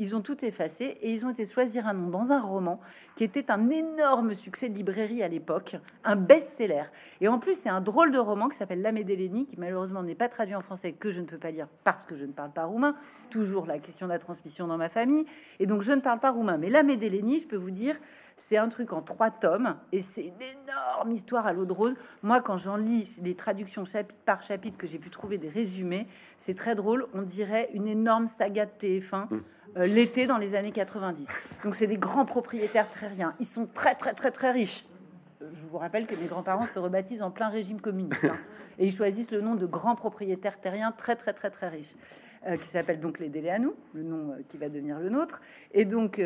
ils 0.01 0.17
ont 0.17 0.23
tout 0.23 0.45
effacé 0.47 0.97
et 1.03 1.11
ils 1.11 1.27
ont 1.27 1.31
été 1.31 1.45
choisir 1.45 1.87
un 1.87 1.93
nom 1.93 2.09
dans 2.09 2.33
un 2.33 2.41
roman 2.41 2.81
qui 3.15 3.23
était 3.23 3.51
un 3.51 3.69
énorme 3.69 4.33
succès 4.33 4.71
de 4.71 4.75
librairie 4.75 5.23
à 5.23 5.29
l'époque, 5.29 5.77
un 6.05 6.17
best-seller. 6.17 6.85
Et 7.21 7.29
en 7.29 7.39
plus, 7.39 7.55
c'est 7.55 7.69
un 7.69 7.83
drôle 7.83 8.11
de 8.11 8.19
roman 8.19 8.49
qui 8.49 8.57
s'appelle 8.57 8.81
La 8.81 8.93
Médélénie, 8.93 9.47
qui 9.47 9.61
malheureusement 9.61 10.03
n'est 10.03 10.15
pas 10.15 10.29
traduit 10.29 10.55
en 10.55 10.63
français, 10.63 10.93
que 10.93 11.11
je 11.11 11.21
ne 11.21 11.27
peux 11.27 11.37
pas 11.37 11.51
lire 11.51 11.69
parce 11.85 12.07
que 12.07 12.15
je 12.15 12.25
ne 12.25 12.33
parle 12.33 12.51
pas 12.51 12.65
roumain. 12.65 12.97
Toujours 13.29 13.67
la 13.67 13.79
question 13.79 14.07
de 14.07 14.13
la 14.13 14.19
transmission 14.19 14.67
dans 14.67 14.79
ma 14.79 14.89
famille. 14.89 15.27
Et 15.59 15.67
donc, 15.67 15.83
je 15.83 15.93
ne 15.93 16.01
parle 16.01 16.19
pas 16.19 16.31
roumain. 16.31 16.57
Mais 16.57 16.71
La 16.71 16.83
Médélénie, 16.83 17.39
je 17.39 17.47
peux 17.47 17.57
vous 17.57 17.71
dire, 17.71 17.97
c'est 18.37 18.57
un 18.57 18.71
truc 18.71 18.95
en 18.95 19.03
trois 19.03 19.31
tomes 19.31 19.77
et 19.93 20.01
c'est 20.01 20.23
une 20.23 20.43
énorme 20.65 21.13
histoire 21.13 21.47
à 21.47 21.53
l'eau 21.53 21.67
de 21.67 21.75
rose. 21.75 21.95
Moi, 22.23 22.41
quand 22.41 22.57
j'en 22.57 22.79
lis 22.79 23.21
les 23.23 23.35
traductions 23.35 23.85
chapitre 23.85 24.19
par 24.25 24.43
chapitre 24.43 24.79
que 24.79 24.87
j'ai 24.87 24.99
pu 24.99 25.11
trouver 25.11 25.37
des 25.37 25.51
résumés, 25.51 26.07
c'est 26.39 26.55
très 26.55 26.75
drôle. 26.75 27.07
On 27.13 27.21
dirait 27.21 27.69
une 27.75 27.87
énorme 27.87 28.27
saga 28.27 28.65
de 28.65 28.71
TF1. 28.81 29.27
Euh, 29.33 29.41
l'été 29.77 30.27
dans 30.27 30.39
les 30.39 30.55
années 30.55 30.73
90. 30.73 31.29
Donc 31.65 31.75
c'est 31.75 31.87
des 31.87 31.99
grands 31.99 32.25
propriétaires 32.25 32.89
terriens. 32.89 33.35
Ils 33.39 33.47
sont 33.47 33.67
très 33.67 33.95
très 33.95 34.15
très 34.15 34.31
très 34.31 34.51
riches. 34.51 34.85
Je 35.41 35.67
vous 35.67 35.79
rappelle 35.79 36.07
que 36.07 36.15
mes 36.15 36.27
grands-parents 36.27 36.67
se 36.67 36.79
rebaptisent 36.79 37.23
en 37.23 37.31
plein 37.31 37.49
régime 37.49 37.81
communiste. 37.81 38.25
Hein. 38.25 38.37
et 38.79 38.87
ils 38.87 38.95
choisissent 38.95 39.31
le 39.31 39.41
nom 39.41 39.55
de 39.55 39.67
grands 39.67 39.95
propriétaires 39.95 40.61
terriens 40.61 40.93
très 40.93 41.17
très 41.17 41.33
très 41.33 41.51
très 41.51 41.69
riches, 41.69 41.95
euh, 42.47 42.57
qui 42.57 42.67
s'appellent 42.67 43.01
donc 43.01 43.19
les 43.19 43.29
Déléanou, 43.29 43.75
le 43.95 44.03
nom 44.03 44.33
euh, 44.33 44.43
qui 44.49 44.59
va 44.59 44.69
devenir 44.69 44.99
le 44.99 45.09
nôtre. 45.09 45.41
Et 45.73 45.85
donc 45.85 46.21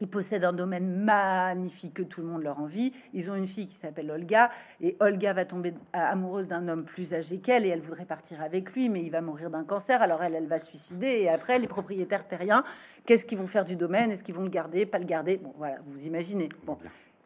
ils 0.00 0.08
possèdent 0.08 0.44
un 0.44 0.52
domaine 0.52 1.04
magnifique 1.04 1.94
que 1.94 2.02
tout 2.02 2.20
le 2.20 2.26
monde 2.26 2.42
leur 2.42 2.60
envie. 2.60 2.92
Ils 3.14 3.30
ont 3.30 3.34
une 3.34 3.46
fille 3.46 3.66
qui 3.66 3.74
s'appelle 3.74 4.10
Olga 4.10 4.50
et 4.80 4.96
Olga 5.00 5.32
va 5.32 5.44
tomber 5.44 5.74
amoureuse 5.92 6.48
d'un 6.48 6.68
homme 6.68 6.84
plus 6.84 7.14
âgé 7.14 7.38
qu'elle 7.38 7.64
et 7.64 7.68
elle 7.68 7.80
voudrait 7.80 8.04
partir 8.04 8.42
avec 8.42 8.72
lui, 8.72 8.88
mais 8.88 9.02
il 9.02 9.10
va 9.10 9.20
mourir 9.20 9.50
d'un 9.50 9.64
cancer. 9.64 10.02
Alors 10.02 10.22
elle, 10.22 10.34
elle 10.34 10.48
va 10.48 10.58
suicider 10.58 11.06
et 11.22 11.28
après 11.28 11.58
les 11.58 11.66
propriétaires 11.66 12.26
terriens, 12.28 12.62
qu'est-ce 13.06 13.24
qu'ils 13.24 13.38
vont 13.38 13.46
faire 13.46 13.64
du 13.64 13.76
domaine? 13.76 14.10
Est-ce 14.10 14.22
qu'ils 14.22 14.34
vont 14.34 14.42
le 14.42 14.50
garder, 14.50 14.84
pas 14.84 14.98
le 14.98 15.06
garder? 15.06 15.38
Bon, 15.38 15.54
voilà, 15.56 15.76
vous 15.86 16.06
imaginez. 16.06 16.48
Bon. 16.64 16.76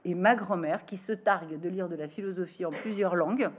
Et 0.05 0.15
ma 0.15 0.35
grand-mère 0.35 0.85
qui 0.85 0.97
se 0.97 1.13
targue 1.13 1.61
de 1.61 1.69
lire 1.69 1.89
de 1.89 1.97
la 1.97 2.09
philosophie 2.09 2.65
en 2.65 2.71
plusieurs 2.71 3.17
langues, 3.17 3.51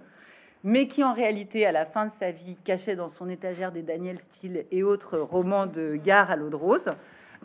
mais 0.64 0.88
qui 0.88 1.04
en 1.04 1.14
réalité, 1.14 1.66
à 1.66 1.72
la 1.72 1.86
fin 1.86 2.06
de 2.06 2.12
sa 2.12 2.32
vie, 2.32 2.58
cachait 2.64 2.96
dans 2.96 3.10
son 3.10 3.30
étagère 3.30 3.72
des 3.72 3.84
Daniel 3.84 4.18
Steele 4.18 4.66
et 4.72 4.84
autres 4.84 5.20
romans 5.20 5.66
de 5.66 5.96
gare 5.96 6.32
à 6.32 6.36
l'eau 6.36 6.50
de 6.50 6.56
rose, 6.56 6.94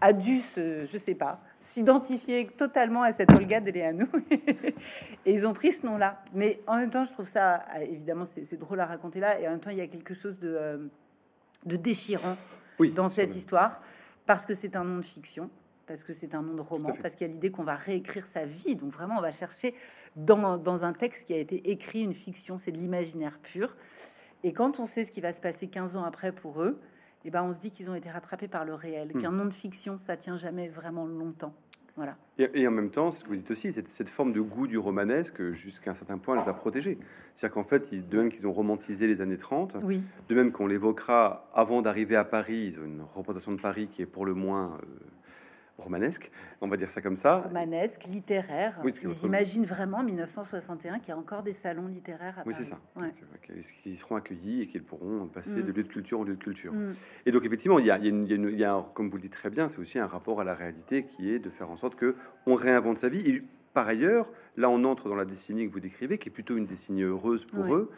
a 0.00 0.12
dû 0.12 0.38
se, 0.40 0.84
je 0.84 0.98
sais 0.98 1.14
pas, 1.14 1.40
s'identifier 1.66 2.46
totalement 2.46 3.02
à 3.02 3.12
cette 3.12 3.32
Olga 3.32 3.60
Deleanu. 3.60 4.06
et 4.30 5.34
ils 5.34 5.48
ont 5.48 5.52
pris 5.52 5.72
ce 5.72 5.84
nom-là. 5.84 6.22
Mais 6.32 6.60
en 6.68 6.76
même 6.76 6.90
temps, 6.90 7.04
je 7.04 7.10
trouve 7.10 7.26
ça, 7.26 7.64
évidemment, 7.80 8.24
c'est 8.24 8.56
drôle 8.56 8.78
à 8.78 8.86
raconter 8.86 9.18
là. 9.18 9.40
Et 9.40 9.48
en 9.48 9.50
même 9.50 9.60
temps, 9.60 9.70
il 9.70 9.78
y 9.78 9.80
a 9.80 9.88
quelque 9.88 10.14
chose 10.14 10.38
de, 10.38 10.54
euh, 10.56 10.78
de 11.64 11.74
déchirant 11.74 12.36
dans 12.94 13.08
cette 13.08 13.34
histoire. 13.34 13.82
parce 14.26 14.46
que 14.46 14.54
c'est 14.54 14.76
un 14.76 14.84
nom 14.84 14.98
de 14.98 15.04
fiction, 15.04 15.50
parce 15.86 16.04
que 16.04 16.12
c'est 16.12 16.34
un 16.34 16.42
nom 16.42 16.54
de 16.54 16.60
roman, 16.60 16.92
parce 17.02 17.14
qu'il 17.14 17.26
y 17.26 17.30
a 17.30 17.32
l'idée 17.32 17.50
qu'on 17.50 17.64
va 17.64 17.74
réécrire 17.74 18.26
sa 18.26 18.44
vie. 18.44 18.76
Donc 18.76 18.92
vraiment, 18.92 19.18
on 19.18 19.20
va 19.20 19.32
chercher 19.32 19.74
dans, 20.14 20.58
dans 20.58 20.84
un 20.84 20.92
texte 20.92 21.26
qui 21.26 21.34
a 21.34 21.38
été 21.38 21.70
écrit 21.70 22.02
une 22.02 22.14
fiction, 22.14 22.58
c'est 22.58 22.72
de 22.72 22.78
l'imaginaire 22.78 23.38
pur. 23.40 23.76
Et 24.44 24.52
quand 24.52 24.78
on 24.78 24.86
sait 24.86 25.04
ce 25.04 25.10
qui 25.10 25.20
va 25.20 25.32
se 25.32 25.40
passer 25.40 25.66
15 25.66 25.96
ans 25.96 26.04
après 26.04 26.30
pour 26.30 26.62
eux, 26.62 26.80
eh 27.26 27.30
ben 27.30 27.42
on 27.42 27.52
se 27.52 27.58
dit 27.58 27.70
qu'ils 27.70 27.90
ont 27.90 27.94
été 27.94 28.08
rattrapés 28.08 28.48
par 28.48 28.64
le 28.64 28.74
réel, 28.74 29.10
hmm. 29.12 29.20
qu'un 29.20 29.32
nom 29.32 29.44
de 29.44 29.52
fiction, 29.52 29.98
ça 29.98 30.16
tient 30.16 30.36
jamais 30.36 30.68
vraiment 30.68 31.06
longtemps. 31.06 31.54
Voilà. 31.96 32.16
Et, 32.36 32.68
en 32.68 32.70
même 32.70 32.90
temps, 32.90 33.10
ce 33.10 33.24
que 33.24 33.28
vous 33.28 33.36
dites 33.36 33.50
aussi, 33.50 33.72
c'est 33.72 33.88
cette 33.88 34.10
forme 34.10 34.34
de 34.34 34.40
goût 34.42 34.66
du 34.66 34.76
romanesque, 34.76 35.50
jusqu'à 35.52 35.92
un 35.92 35.94
certain 35.94 36.18
point, 36.18 36.36
les 36.36 36.46
a 36.46 36.52
protégés. 36.52 36.98
C'est-à-dire 37.32 37.54
qu'en 37.54 37.64
fait, 37.64 37.94
de 37.94 38.16
même 38.18 38.30
qu'ils 38.30 38.46
ont 38.46 38.52
romantisé 38.52 39.06
les 39.06 39.22
années 39.22 39.38
30, 39.38 39.78
oui. 39.82 40.02
de 40.28 40.34
même 40.34 40.52
qu'on 40.52 40.66
l'évoquera 40.66 41.48
avant 41.54 41.80
d'arriver 41.80 42.14
à 42.14 42.24
Paris, 42.26 42.72
ils 42.72 42.78
ont 42.78 42.84
une 42.84 43.00
représentation 43.00 43.52
de 43.52 43.60
Paris 43.60 43.88
qui 43.88 44.02
est 44.02 44.06
pour 44.06 44.26
le 44.26 44.34
moins 44.34 44.74
euh, 44.74 44.86
romanesque, 45.78 46.30
on 46.60 46.68
va 46.68 46.76
dire 46.76 46.90
ça 46.90 47.02
comme 47.02 47.16
ça. 47.16 47.38
Romanesque, 47.38 48.04
littéraire. 48.04 48.78
Oui, 48.84 48.92
Ils 49.02 49.26
imaginent 49.26 49.66
vraiment 49.66 50.02
1961 50.02 50.98
qu'il 50.98 51.10
y 51.10 51.12
a 51.12 51.18
encore 51.18 51.42
des 51.42 51.52
salons 51.52 51.86
littéraires 51.86 52.38
à 52.38 52.42
Oui, 52.46 52.54
c'est 52.56 52.64
ça. 52.64 52.78
Ouais. 52.96 53.12
Euh, 53.50 53.60
qu'ils 53.82 53.96
seront 53.96 54.16
accueillis 54.16 54.62
et 54.62 54.66
qu'ils 54.66 54.82
pourront 54.82 55.26
passer 55.28 55.50
mm. 55.50 55.62
de 55.62 55.72
lieu 55.72 55.82
de 55.82 55.88
culture 55.88 56.20
en 56.20 56.24
lieu 56.24 56.34
de 56.34 56.42
culture. 56.42 56.72
Mm. 56.72 56.94
Et 57.26 57.32
donc, 57.32 57.44
effectivement, 57.44 57.78
il 57.78 57.86
y 57.86 57.90
a, 57.90 57.98
il 57.98 58.58
y 58.58 58.64
a, 58.64 58.86
comme 58.94 59.10
vous 59.10 59.16
le 59.16 59.22
dites 59.22 59.32
très 59.32 59.50
bien, 59.50 59.68
c'est 59.68 59.78
aussi 59.78 59.98
un 59.98 60.06
rapport 60.06 60.40
à 60.40 60.44
la 60.44 60.54
réalité 60.54 61.04
qui 61.04 61.30
est 61.30 61.38
de 61.38 61.50
faire 61.50 61.70
en 61.70 61.76
sorte 61.76 61.94
que 61.96 62.16
on 62.46 62.54
réinvente 62.54 62.98
sa 62.98 63.08
vie. 63.08 63.30
Et 63.30 63.42
par 63.74 63.86
ailleurs, 63.86 64.32
là, 64.56 64.70
on 64.70 64.84
entre 64.84 65.10
dans 65.10 65.16
la 65.16 65.26
décennie 65.26 65.66
que 65.66 65.72
vous 65.72 65.80
décrivez, 65.80 66.16
qui 66.16 66.30
est 66.30 66.32
plutôt 66.32 66.56
une 66.56 66.64
décennie 66.64 67.02
heureuse 67.02 67.44
pour 67.44 67.74
eux. 67.74 67.90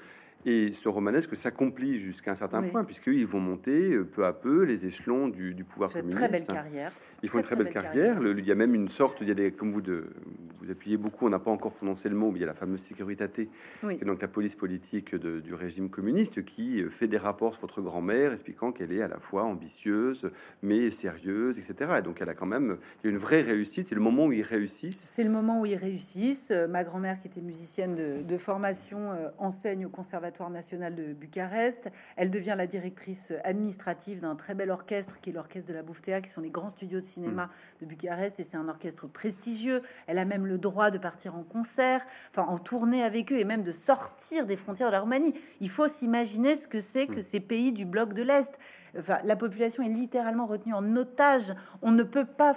Et 0.46 0.70
ce 0.70 0.88
romanesque 0.88 1.36
s'accomplit 1.36 1.98
jusqu'à 1.98 2.30
un 2.30 2.36
certain 2.36 2.62
point, 2.62 2.84
puisqu'ils 2.84 3.26
vont 3.26 3.40
monter 3.40 3.94
euh, 3.94 4.04
peu 4.04 4.24
à 4.24 4.32
peu 4.32 4.62
les 4.62 4.86
échelons 4.86 5.28
du, 5.28 5.52
pouvoir 5.64 5.92
communiste. 5.92 6.16
Très 6.16 6.28
belle 6.28 6.46
carrière. 6.46 6.92
Ils 7.24 7.28
font 7.28 7.38
une 7.38 7.44
très 7.44 7.56
belle, 7.56 7.68
carrière. 7.68 8.20
il 8.22 8.46
y 8.46 8.52
a 8.52 8.54
même 8.54 8.74
une 8.74 8.88
sorte, 8.88 9.18
il 9.20 9.28
y 9.28 9.32
a 9.32 9.34
des, 9.34 9.50
comme 9.50 9.72
vous, 9.72 9.80
de, 9.80 10.06
vous 10.54 10.70
appuyez 10.70 10.96
beaucoup, 10.96 11.26
on 11.26 11.30
n'a 11.30 11.40
pas 11.40 11.50
encore 11.50 11.72
prononcé 11.72 12.08
le 12.08 12.14
mot, 12.14 12.30
mais 12.30 12.38
il 12.38 12.42
y 12.42 12.44
a 12.44 12.46
la 12.46 12.54
fameuse 12.54 12.80
sécurité, 12.80 13.48
qui 13.80 13.86
est 13.86 14.04
donc 14.04 14.22
la 14.22 14.28
police 14.28 14.54
politique 14.54 15.16
du 15.16 15.54
régime 15.54 15.90
communiste, 15.90 16.44
qui 16.44 16.80
euh, 16.80 16.88
fait 16.88 17.08
des 17.08 17.18
rapports 17.18 17.54
sur 17.54 17.62
votre 17.62 17.82
grand-mère, 17.82 18.32
expliquant 18.32 18.70
qu'elle 18.70 18.92
est 18.92 19.02
à 19.02 19.08
la 19.08 19.18
fois 19.18 19.42
ambitieuse, 19.42 20.30
mais 20.62 20.92
sérieuse, 20.92 21.58
etc. 21.58 21.96
Et 21.98 22.02
donc 22.02 22.20
elle 22.20 22.28
a 22.28 22.34
quand 22.34 22.46
même, 22.46 22.78
il 23.02 23.06
y 23.06 23.08
a 23.08 23.10
une 23.10 23.18
vraie 23.18 23.42
réussite. 23.42 23.88
C'est 23.88 23.96
le 23.96 24.00
moment 24.00 24.26
où 24.26 24.32
ils 24.32 24.42
réussissent. 24.42 25.00
C'est 25.00 25.24
le 25.24 25.30
moment 25.30 25.60
où 25.60 25.66
ils 25.66 25.74
réussissent. 25.74 26.52
Euh, 26.52 26.68
ma 26.68 26.84
grand-mère, 26.84 27.20
qui 27.20 27.26
était 27.26 27.40
musicienne 27.40 27.96
de, 28.24 28.38
formation, 28.38 29.10
enseigne 29.38 29.86
au 29.86 29.88
conservatoire 29.88 30.27
national 30.50 30.94
de 30.94 31.12
Bucarest. 31.12 31.90
Elle 32.16 32.30
devient 32.30 32.54
la 32.56 32.66
directrice 32.66 33.32
administrative 33.44 34.20
d'un 34.20 34.36
très 34.36 34.54
bel 34.54 34.70
orchestre 34.70 35.20
qui 35.20 35.30
est 35.30 35.32
l'orchestre 35.32 35.68
de 35.68 35.74
la 35.74 35.82
Bouftea, 35.82 36.20
qui 36.20 36.30
sont 36.30 36.40
les 36.40 36.50
grands 36.50 36.68
studios 36.68 37.00
de 37.00 37.04
cinéma 37.04 37.46
mm. 37.46 37.50
de 37.80 37.86
Bucarest, 37.86 38.40
et 38.40 38.44
c'est 38.44 38.56
un 38.56 38.68
orchestre 38.68 39.06
prestigieux. 39.06 39.82
Elle 40.06 40.18
a 40.18 40.24
même 40.24 40.46
le 40.46 40.58
droit 40.58 40.90
de 40.90 40.98
partir 40.98 41.34
en 41.34 41.42
concert, 41.42 42.04
enfin 42.30 42.50
en 42.50 42.58
tournée 42.58 43.02
avec 43.02 43.32
eux, 43.32 43.38
et 43.38 43.44
même 43.44 43.62
de 43.62 43.72
sortir 43.72 44.46
des 44.46 44.56
frontières 44.56 44.88
de 44.88 44.92
la 44.92 45.00
Roumanie. 45.00 45.34
Il 45.60 45.70
faut 45.70 45.88
s'imaginer 45.88 46.56
ce 46.56 46.68
que 46.68 46.80
c'est 46.80 47.06
que 47.06 47.18
mm. 47.18 47.22
ces 47.22 47.40
pays 47.40 47.72
du 47.72 47.84
bloc 47.84 48.14
de 48.14 48.22
l'Est. 48.22 48.58
Enfin, 48.98 49.18
la 49.24 49.36
population 49.36 49.82
est 49.82 49.88
littéralement 49.88 50.46
retenue 50.46 50.74
en 50.74 50.96
otage. 50.96 51.54
On 51.82 51.90
ne 51.90 52.02
peut 52.02 52.24
pas 52.24 52.54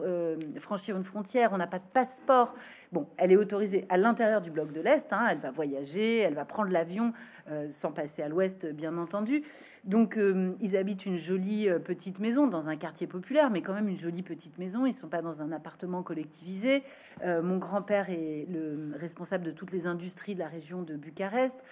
euh, 0.00 0.36
franchir 0.58 0.96
une 0.96 1.04
frontière, 1.04 1.50
on 1.52 1.58
n'a 1.58 1.66
pas 1.66 1.78
de 1.78 1.84
passeport. 1.92 2.54
Bon, 2.92 3.08
elle 3.16 3.32
est 3.32 3.36
autorisée 3.36 3.86
à 3.88 3.96
l'intérieur 3.96 4.40
du 4.40 4.50
bloc 4.50 4.72
de 4.72 4.80
l'Est, 4.80 5.12
hein. 5.12 5.26
elle 5.30 5.38
va 5.38 5.50
voyager, 5.50 6.18
elle 6.18 6.34
va 6.34 6.44
prendre 6.44 6.70
l'avion 6.80 7.12
euh, 7.50 7.68
sans 7.68 7.92
passer 7.92 8.22
à 8.22 8.28
l'ouest, 8.28 8.66
bien 8.66 8.96
entendu. 8.96 9.42
Donc, 9.84 10.16
euh, 10.16 10.54
ils 10.60 10.76
habitent 10.76 11.04
une 11.04 11.18
jolie 11.18 11.68
euh, 11.68 11.78
petite 11.78 12.20
maison 12.20 12.46
dans 12.46 12.68
un 12.68 12.76
quartier 12.76 13.06
populaire, 13.06 13.50
mais 13.50 13.60
quand 13.60 13.74
même 13.74 13.88
une 13.88 13.98
jolie 13.98 14.22
petite 14.22 14.58
maison. 14.58 14.86
Ils 14.86 14.94
sont 14.94 15.08
pas 15.08 15.20
dans 15.20 15.42
un 15.42 15.52
appartement 15.52 16.02
collectivisé. 16.02 16.82
mon 17.24 17.58
grand-père 17.58 18.08
est 18.10 18.46
le 18.48 18.92
responsable 18.96 19.44
de 19.44 19.50
toutes 19.50 19.72
les 19.72 19.86
industries 19.86 20.34
de 20.34 20.40
la 20.40 20.48
région 20.48 20.82
de 20.82 20.96
Bucarest. 20.96 21.62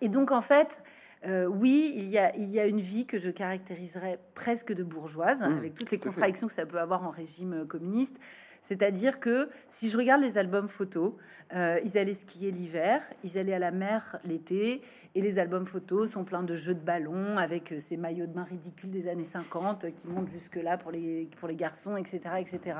et 0.00 0.08
donc, 0.08 0.30
en 0.30 0.42
fait, 0.42 0.82
oui, 1.24 1.92
il 1.94 2.08
y, 2.08 2.18
a, 2.18 2.34
il 2.36 2.50
y 2.50 2.60
a 2.60 2.66
une 2.66 2.80
vie 2.80 3.06
que 3.06 3.18
je 3.18 3.30
caractériserais 3.30 4.18
presque 4.34 4.72
de 4.72 4.82
bourgeoise, 4.82 5.40
mmh, 5.40 5.58
avec 5.58 5.74
toutes 5.74 5.90
les 5.90 5.98
contradictions 5.98 6.46
que 6.46 6.52
ça 6.52 6.66
peut 6.66 6.80
avoir 6.80 7.04
en 7.04 7.10
régime 7.10 7.66
communiste. 7.66 8.18
C'est-à-dire 8.62 9.18
que 9.18 9.50
si 9.68 9.90
je 9.90 9.98
regarde 9.98 10.22
les 10.22 10.38
albums 10.38 10.68
photos, 10.68 11.14
euh, 11.52 11.80
ils 11.84 11.98
allaient 11.98 12.14
skier 12.14 12.52
l'hiver, 12.52 13.02
ils 13.24 13.36
allaient 13.36 13.54
à 13.54 13.58
la 13.58 13.72
mer 13.72 14.18
l'été, 14.24 14.82
et 15.16 15.20
les 15.20 15.40
albums 15.40 15.66
photos 15.66 16.12
sont 16.12 16.24
pleins 16.24 16.44
de 16.44 16.54
jeux 16.54 16.74
de 16.74 16.80
ballon 16.80 17.36
avec 17.38 17.72
euh, 17.72 17.78
ces 17.78 17.96
maillots 17.96 18.26
de 18.26 18.32
bain 18.32 18.44
ridicules 18.44 18.92
des 18.92 19.08
années 19.08 19.24
50 19.24 19.92
qui 19.96 20.06
montent 20.06 20.30
jusque-là 20.30 20.78
pour 20.78 20.92
les, 20.92 21.28
pour 21.38 21.48
les 21.48 21.56
garçons, 21.56 21.96
etc. 21.96 22.20
etc. 22.38 22.78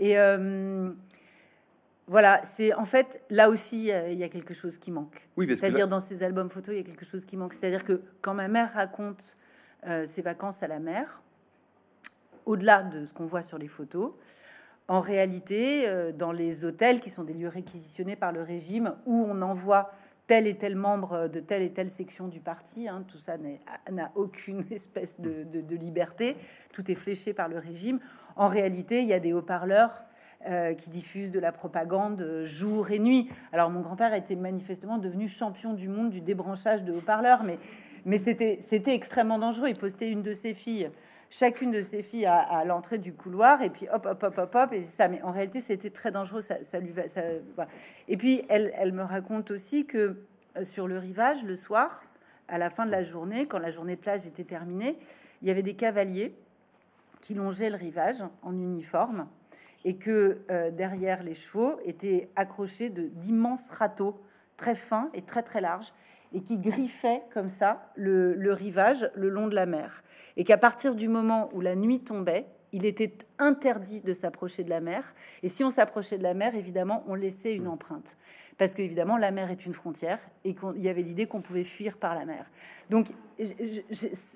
Et 0.00 0.18
euh, 0.18 0.90
voilà, 2.08 2.42
c'est 2.42 2.74
en 2.74 2.84
fait 2.84 3.22
là 3.30 3.48
aussi 3.48 3.90
il 4.10 4.18
y 4.18 4.24
a 4.24 4.28
quelque 4.28 4.52
chose 4.52 4.76
qui 4.78 4.90
manque. 4.90 5.28
Oui, 5.36 5.46
c'est-à-dire 5.46 5.86
dans 5.86 6.00
ces 6.00 6.24
albums 6.24 6.50
photos, 6.50 6.74
il 6.74 6.78
y 6.78 6.80
a 6.80 6.84
quelque 6.84 7.06
chose 7.06 7.24
qui 7.24 7.36
manque. 7.36 7.54
C'est-à-dire 7.54 7.84
que 7.84 8.02
quand 8.20 8.34
ma 8.34 8.48
mère 8.48 8.74
raconte 8.74 9.38
ses 10.04 10.22
vacances 10.22 10.62
à 10.62 10.66
la 10.66 10.80
mer, 10.80 11.22
au-delà 12.46 12.82
de 12.82 13.04
ce 13.04 13.12
qu'on 13.14 13.24
voit 13.24 13.42
sur 13.42 13.56
les 13.56 13.68
photos, 13.68 14.12
en 14.88 15.00
réalité, 15.00 15.88
euh, 15.88 16.12
dans 16.12 16.32
les 16.32 16.64
hôtels 16.64 17.00
qui 17.00 17.10
sont 17.10 17.24
des 17.24 17.32
lieux 17.32 17.48
réquisitionnés 17.48 18.16
par 18.16 18.32
le 18.32 18.42
régime 18.42 18.94
où 19.06 19.24
on 19.26 19.40
envoie 19.40 19.90
tel 20.26 20.46
et 20.46 20.56
tel 20.56 20.76
membre 20.76 21.28
de 21.28 21.40
telle 21.40 21.62
et 21.62 21.72
telle 21.72 21.90
section 21.90 22.28
du 22.28 22.40
parti, 22.40 22.88
hein, 22.88 23.04
tout 23.08 23.18
ça 23.18 23.36
n'a 23.90 24.12
aucune 24.14 24.64
espèce 24.70 25.20
de, 25.20 25.74
liberté, 25.74 26.36
tout 26.72 26.90
est 26.90 26.94
fléché 26.94 27.32
par 27.32 27.48
le 27.48 27.58
régime. 27.58 27.98
En 28.36 28.48
réalité, 28.48 29.00
il 29.00 29.08
y 29.08 29.12
a 29.12 29.20
des 29.20 29.32
haut-parleurs 29.32 30.04
euh, 30.46 30.74
qui 30.74 30.90
diffusent 30.90 31.30
de 31.30 31.40
la 31.40 31.52
propagande 31.52 32.42
jour 32.44 32.90
et 32.90 32.98
nuit. 32.98 33.30
Alors 33.52 33.70
mon 33.70 33.80
grand-père 33.80 34.12
était 34.12 34.36
manifestement 34.36 34.98
devenu 34.98 35.28
champion 35.28 35.72
du 35.72 35.88
monde 35.88 36.10
du 36.10 36.20
débranchage 36.20 36.84
de 36.84 36.92
haut-parleurs, 36.92 37.42
mais, 37.44 37.58
mais 38.04 38.18
c'était 38.18 38.94
extrêmement 38.94 39.38
dangereux. 39.38 39.68
Il 39.68 39.78
postait 39.78 40.08
une 40.10 40.22
de 40.22 40.32
ses 40.32 40.52
filles 40.52 40.90
chacune 41.34 41.72
de 41.72 41.82
ses 41.82 42.04
filles 42.04 42.26
à, 42.26 42.64
l'entrée 42.64 42.98
du 42.98 43.12
couloir 43.12 43.60
et 43.60 43.68
puis 43.68 43.88
hop 43.92 44.06
hop 44.06 44.22
hop 44.22 44.38
hop 44.38 44.54
hop 44.54 44.72
et 44.72 44.84
ça 44.84 45.08
mais 45.08 45.20
en 45.22 45.32
réalité 45.32 45.60
c'était 45.60 45.90
très 45.90 46.12
dangereux 46.12 46.40
ça, 46.40 46.78
lui 46.78 46.92
va 46.92 47.08
ça, 47.08 47.22
et 48.06 48.16
puis 48.16 48.42
elle, 48.48 48.72
elle 48.76 48.92
me 48.92 49.02
raconte 49.02 49.50
aussi 49.50 49.84
que 49.84 50.22
euh, 50.56 50.62
sur 50.62 50.86
le 50.86 50.96
rivage 50.96 51.42
le 51.42 51.56
soir 51.56 52.04
à 52.46 52.56
la 52.58 52.70
fin 52.70 52.86
de 52.86 52.92
la 52.92 53.02
journée 53.02 53.48
quand 53.48 53.58
la 53.58 53.70
journée 53.70 53.96
de 53.96 54.00
plage 54.00 54.26
était 54.26 54.44
terminée 54.44 54.96
il 55.42 55.48
y 55.48 55.50
avait 55.50 55.64
des 55.64 55.74
cavaliers 55.74 56.36
qui 57.20 57.34
longeaient 57.34 57.70
le 57.70 57.76
rivage 57.76 58.22
en 58.42 58.52
uniforme 58.52 59.26
et 59.84 59.96
que 59.96 60.42
euh, 60.52 60.70
derrière 60.70 61.24
les 61.24 61.34
chevaux 61.34 61.80
étaient 61.84 62.30
accrochés 62.36 62.90
de 62.90 63.08
d'immenses 63.08 63.72
râteaux 63.72 64.20
très 64.56 64.76
fins 64.76 65.10
et 65.14 65.22
très 65.22 65.42
très 65.42 65.60
larges 65.60 65.92
et 66.34 66.42
qui 66.42 66.58
griffait 66.58 67.22
comme 67.32 67.48
ça 67.48 67.90
le, 67.94 68.52
rivage 68.52 69.08
le 69.14 69.30
long 69.30 69.46
de 69.46 69.54
la 69.54 69.66
mer. 69.66 70.02
Et 70.36 70.44
qu'à 70.44 70.58
partir 70.58 70.96
du 70.96 71.08
moment 71.08 71.48
où 71.54 71.60
la 71.60 71.76
nuit 71.76 72.00
tombait, 72.00 72.46
il 72.74 72.84
était 72.86 73.12
interdit 73.38 74.00
de 74.00 74.12
s'approcher 74.12 74.64
de 74.64 74.70
la 74.70 74.80
mer. 74.80 75.14
Et 75.44 75.48
si 75.48 75.62
on 75.62 75.70
s'approchait 75.70 76.18
de 76.18 76.24
la 76.24 76.34
mer, 76.34 76.56
évidemment, 76.56 77.04
on 77.06 77.14
laissait 77.14 77.54
une 77.54 77.68
empreinte. 77.68 78.16
Parce 78.58 78.74
qu'évidemment, 78.74 79.16
la 79.16 79.30
mer 79.30 79.52
est 79.52 79.64
une 79.64 79.74
frontière 79.74 80.18
et 80.44 80.56
qu'il 80.56 80.80
y 80.80 80.88
avait 80.88 81.02
l'idée 81.02 81.26
qu'on 81.26 81.40
pouvait 81.40 81.62
fuir 81.62 81.98
par 81.98 82.16
la 82.16 82.24
mer. 82.24 82.50
Donc, 82.90 83.06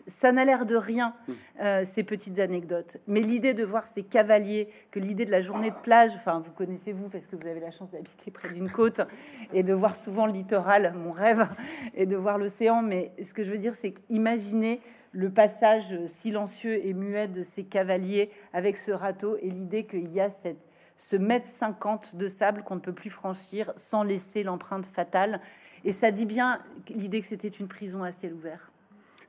ça 0.06 0.30
n'a 0.30 0.44
l'air 0.44 0.66
de 0.66 0.76
rien, 0.76 1.14
euh, 1.60 1.84
ces 1.84 2.04
petites 2.04 2.38
anecdotes. 2.38 2.98
Mais 3.08 3.20
l'idée 3.22 3.54
de 3.54 3.64
voir 3.64 3.88
ces 3.88 4.04
cavaliers, 4.04 4.68
que 4.92 5.00
l'idée 5.00 5.24
de 5.24 5.32
la 5.32 5.40
journée 5.40 5.70
de 5.70 5.76
plage, 5.82 6.12
enfin, 6.14 6.38
vous 6.38 6.52
connaissez 6.52 6.92
vous 6.92 7.08
parce 7.08 7.26
que 7.26 7.34
vous 7.34 7.46
avez 7.46 7.60
la 7.60 7.72
chance 7.72 7.90
d'habiter 7.90 8.30
près 8.30 8.54
d'une 8.54 8.70
côte 8.70 9.00
et 9.52 9.64
de 9.64 9.74
voir 9.74 9.96
souvent 9.96 10.26
le 10.26 10.32
littoral, 10.32 10.94
mon 10.96 11.10
rêve, 11.10 11.48
et 11.94 12.06
de 12.06 12.14
voir 12.14 12.38
l'océan. 12.38 12.82
Mais 12.82 13.10
ce 13.20 13.34
que 13.34 13.42
je 13.42 13.50
veux 13.50 13.58
dire, 13.58 13.74
c'est 13.74 13.90
qu'imaginer 13.90 14.80
le 15.12 15.30
passage 15.30 15.94
silencieux 16.06 16.84
et 16.86 16.94
muet 16.94 17.28
de 17.28 17.42
ces 17.42 17.64
cavaliers 17.64 18.30
avec 18.52 18.76
ce 18.76 18.92
râteau 18.92 19.36
et 19.40 19.50
l'idée 19.50 19.84
qu'il 19.84 20.12
y 20.12 20.20
a 20.20 20.30
cette, 20.30 20.58
ce 20.96 21.16
mètre 21.16 21.46
cinquante 21.46 22.16
de 22.16 22.28
sable 22.28 22.62
qu'on 22.62 22.76
ne 22.76 22.80
peut 22.80 22.92
plus 22.92 23.10
franchir 23.10 23.72
sans 23.76 24.02
laisser 24.02 24.42
l'empreinte 24.42 24.86
fatale. 24.86 25.40
Et 25.84 25.92
ça 25.92 26.10
dit 26.10 26.26
bien 26.26 26.60
l'idée 26.90 27.20
que 27.20 27.26
c'était 27.26 27.48
une 27.48 27.68
prison 27.68 28.02
à 28.02 28.12
ciel 28.12 28.34
ouvert. 28.34 28.70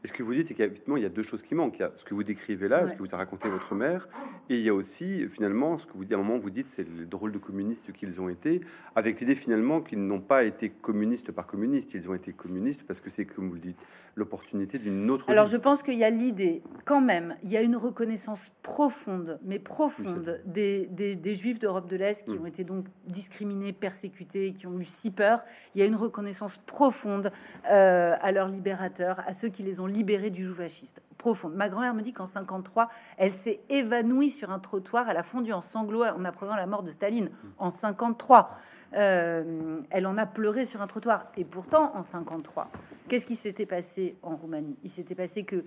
Et 0.03 0.07
ce 0.07 0.13
que 0.13 0.23
vous 0.23 0.33
dites, 0.33 0.47
c'est 0.47 0.53
qu'effectivement, 0.53 0.95
il 0.95 1.03
y 1.03 1.05
a 1.05 1.09
deux 1.09 1.23
choses 1.23 1.43
qui 1.43 1.55
manquent. 1.55 1.77
Il 1.77 1.81
y 1.81 1.85
a 1.85 1.91
ce 1.93 2.05
que 2.05 2.13
vous 2.13 2.23
décrivez 2.23 2.69
là, 2.69 2.87
ce 2.87 2.93
que 2.93 2.99
vous 2.99 3.13
a 3.13 3.17
raconté 3.17 3.49
votre 3.49 3.75
mère, 3.75 4.07
et 4.49 4.55
il 4.55 4.61
y 4.61 4.69
a 4.69 4.73
aussi, 4.73 5.27
finalement, 5.27 5.77
ce 5.77 5.85
que 5.85 5.93
vous 5.93 6.05
dites 6.05 6.13
à 6.13 6.15
un 6.15 6.19
moment, 6.19 6.37
vous 6.37 6.49
dites, 6.49 6.67
c'est 6.69 6.87
le 6.87 7.05
drôle 7.05 7.33
de 7.33 7.37
communistes 7.37 7.91
qu'ils 7.91 8.21
ont 8.21 8.29
été, 8.29 8.61
avec 8.95 9.19
l'idée 9.19 9.35
finalement 9.35 9.81
qu'ils 9.81 9.99
n'ont 9.99 10.21
pas 10.21 10.45
été 10.45 10.69
communistes 10.69 11.33
par 11.33 11.45
communistes, 11.47 11.93
ils 11.95 12.09
ont 12.09 12.13
été 12.13 12.31
communistes 12.31 12.83
parce 12.83 13.01
que 13.01 13.09
c'est, 13.09 13.25
comme 13.25 13.49
vous 13.49 13.55
le 13.55 13.59
dites, 13.59 13.85
l'opportunité 14.15 14.79
d'une 14.79 15.09
autre. 15.11 15.29
Alors, 15.29 15.47
je 15.47 15.57
pense 15.57 15.83
qu'il 15.83 15.95
y 15.95 16.05
a 16.05 16.09
l'idée, 16.09 16.63
quand 16.85 17.01
même, 17.01 17.35
il 17.43 17.49
y 17.49 17.57
a 17.57 17.61
une 17.61 17.75
reconnaissance 17.75 18.51
profonde, 18.63 19.39
mais 19.43 19.59
profonde, 19.59 20.41
des, 20.45 20.87
des, 20.87 21.33
juifs 21.33 21.59
d'Europe 21.59 21.89
de 21.89 21.97
l'Est 21.97 22.25
qui 22.25 22.37
mm. 22.37 22.41
ont 22.41 22.45
été 22.45 22.63
donc 22.63 22.85
discriminés, 23.05 23.73
persécutés, 23.73 24.53
qui 24.53 24.65
ont 24.65 24.79
eu 24.79 24.85
si 24.85 25.11
peur. 25.11 25.43
Il 25.75 25.79
y 25.79 25.81
a 25.81 25.85
une 25.85 25.95
reconnaissance 25.95 26.57
profonde 26.57 27.31
euh, 27.69 28.15
à 28.21 28.31
leurs 28.31 28.47
libérateurs, 28.47 29.21
à 29.27 29.33
ceux 29.33 29.49
qui 29.49 29.63
les 29.63 29.79
ont 29.79 29.88
libérés 29.89 30.29
du 30.29 30.45
joug 30.45 30.55
fasciste 30.55 31.01
profonde. 31.17 31.53
Ma 31.53 31.69
grand-mère 31.69 31.93
me 31.93 32.01
dit 32.01 32.13
qu'en 32.13 32.25
53, 32.25 32.89
elle 33.17 33.31
s'est 33.31 33.59
évanouie 33.69 34.29
sur 34.29 34.51
un 34.51 34.59
trottoir, 34.59 35.09
elle 35.09 35.17
a 35.17 35.23
fondu 35.23 35.53
en 35.53 35.61
sanglots 35.61 36.03
en 36.03 36.25
apprenant 36.25 36.55
la 36.55 36.65
mort 36.65 36.83
de 36.83 36.89
Staline 36.89 37.29
en 37.57 37.69
53. 37.69 38.49
Euh, 38.95 39.81
elle 39.91 40.07
en 40.07 40.17
a 40.17 40.25
pleuré 40.25 40.65
sur 40.65 40.81
un 40.81 40.87
trottoir. 40.87 41.27
Et 41.37 41.45
pourtant, 41.45 41.95
en 41.95 42.01
53, 42.01 42.69
qu'est-ce 43.07 43.25
qui 43.25 43.35
s'était 43.35 43.65
passé 43.67 44.15
en 44.23 44.35
Roumanie? 44.35 44.77
Il 44.83 44.89
s'était 44.89 45.15
passé 45.15 45.43
que 45.43 45.63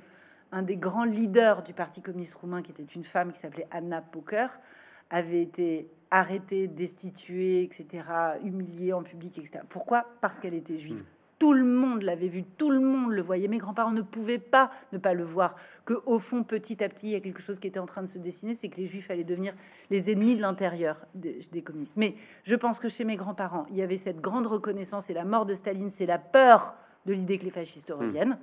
un 0.50 0.62
des 0.62 0.76
grands 0.76 1.04
leaders 1.04 1.62
du 1.62 1.72
Parti 1.72 2.02
communiste 2.02 2.34
roumain, 2.34 2.62
qui 2.62 2.72
était 2.72 2.82
une 2.82 3.04
femme 3.04 3.32
qui 3.32 3.38
s'appelait 3.38 3.66
Anna 3.70 4.02
Poker, 4.02 4.60
avait 5.08 5.40
été 5.40 5.88
arrêtée, 6.10 6.68
destituée, 6.68 7.62
etc., 7.62 8.04
humiliée 8.44 8.92
en 8.92 9.02
public, 9.02 9.38
etc. 9.38 9.60
Pourquoi? 9.68 10.06
Parce 10.20 10.38
qu'elle 10.38 10.54
était 10.54 10.78
juive. 10.78 11.04
Tout 11.42 11.54
le 11.54 11.64
monde 11.64 12.02
l'avait 12.02 12.28
vu, 12.28 12.44
tout 12.44 12.70
le 12.70 12.78
monde 12.78 13.10
le 13.10 13.20
voyait. 13.20 13.48
Mes 13.48 13.58
grands-parents 13.58 13.90
ne 13.90 14.02
pouvaient 14.02 14.38
pas 14.38 14.70
ne 14.92 14.98
pas 14.98 15.12
le 15.12 15.24
voir. 15.24 15.56
Que 15.84 15.94
au 16.06 16.20
fond, 16.20 16.44
petit 16.44 16.84
à 16.84 16.88
petit, 16.88 17.08
il 17.08 17.12
y 17.14 17.16
a 17.16 17.20
quelque 17.20 17.42
chose 17.42 17.58
qui 17.58 17.66
était 17.66 17.80
en 17.80 17.84
train 17.84 18.02
de 18.02 18.06
se 18.06 18.18
dessiner, 18.18 18.54
c'est 18.54 18.68
que 18.68 18.76
les 18.76 18.86
Juifs 18.86 19.10
allaient 19.10 19.24
devenir 19.24 19.52
les 19.90 20.12
ennemis 20.12 20.36
de 20.36 20.40
l'intérieur 20.40 21.04
des, 21.16 21.62
communistes. 21.64 21.96
Mais 21.96 22.14
je 22.44 22.54
pense 22.54 22.78
que 22.78 22.88
chez 22.88 23.02
mes 23.02 23.16
grands-parents, 23.16 23.66
il 23.70 23.74
y 23.74 23.82
avait 23.82 23.96
cette 23.96 24.20
grande 24.20 24.46
reconnaissance 24.46 25.10
et 25.10 25.14
la 25.14 25.24
mort 25.24 25.44
de 25.44 25.54
Staline, 25.54 25.90
c'est 25.90 26.06
la 26.06 26.18
peur 26.18 26.76
de 27.06 27.12
l'idée 27.12 27.40
que 27.40 27.44
les 27.44 27.50
fascistes 27.50 27.90
hmm. 27.90 27.98
reviennent. 27.98 28.38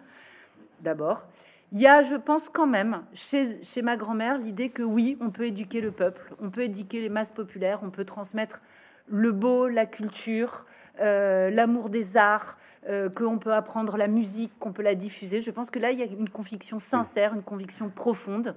D'abord, 0.81 1.25
il 1.71 1.79
y 1.79 1.87
a, 1.87 2.03
je 2.03 2.15
pense 2.15 2.49
quand 2.49 2.67
même, 2.67 3.03
chez, 3.13 3.63
chez 3.63 3.81
ma 3.81 3.95
grand-mère, 3.95 4.37
l'idée 4.37 4.71
que 4.71 4.83
oui, 4.83 5.17
on 5.21 5.29
peut 5.29 5.45
éduquer 5.45 5.79
le 5.79 5.91
peuple, 5.91 6.35
on 6.41 6.49
peut 6.49 6.63
éduquer 6.63 6.99
les 6.99 7.07
masses 7.07 7.31
populaires, 7.31 7.79
on 7.81 7.91
peut 7.91 8.03
transmettre 8.03 8.61
le 9.07 9.31
beau, 9.31 9.67
la 9.67 9.85
culture, 9.85 10.65
euh, 11.01 11.49
l'amour 11.49 11.89
des 11.89 12.17
arts, 12.17 12.57
euh, 12.87 13.09
qu'on 13.09 13.37
peut 13.37 13.53
apprendre 13.53 13.97
la 13.97 14.07
musique, 14.07 14.51
qu'on 14.59 14.71
peut 14.71 14.83
la 14.83 14.95
diffuser. 14.95 15.41
Je 15.41 15.51
pense 15.51 15.69
que 15.69 15.79
là, 15.79 15.91
il 15.91 15.99
y 15.99 16.03
a 16.03 16.05
une 16.05 16.29
conviction 16.29 16.79
sincère, 16.79 17.33
une 17.33 17.43
conviction 17.43 17.89
profonde, 17.89 18.55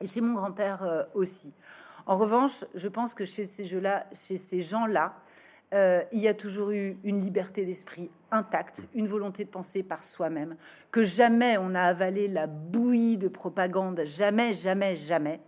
et 0.00 0.06
chez 0.06 0.20
mon 0.20 0.34
grand-père 0.34 0.82
euh, 0.84 1.02
aussi. 1.14 1.52
En 2.06 2.16
revanche, 2.16 2.64
je 2.74 2.88
pense 2.88 3.14
que 3.14 3.24
chez 3.24 3.44
ces 3.44 3.64
jeux-là, 3.64 4.06
chez 4.12 4.36
ces 4.36 4.60
gens-là, 4.60 5.14
euh, 5.74 6.02
il 6.12 6.20
y 6.20 6.28
a 6.28 6.34
toujours 6.34 6.70
eu 6.70 6.96
une 7.04 7.20
liberté 7.20 7.66
d'esprit 7.66 8.10
intacte, 8.30 8.82
une 8.94 9.06
volonté 9.06 9.44
de 9.44 9.50
penser 9.50 9.82
par 9.82 10.02
soi-même, 10.02 10.56
que 10.90 11.04
jamais 11.04 11.58
on 11.58 11.74
a 11.74 11.82
avalé 11.82 12.26
la 12.26 12.46
bouillie 12.46 13.18
de 13.18 13.28
propagande, 13.28 14.02
jamais, 14.06 14.54
jamais, 14.54 14.96
jamais. 14.96 15.40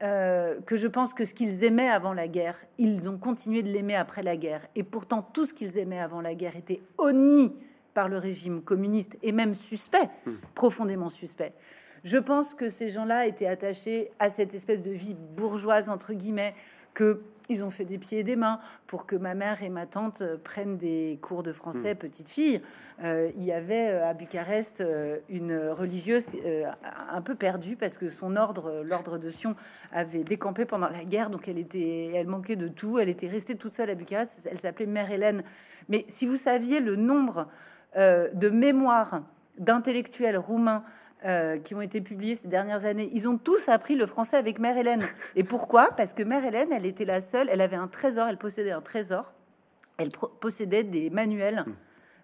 Euh, 0.00 0.60
que 0.60 0.76
je 0.76 0.86
pense 0.86 1.12
que 1.12 1.24
ce 1.24 1.34
qu'ils 1.34 1.64
aimaient 1.64 1.88
avant 1.88 2.12
la 2.12 2.28
guerre, 2.28 2.56
ils 2.78 3.08
ont 3.08 3.18
continué 3.18 3.62
de 3.62 3.68
l'aimer 3.68 3.96
après 3.96 4.22
la 4.22 4.36
guerre. 4.36 4.64
Et 4.76 4.84
pourtant, 4.84 5.22
tout 5.22 5.44
ce 5.44 5.52
qu'ils 5.52 5.76
aimaient 5.76 5.98
avant 5.98 6.20
la 6.20 6.36
guerre 6.36 6.54
était 6.54 6.80
honni 6.98 7.52
par 7.94 8.08
le 8.08 8.16
régime 8.16 8.62
communiste 8.62 9.18
et 9.22 9.32
même 9.32 9.54
suspect, 9.54 10.08
hmm. 10.24 10.34
profondément 10.54 11.08
suspect. 11.08 11.52
Je 12.04 12.16
pense 12.16 12.54
que 12.54 12.68
ces 12.68 12.90
gens-là 12.90 13.26
étaient 13.26 13.48
attachés 13.48 14.12
à 14.20 14.30
cette 14.30 14.54
espèce 14.54 14.84
de 14.84 14.92
vie 14.92 15.16
bourgeoise, 15.36 15.88
entre 15.88 16.12
guillemets, 16.12 16.54
que 16.98 17.22
ils 17.48 17.64
ont 17.64 17.70
fait 17.70 17.84
des 17.84 17.96
pieds 17.96 18.18
et 18.18 18.22
des 18.24 18.34
mains 18.34 18.58
pour 18.88 19.06
que 19.06 19.14
ma 19.14 19.34
mère 19.34 19.62
et 19.62 19.68
ma 19.68 19.86
tante 19.86 20.20
euh, 20.20 20.36
prennent 20.36 20.76
des 20.76 21.18
cours 21.22 21.42
de 21.42 21.52
français, 21.52 21.94
hmm. 21.94 21.98
petite 21.98 22.28
fille. 22.28 22.60
Euh, 23.02 23.30
il 23.36 23.44
y 23.44 23.52
avait 23.52 23.88
euh, 23.88 24.10
à 24.10 24.14
Bucarest 24.14 24.84
une 25.30 25.56
religieuse 25.70 26.26
un 27.10 27.22
peu 27.22 27.36
perdue 27.36 27.76
parce 27.76 27.98
que 27.98 28.08
son 28.08 28.34
ordre, 28.34 28.82
l'ordre 28.84 29.16
de 29.16 29.28
Sion, 29.28 29.54
avait 29.92 30.24
décampé 30.24 30.64
pendant 30.64 30.88
la 30.88 31.04
guerre, 31.04 31.30
donc 31.30 31.46
elle 31.46 31.58
était, 31.58 32.10
elle 32.14 32.26
manquait 32.26 32.56
de 32.56 32.68
tout. 32.68 32.98
Elle 32.98 33.08
était 33.08 33.28
restée 33.28 33.54
toute 33.54 33.74
seule 33.74 33.90
à 33.90 33.94
Bucarest. 33.94 34.48
Elle 34.50 34.58
s'appelait 34.58 34.86
Mère 34.86 35.10
Hélène. 35.10 35.44
Mais 35.88 36.04
si 36.08 36.26
vous 36.26 36.36
saviez 36.36 36.80
le 36.80 36.96
nombre 36.96 37.46
de 37.96 38.50
mémoires 38.50 39.22
d'intellectuels 39.58 40.36
roumains 40.36 40.84
euh, 41.24 41.58
qui 41.58 41.74
ont 41.74 41.80
été 41.80 42.00
publiés 42.00 42.36
ces 42.36 42.46
dernières 42.46 42.84
années, 42.84 43.08
ils 43.12 43.28
ont 43.28 43.38
tous 43.38 43.68
appris 43.68 43.96
le 43.96 44.06
français 44.06 44.36
avec 44.36 44.60
Mère 44.60 44.76
Hélène. 44.76 45.04
Et 45.34 45.42
pourquoi? 45.42 45.90
Parce 45.96 46.12
que 46.12 46.22
Mère 46.22 46.44
Hélène, 46.44 46.72
elle 46.72 46.86
était 46.86 47.04
la 47.04 47.20
seule, 47.20 47.48
elle 47.50 47.60
avait 47.60 47.76
un 47.76 47.88
trésor, 47.88 48.28
elle 48.28 48.38
possédait 48.38 48.70
un 48.70 48.80
trésor, 48.80 49.34
elle 49.96 50.10
possédait 50.40 50.84
des 50.84 51.10
manuels 51.10 51.64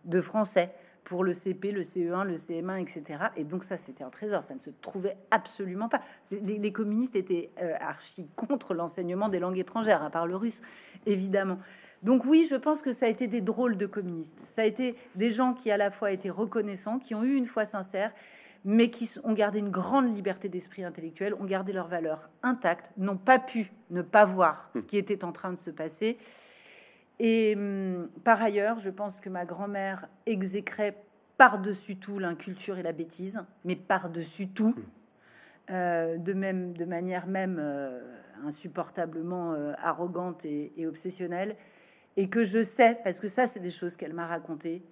de 0.05 0.21
français 0.21 0.73
pour 1.05 1.23
le 1.23 1.33
CP, 1.33 1.71
le 1.71 1.83
CE1, 1.83 2.25
le 2.25 2.35
CM1, 2.35 2.81
etc. 2.81 3.25
Et 3.37 3.45
donc 3.45 3.63
ça, 3.63 3.77
c'était 3.77 4.05
un 4.05 4.11
trésor, 4.11 4.43
ça 4.43 4.55
ne 4.55 4.59
se 4.59 4.71
trouvait 4.71 5.17
absolument 5.31 5.89
pas. 5.89 6.01
Les, 6.31 6.73
communistes 6.73 7.15
étaient 7.15 7.51
euh, 7.63 7.75
archi 7.81 8.29
contre 8.37 8.75
l'enseignement 8.75 9.29
des 9.29 9.39
langues 9.39 9.59
étrangères, 9.59 10.03
à 10.03 10.11
part 10.11 10.27
le 10.27 10.37
russe, 10.37 10.63
évidemment. 11.05 11.59
Donc 12.03 12.25
oui, 12.25 12.47
je 12.49 12.57
pense 12.57 12.81
que 12.81 12.93
ça 12.93 13.07
a 13.07 13.09
été 13.09 13.27
des 13.27 13.41
drôles 13.41 13.77
de 13.77 13.87
communistes. 13.87 14.41
Ça 14.41 14.63
a 14.63 14.65
été 14.65 14.97
des 15.15 15.31
gens 15.31 15.53
qui 15.53 15.71
à 15.71 15.77
la 15.77 15.91
fois 15.91 16.11
étaient 16.11 16.31
reconnaissants, 16.31 16.99
qui 16.99 17.15
ont 17.15 17.23
eu 17.23 17.35
une 17.35 17.47
foi 17.47 17.65
sincère 17.67 18.13
mais 18.65 18.89
qui 18.91 19.11
ont 19.25 19.35
gardé 19.35 19.59
une 19.59 19.71
grande 19.71 20.15
liberté 20.15 20.49
d'esprit 20.49 20.85
intellectuel, 20.85 21.35
ont 21.35 21.45
gardé 21.45 21.73
leurs 21.73 21.89
valeurs 21.89 22.31
intactes, 22.43 22.91
n'ont 22.97 23.19
pas 23.19 23.39
pu 23.39 23.71
ne 23.91 24.03
pas 24.03 24.25
voir 24.25 24.71
ce 24.75 24.81
qui 24.81 24.97
était 24.97 25.25
en 25.25 25.33
train 25.33 25.51
de 25.51 25.59
se 25.59 25.71
passer. 25.71 26.17
Et 27.19 27.55
hum, 27.57 28.09
par 28.25 28.43
ailleurs, 28.43 28.79
je 28.79 28.91
pense 28.91 29.21
que 29.21 29.29
ma 29.29 29.45
grand-mère 29.45 30.09
exécrait 30.27 30.97
par-dessus 31.37 31.97
tout 31.97 32.19
l'inculture 32.19 32.79
et 32.79 32.83
la 32.83 32.93
bêtise, 32.93 33.43
mais 33.65 33.77
par-dessus 33.77 34.49
tout, 34.49 34.75
euh, 35.71 36.17
de 36.19 36.33
même, 36.33 36.75
de 36.75 36.85
manière 36.85 37.27
même 37.27 37.59
euh, 37.61 38.01
insupportablement 38.45 39.53
euh, 39.53 39.73
arrogante 39.79 40.45
et, 40.45 40.73
et, 40.77 40.87
obsessionnelle, 40.87 41.57
et 42.17 42.29
que 42.29 42.45
je 42.45 42.63
sais, 42.63 42.99
parce 43.03 43.19
que 43.19 43.29
ça, 43.29 43.47
c'est 43.47 43.61
des 43.61 43.71
choses 43.71 43.97
qu'elle 43.97 44.13
m'a 44.13 44.27
racontées, 44.27 44.83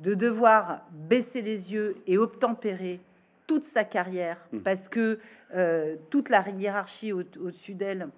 de 0.00 0.14
devoir 0.14 0.86
baisser 0.92 1.42
les 1.42 1.72
yeux 1.72 1.96
et 2.06 2.18
obtempérer 2.18 3.00
toute 3.46 3.64
sa 3.64 3.84
carrière 3.84 4.48
hmm. 4.52 4.60
parce 4.60 4.88
que 4.88 5.18
euh, 5.54 5.96
toute 6.10 6.28
la 6.28 6.46
hiérarchie 6.48 7.12
au-dessus 7.12 7.74
d'elle, 7.74 8.08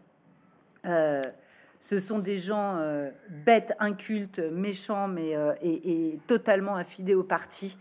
euh, 0.86 1.30
ce 1.80 1.98
sont 1.98 2.18
des 2.18 2.38
gens 2.38 2.76
euh, 2.76 3.10
bêtes, 3.44 3.74
incultes, 3.78 4.40
méchants, 4.40 5.08
mais 5.08 5.34
et, 5.62 6.18
totalement 6.26 6.76
affidés 6.76 7.14
au 7.14 7.22
parti. 7.22 7.76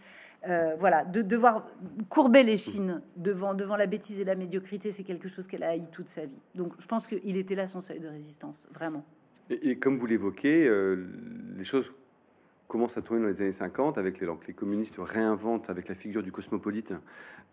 voilà, 0.79 1.03
de 1.03 1.21
devoir 1.21 1.67
courber 2.09 2.43
les 2.43 2.57
chines 2.57 3.01
devant, 3.15 3.53
devant 3.53 3.75
la 3.75 3.87
bêtise 3.87 4.19
et 4.19 4.23
la 4.23 4.35
médiocrité, 4.35 4.91
c'est 4.91 5.03
quelque 5.03 5.27
chose 5.27 5.47
qu'elle 5.47 5.63
a 5.63 5.69
haï 5.69 5.87
toute 5.91 6.07
sa 6.07 6.25
vie. 6.25 6.41
Donc 6.55 6.73
je 6.79 6.85
pense 6.85 7.07
qu'il 7.07 7.37
était 7.37 7.55
là 7.55 7.65
son 7.67 7.81
seuil 7.81 7.99
de 7.99 8.07
résistance, 8.07 8.67
vraiment. 8.73 9.03
et 9.49 9.77
comme 9.77 9.97
vous 9.97 10.05
l'évoquez, 10.05 10.69
les 11.57 11.63
choses 11.63 11.91
commence 12.67 12.97
à 12.97 13.01
tourner 13.01 13.21
dans 13.21 13.27
les 13.27 13.41
années 13.41 13.51
50 13.51 13.97
avec 13.97 14.19
les, 14.19 14.27
les 14.47 14.53
communistes 14.53 14.95
réinventent 14.99 15.69
avec 15.69 15.87
la 15.87 15.95
figure 15.95 16.23
du 16.23 16.31
cosmopolite 16.31 16.93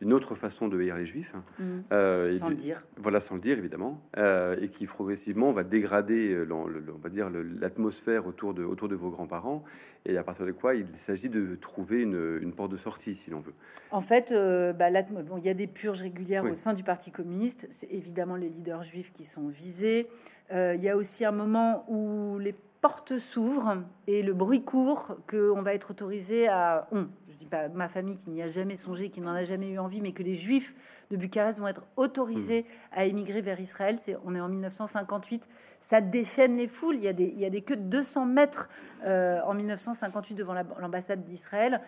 une 0.00 0.12
autre 0.12 0.34
façon 0.34 0.68
de 0.68 0.76
veiller 0.76 0.94
les 0.94 1.04
juifs. 1.04 1.34
Mmh. 1.58 1.64
Euh, 1.92 2.36
sans 2.38 2.48
le 2.48 2.56
dire. 2.56 2.84
Voilà, 2.96 3.20
sans 3.20 3.34
le 3.34 3.40
dire 3.40 3.58
évidemment, 3.58 4.00
euh, 4.16 4.56
et 4.60 4.68
qui 4.68 4.86
progressivement 4.86 5.52
va 5.52 5.62
dégrader, 5.62 6.32
euh, 6.32 6.48
on 6.52 6.98
va 6.98 7.08
dire, 7.08 7.30
l'atmosphère 7.30 8.26
autour 8.26 8.54
de, 8.54 8.64
autour 8.64 8.88
de 8.88 8.96
vos 8.96 9.10
grands-parents, 9.10 9.62
et 10.04 10.16
à 10.18 10.24
partir 10.24 10.46
de 10.46 10.52
quoi 10.52 10.74
il 10.74 10.94
s'agit 10.94 11.28
de 11.28 11.54
trouver 11.54 12.02
une, 12.02 12.52
porte 12.52 12.72
de 12.72 12.76
sortie, 12.76 13.14
si 13.14 13.30
l'on 13.30 13.40
veut. 13.40 13.54
En 13.90 14.00
fait, 14.00 14.32
bah, 14.32 14.90
bon, 15.26 15.38
il 15.38 15.44
y 15.44 15.48
a 15.48 15.54
des 15.54 15.66
purges 15.66 16.02
régulières 16.02 16.44
au 16.44 16.54
sein 16.54 16.74
du 16.74 16.82
Parti 16.82 17.10
communiste. 17.10 17.66
C'est 17.70 17.90
évidemment 17.90 18.36
les 18.36 18.48
leaders 18.48 18.82
juifs 18.82 19.12
qui 19.12 19.24
sont 19.24 19.48
visés. 19.48 20.08
il 20.52 20.80
y 20.80 20.88
a 20.88 20.96
aussi 20.96 21.24
un 21.24 21.32
moment 21.32 21.84
où 21.88 22.38
les 22.38 22.54
porte 22.84 23.16
s'ouvre 23.16 23.78
et 24.06 24.22
le 24.22 24.34
bruit 24.34 24.62
court 24.62 25.16
qu'on 25.26 25.62
va 25.62 25.72
être 25.72 25.92
autorisé 25.92 26.48
à... 26.48 26.86
On, 26.92 27.08
je 27.30 27.36
dis 27.36 27.46
pas 27.46 27.68
ma 27.70 27.88
famille 27.88 28.14
qui 28.14 28.28
n'y 28.28 28.42
a 28.42 28.46
jamais 28.46 28.76
songé, 28.76 29.08
qui 29.08 29.22
n'en 29.22 29.32
a 29.32 29.42
jamais 29.42 29.70
eu 29.70 29.78
envie, 29.78 30.02
mais 30.02 30.12
que 30.12 30.22
les 30.22 30.34
juifs 30.34 30.74
de 31.10 31.16
Bucarest 31.16 31.60
vont 31.60 31.66
être 31.66 31.86
autorisés 31.96 32.66
à 32.92 33.06
émigrer 33.06 33.40
vers 33.40 33.58
Israël. 33.58 33.96
C'est, 33.96 34.18
on 34.26 34.34
est 34.34 34.40
en 34.40 34.50
1958. 34.50 35.48
Ça 35.80 36.02
déchaîne 36.02 36.58
les 36.58 36.66
foules. 36.66 36.96
Il 36.96 37.04
y 37.04 37.08
a 37.08 37.14
des, 37.14 37.24
il 37.24 37.40
y 37.40 37.46
a 37.46 37.50
des 37.50 37.62
queues 37.62 37.76
de 37.76 37.88
200 37.88 38.26
mètres 38.26 38.68
euh, 39.06 39.40
en 39.46 39.54
1958 39.54 40.34
devant 40.34 40.52
l'ambassade 40.52 41.24
d'Israël. 41.24 41.80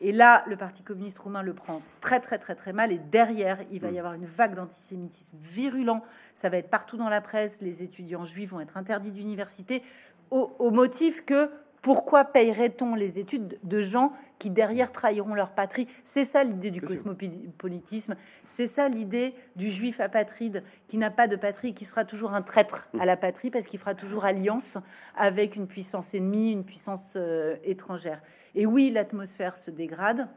Et 0.00 0.10
là, 0.10 0.42
le 0.48 0.56
Parti 0.56 0.82
communiste 0.82 1.18
roumain 1.18 1.42
le 1.42 1.54
prend 1.54 1.80
très, 2.00 2.18
très, 2.18 2.38
très, 2.38 2.56
très 2.56 2.72
mal. 2.72 2.90
Et 2.90 2.98
derrière, 2.98 3.58
il 3.70 3.80
va 3.80 3.90
y 3.90 3.94
mm. 3.94 3.98
avoir 3.98 4.14
une 4.14 4.24
vague 4.24 4.56
d'antisémitisme 4.56 5.36
virulent. 5.38 6.02
Ça 6.34 6.48
va 6.48 6.56
être 6.56 6.70
partout 6.70 6.96
dans 6.96 7.08
la 7.08 7.20
presse. 7.20 7.60
Les 7.60 7.84
étudiants 7.84 8.24
juifs 8.24 8.50
vont 8.50 8.60
être 8.60 8.76
interdits 8.76 9.12
d'université 9.12 9.82
au, 10.30 10.52
au 10.58 10.70
motif 10.70 11.24
que 11.24 11.50
pourquoi 11.82 12.24
payerait-on 12.26 12.94
les 12.94 13.18
études 13.18 13.58
de 13.62 13.80
gens 13.80 14.12
qui 14.38 14.50
derrière 14.50 14.92
trahiront 14.92 15.34
leur 15.34 15.52
patrie? 15.52 15.88
C'est 16.04 16.26
ça 16.26 16.44
l'idée 16.44 16.70
du 16.70 16.82
cosmopolitisme, 16.82 18.16
c'est 18.44 18.66
ça 18.66 18.88
l'idée 18.88 19.34
du 19.56 19.70
juif 19.70 20.00
apatride 20.00 20.62
qui 20.88 20.98
n'a 20.98 21.10
pas 21.10 21.26
de 21.26 21.36
patrie, 21.36 21.72
qui 21.72 21.86
sera 21.86 22.04
toujours 22.04 22.34
un 22.34 22.42
traître 22.42 22.90
à 22.98 23.06
la 23.06 23.16
patrie 23.16 23.50
parce 23.50 23.66
qu'il 23.66 23.78
fera 23.78 23.94
toujours 23.94 24.26
alliance 24.26 24.76
avec 25.16 25.56
une 25.56 25.66
puissance 25.66 26.14
ennemie, 26.14 26.52
une 26.52 26.64
puissance 26.64 27.14
euh, 27.16 27.56
étrangère. 27.64 28.20
Et 28.54 28.66
oui, 28.66 28.90
l'atmosphère 28.90 29.56
se 29.56 29.70
dégrade. 29.70 30.28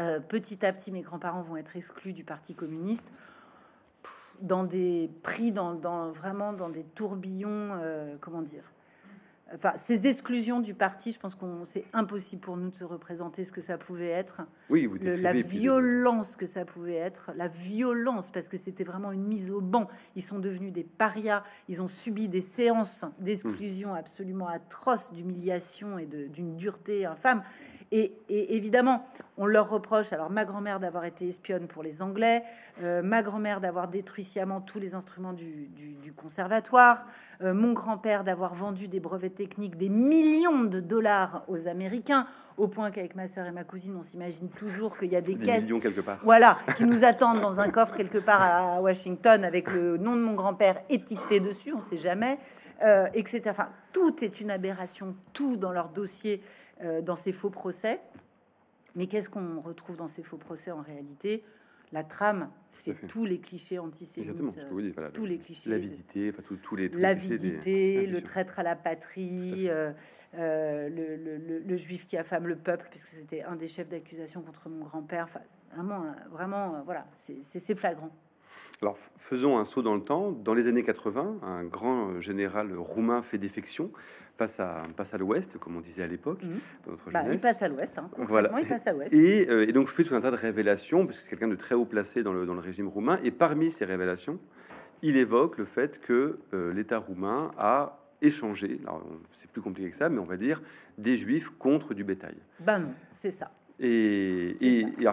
Euh, 0.00 0.20
petit 0.20 0.66
à 0.66 0.72
petit, 0.72 0.92
mes 0.92 1.02
grands-parents 1.02 1.42
vont 1.42 1.56
être 1.56 1.76
exclus 1.76 2.12
du 2.12 2.24
Parti 2.24 2.54
communiste 2.54 3.06
dans 4.42 4.64
des 4.64 5.08
prix, 5.22 5.52
dans, 5.52 6.10
vraiment 6.10 6.52
dans 6.52 6.68
des 6.68 6.82
tourbillons, 6.82 7.70
euh, 7.80 8.16
comment 8.20 8.42
dire 8.42 8.73
enfin, 9.52 9.72
ces 9.76 10.06
exclusions 10.06 10.60
du 10.60 10.74
parti, 10.74 11.12
je 11.12 11.18
pense 11.18 11.34
qu'on 11.34 11.64
c'est 11.64 11.84
impossible 11.92 12.40
pour 12.40 12.56
nous 12.56 12.70
de 12.70 12.76
se 12.76 12.84
représenter 12.84 13.44
ce 13.44 13.52
que 13.52 13.60
ça 13.60 13.76
pouvait 13.78 14.08
être. 14.10 14.42
Oui, 14.70 14.86
vous 14.86 14.96
Le- 14.96 15.16
la 15.16 15.32
violence 15.32 16.36
que 16.36 16.46
ça 16.46 16.64
pouvait 16.64 16.94
être, 16.94 17.32
la 17.36 17.48
violence, 17.48 18.30
parce 18.30 18.48
que 18.48 18.56
c'était 18.56 18.84
vraiment 18.84 19.12
une 19.12 19.24
mise 19.24 19.50
au 19.50 19.60
banc. 19.60 19.88
Ils 20.16 20.22
sont 20.22 20.38
devenus 20.38 20.72
des 20.72 20.84
parias, 20.84 21.42
ils 21.68 21.82
ont 21.82 21.86
subi 21.88 22.28
des 22.28 22.40
séances 22.40 23.04
d'exclusion 23.18 23.94
absolument 23.94 24.48
atroces, 24.48 25.10
d'humiliation 25.12 25.98
et 25.98 26.06
d'une 26.06 26.56
dureté 26.56 27.04
infâme. 27.06 27.42
Et, 27.92 28.16
et 28.28 28.56
évidemment, 28.56 29.06
on 29.36 29.46
leur 29.46 29.68
reproche, 29.68 30.12
alors 30.12 30.30
ma 30.30 30.44
grand-mère 30.44 30.80
d'avoir 30.80 31.04
été 31.04 31.28
espionne 31.28 31.66
pour 31.68 31.82
les 31.82 32.02
Anglais, 32.02 32.42
euh, 32.82 33.02
ma 33.02 33.22
grand-mère 33.22 33.60
d'avoir 33.60 33.88
détruit 33.88 34.24
sciemment 34.24 34.60
tous 34.60 34.80
les 34.80 34.94
instruments 34.94 35.32
du, 35.32 35.66
du- 35.68 35.94
du 35.94 36.12
conservatoire, 36.12 37.06
euh, 37.42 37.54
mon 37.54 37.72
grand-père 37.72 38.24
d'avoir 38.24 38.54
vendu 38.54 38.88
des 38.88 39.00
brevets 39.00 39.34
techniques 39.44 39.76
des 39.76 39.90
millions 39.90 40.64
de 40.64 40.80
dollars 40.80 41.44
aux 41.48 41.68
Américains, 41.68 42.26
au 42.56 42.66
point 42.66 42.90
qu'avec 42.90 43.14
ma 43.14 43.28
sœur 43.28 43.46
et 43.46 43.50
ma 43.50 43.62
cousine, 43.64 43.94
on 43.94 44.02
s'imagine 44.02 44.48
toujours 44.48 44.96
qu'il 44.96 45.12
y 45.12 45.16
a 45.16 45.20
des, 45.20 45.34
des 45.34 45.44
caisses 45.44 45.64
millions 45.64 45.80
quelque 45.80 46.00
part. 46.00 46.18
voilà, 46.22 46.56
qui 46.78 46.84
nous 46.84 47.04
attendent 47.04 47.42
dans 47.42 47.60
un 47.60 47.68
coffre 47.68 47.94
quelque 47.94 48.16
part 48.16 48.40
à 48.40 48.80
Washington 48.80 49.44
avec 49.44 49.70
le 49.70 49.98
nom 49.98 50.16
de 50.16 50.22
mon 50.22 50.32
grand-père 50.32 50.80
étiqueté 50.88 51.40
dessus, 51.40 51.74
on 51.74 51.80
sait 51.80 51.98
jamais, 51.98 52.38
euh, 52.82 53.06
etc. 53.12 53.42
Enfin, 53.50 53.68
tout 53.92 54.24
est 54.24 54.40
une 54.40 54.50
aberration, 54.50 55.14
tout 55.34 55.58
dans 55.58 55.72
leur 55.72 55.90
dossier, 55.90 56.40
euh, 56.82 57.02
dans 57.02 57.16
ces 57.16 57.32
faux 57.32 57.50
procès. 57.50 58.00
Mais 58.96 59.06
qu'est-ce 59.08 59.28
qu'on 59.28 59.60
retrouve 59.60 59.96
dans 59.96 60.08
ces 60.08 60.22
faux 60.22 60.38
procès 60.38 60.70
en 60.70 60.80
réalité? 60.80 61.44
La 61.94 62.02
trame, 62.02 62.50
c'est 62.70 63.06
tous 63.06 63.24
les 63.24 63.38
clichés 63.38 63.78
antisémites, 63.78 64.28
Exactement, 64.30 64.50
ce 64.50 64.56
que 64.66 64.74
vous 64.74 64.82
dites. 64.82 64.94
Voilà, 64.94 65.12
tous 65.12 65.26
les 65.26 65.38
clichés. 65.38 65.70
L'avidité, 65.70 66.28
enfin, 66.30 66.42
tous- 66.42 66.56
tous 66.56 66.74
les 66.74 66.88
des- 66.88 66.98
L'avidité, 66.98 68.04
Ah, 68.08 68.10
le 68.10 68.20
traître 68.20 68.58
à 68.58 68.64
la 68.64 68.74
patrie, 68.74 69.68
euh, 69.68 69.92
euh, 70.36 70.88
le, 70.88 71.14
le- 71.14 71.36
le- 71.36 71.60
le 71.60 71.76
juif 71.76 72.04
qui 72.04 72.16
affame 72.16 72.48
le 72.48 72.56
peuple, 72.56 72.88
puisque 72.90 73.06
c'était 73.06 73.44
un 73.44 73.54
des 73.54 73.68
chefs 73.68 73.88
d'accusation 73.88 74.42
contre 74.42 74.68
mon 74.68 74.84
grand-père. 74.86 75.22
Enfin, 75.28 75.38
vraiment, 75.72 76.02
euh, 76.02 76.10
vraiment, 76.32 76.82
voilà, 76.84 77.06
c'est- 77.14 77.40
flagrant. 77.76 78.10
Alors, 78.82 78.98
faisons 79.16 79.56
un 79.56 79.64
saut 79.64 79.82
dans 79.82 79.94
le 79.94 80.02
temps. 80.02 80.32
Dans 80.32 80.54
les 80.54 80.66
années 80.66 80.82
80, 80.82 81.38
un 81.42 81.62
grand 81.64 82.18
général 82.20 82.76
roumain 82.76 83.22
fait 83.22 83.38
défection, 83.38 83.92
passe 84.36 84.60
à, 84.60 84.82
passe 84.96 85.14
à 85.14 85.18
l'ouest, 85.18 85.58
comme 85.58 85.76
on 85.76 85.80
disait 85.80 86.02
à 86.02 86.06
l'époque, 86.06 86.42
Mhm. 86.42 86.58
dans 86.86 86.90
notre 86.92 87.10
Bah, 87.10 87.22
il 87.30 87.40
passe 87.40 87.62
à 87.62 87.68
l'ouest, 87.68 87.98
hein. 87.98 88.10
Voilà. 88.18 88.50
il 88.60 88.66
passe 88.68 88.86
à 88.86 88.92
l'ouest. 88.92 89.12
Et, 89.12 89.48
euh, 89.48 89.68
et 89.68 89.72
donc 89.72 89.88
fait 89.88 90.04
tout 90.04 90.14
un 90.14 90.20
tas 90.20 90.30
de 90.30 90.36
révélations, 90.36 91.04
parce 91.06 91.18
que 91.18 91.22
c'est 91.24 91.30
quelqu'un 91.30 91.48
de 91.48 91.54
très 91.56 91.74
haut 91.74 91.84
placé 91.84 92.22
dans 92.22 92.32
le, 92.32 92.44
dans 92.46 92.54
le 92.54 92.60
régime 92.60 92.88
roumain. 92.88 93.18
Et 93.22 93.30
parmi 93.30 93.70
ces 93.70 93.84
révélations, 93.84 94.38
il 95.02 95.16
évoque 95.16 95.58
le 95.58 95.64
fait 95.64 96.00
que 96.00 96.38
euh, 96.52 96.72
l'État 96.72 96.98
roumain 96.98 97.50
a 97.58 98.00
échangé, 98.22 98.80
c'est 99.32 99.50
plus 99.50 99.60
compliqué 99.60 99.90
que 99.90 99.96
ça, 99.96 100.08
mais 100.08 100.18
on 100.18 100.24
va 100.24 100.36
dire 100.38 100.62
des 100.96 101.14
juifs 101.16 101.50
contre 101.50 101.92
du 101.94 102.04
bétail. 102.04 102.36
Ben 102.60 102.78
non, 102.78 102.94
c'est 103.12 103.30
ça. 103.30 103.50
Et, 103.80 104.56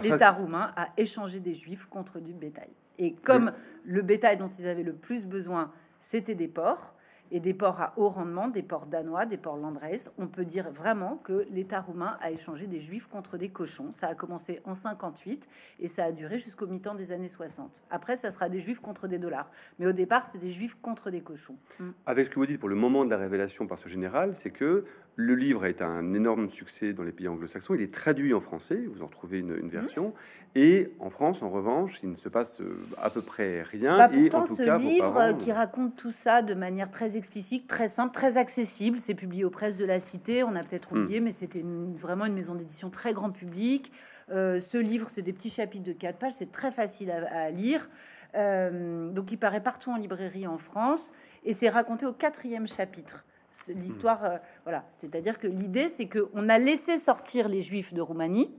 L'État 0.04 0.32
roumain 0.32 0.72
a 0.76 0.88
échangé 0.98 1.40
des 1.40 1.54
juifs 1.54 1.88
contre 1.88 2.20
du 2.20 2.32
bétail. 2.34 2.70
Et 3.00 3.14
comme 3.16 3.52
le 3.84 4.02
bétail 4.02 4.38
dont 4.38 4.48
ils 4.50 4.68
avaient 4.68 4.84
le 4.84 4.94
plus 4.94 5.26
besoin, 5.26 5.72
c'était 6.00 6.36
des 6.36 6.48
porcs, 6.48 6.94
et 7.32 7.40
des 7.40 7.54
porcs 7.54 7.80
à 7.80 7.94
haut 7.98 8.10
rendement, 8.10 8.48
des 8.48 8.62
porcs 8.62 8.88
danois, 8.88 9.26
des 9.26 9.38
porcs 9.38 9.58
landrace, 9.58 10.12
on 10.18 10.28
peut 10.28 10.46
dire 10.46 10.70
vraiment 10.70 11.18
que 11.18 11.46
l'État 11.50 11.82
roumain 11.82 12.18
a 12.22 12.32
échangé 12.32 12.68
des 12.68 12.80
juifs 12.80 13.08
contre 13.08 13.38
des 13.38 13.50
cochons. 13.50 13.92
Ça 13.92 14.08
a 14.08 14.16
commencé 14.16 14.62
en 14.66 14.76
58 14.76 15.48
et 15.80 15.88
ça 15.88 16.06
a 16.06 16.12
duré 16.12 16.38
jusqu'au 16.38 16.68
mi-temps 16.68 16.96
des 16.96 17.12
années 17.12 17.30
60. 17.30 17.82
Après, 17.90 18.18
ça 18.18 18.32
sera 18.32 18.50
des 18.50 18.60
juifs 18.60 18.80
contre 18.80 19.08
des 19.08 19.18
dollars. 19.18 19.50
Mais 19.80 19.88
au 19.88 19.94
départ, 19.94 20.28
c'est 20.28 20.38
des 20.38 20.52
juifs 20.52 20.78
contre 20.82 21.10
des 21.10 21.22
cochons. 21.22 21.58
Mm. 21.80 21.90
avec 22.06 22.26
ce 22.26 22.30
que 22.30 22.36
vous 22.36 22.46
dites 22.46 22.60
pour 22.60 22.70
le 22.70 22.76
moment 22.76 23.06
de 23.06 23.10
la 23.10 23.18
révélation 23.18 23.68
par 23.68 23.78
ce 23.78 23.88
général, 23.88 24.36
c'est 24.36 24.52
que 24.52 24.86
le 25.16 25.36
livre 25.36 25.64
a 25.64 25.70
été 25.70 25.84
un 25.84 26.14
énorme 26.14 26.50
succès 26.50 26.94
dans 26.94 27.04
les 27.04 27.12
pays 27.12 27.28
anglo-saxons. 27.28 27.76
Il 27.76 27.82
est 27.82 27.94
traduit 27.94 28.34
en 28.34 28.42
français, 28.42 28.86
vous 28.88 29.04
en 29.04 29.08
trouvez 29.08 29.40
une, 29.40 29.56
une 29.56 29.70
version. 29.70 30.14
Et 30.54 30.92
en 31.00 31.10
France, 31.10 31.44
en 31.44 31.50
revanche, 31.50 32.00
il 32.04 32.10
ne 32.10 32.14
se 32.16 32.28
passe 32.28 32.60
euh, 32.60 32.78
à 33.02 33.10
peu 33.10 33.22
près 33.22 33.62
rien. 33.62 33.98
Bah, 33.98 34.10
et 34.14 34.30
pourtant, 34.30 34.44
en 34.44 34.48
tout 34.48 34.56
ce 34.58 34.64
cas, 34.64 34.78
livre 34.78 35.14
parents- 35.14 35.22
euh, 35.30 35.34
qui 35.34 35.52
raconte 35.54 35.96
tout 35.96 36.12
ça 36.12 36.42
de 36.42 36.54
manière 36.54 36.92
très 36.92 37.16
explicite, 37.16 37.68
très 37.68 37.88
simple, 37.88 38.14
très 38.14 38.36
accessible, 38.36 39.00
c'est 39.00 39.14
publié 39.16 39.46
aux 39.46 39.50
presses 39.50 39.78
de 39.78 39.86
la 39.86 40.02
Cité. 40.02 40.44
On 40.44 40.54
a 40.56 40.62
peut-être 40.62 40.94
Hmm. 40.94 41.04
oublié, 41.04 41.22
mais 41.22 41.32
c'était 41.32 41.64
vraiment 41.94 42.26
une 42.26 42.34
maison 42.34 42.56
d'édition 42.56 42.90
très 42.90 43.14
grand 43.14 43.32
public. 43.32 43.94
Euh, 44.30 44.60
ce 44.60 44.78
livre, 44.78 45.08
c'est 45.14 45.22
des 45.22 45.32
petits 45.34 45.50
chapitres 45.50 45.86
de 45.86 45.94
4 45.94 46.18
pages, 46.18 46.34
c'est 46.38 46.52
très 46.52 46.72
facile 46.72 47.12
à, 47.12 47.46
à 47.46 47.50
lire. 47.50 47.90
Euh, 48.36 49.10
donc, 49.10 49.32
il 49.32 49.38
paraît 49.38 49.62
partout 49.64 49.92
en 49.92 49.98
librairie 49.98 50.48
en 50.48 50.58
France 50.58 51.12
et 51.46 51.54
c'est 51.54 51.70
raconté 51.70 52.06
au 52.06 52.14
quatrième 52.14 52.68
chapitre. 52.68 53.26
C'est 53.52 53.74
L'histoire, 53.74 54.24
euh, 54.24 54.38
voilà, 54.64 54.86
c'est-à-dire 55.00 55.38
que 55.40 55.48
l'idée, 55.48 55.90
c'est 55.90 56.06
que 56.06 56.30
on 56.34 56.48
a 56.50 56.58
laissé 56.58 56.98
sortir 56.98 57.50
les 57.50 57.62
Juifs 57.62 57.94
de 57.94 58.00
Roumanie 58.02 58.50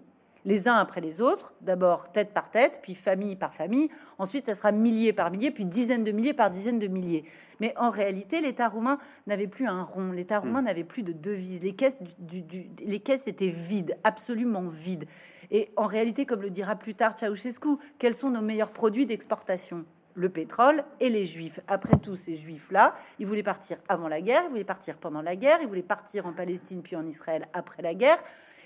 les 0.45 0.67
uns 0.69 0.75
après 0.77 1.01
les 1.01 1.21
autres, 1.21 1.55
d'abord 1.61 2.11
tête 2.11 2.33
par 2.33 2.51
tête, 2.51 2.81
puis 2.83 2.95
famille 2.95 3.37
par 3.37 3.55
famille, 3.55 3.89
ensuite 4.19 4.47
ça 4.47 4.55
sera 4.55 4.73
milliers 4.73 5.13
par 5.13 5.31
milliers, 5.31 5.51
puis 5.51 5.65
dizaines 5.65 6.05
de 6.05 6.13
milliers 6.13 6.35
par 6.35 6.51
dizaines 6.51 6.79
de 6.79 6.89
milliers. 6.89 7.25
Mais 7.61 7.73
en 7.77 7.91
réalité, 7.91 8.41
l'État 8.41 8.69
roumain 8.69 8.99
n'avait 9.27 9.47
plus 9.47 9.67
un 9.69 9.83
rond, 9.83 10.11
l'État 10.13 10.41
roumain 10.41 10.63
n'avait 10.63 10.85
plus 10.85 11.03
de 11.03 11.13
devises, 11.13 11.63
les 11.63 11.75
caisses, 11.75 11.99
du- 12.19 12.43
du- 12.43 12.65
du- 12.65 12.85
les 12.85 13.01
caisses 13.01 13.27
étaient 13.29 13.49
vides, 13.49 13.97
absolument 14.05 14.63
vides. 14.69 15.05
Et 15.51 15.71
en 15.77 15.87
réalité, 15.87 16.27
comme 16.27 16.43
le 16.43 16.51
dira 16.51 16.75
plus 16.77 16.95
tard 16.95 17.17
Ceausescu, 17.19 17.77
quels 17.99 18.15
sont 18.15 18.31
nos 18.31 18.43
meilleurs 18.43 18.73
produits 18.73 19.07
d'exportation? 19.07 19.85
Le 20.15 20.29
pétrole 20.29 20.85
et 21.01 21.09
les 21.09 21.25
juifs. 21.25 21.61
Après 21.69 21.97
tout, 21.97 22.17
ces 22.17 22.35
juifs-là, 22.35 22.95
ils 23.19 23.27
voulaient 23.27 23.43
partir 23.43 23.79
avant 23.89 24.09
la 24.09 24.21
guerre, 24.21 24.43
ils 24.47 24.51
voulaient 24.51 24.63
partir 24.63 24.99
pendant 24.99 25.23
la 25.23 25.37
guerre, 25.37 25.61
ils 25.63 25.69
voulaient 25.69 25.81
partir 25.83 26.27
en 26.27 26.35
Palestine 26.35 26.83
puis 26.83 26.97
en 26.97 27.07
Israël 27.07 27.47
après 27.55 27.81
la 27.81 27.95
guerre. 27.95 28.19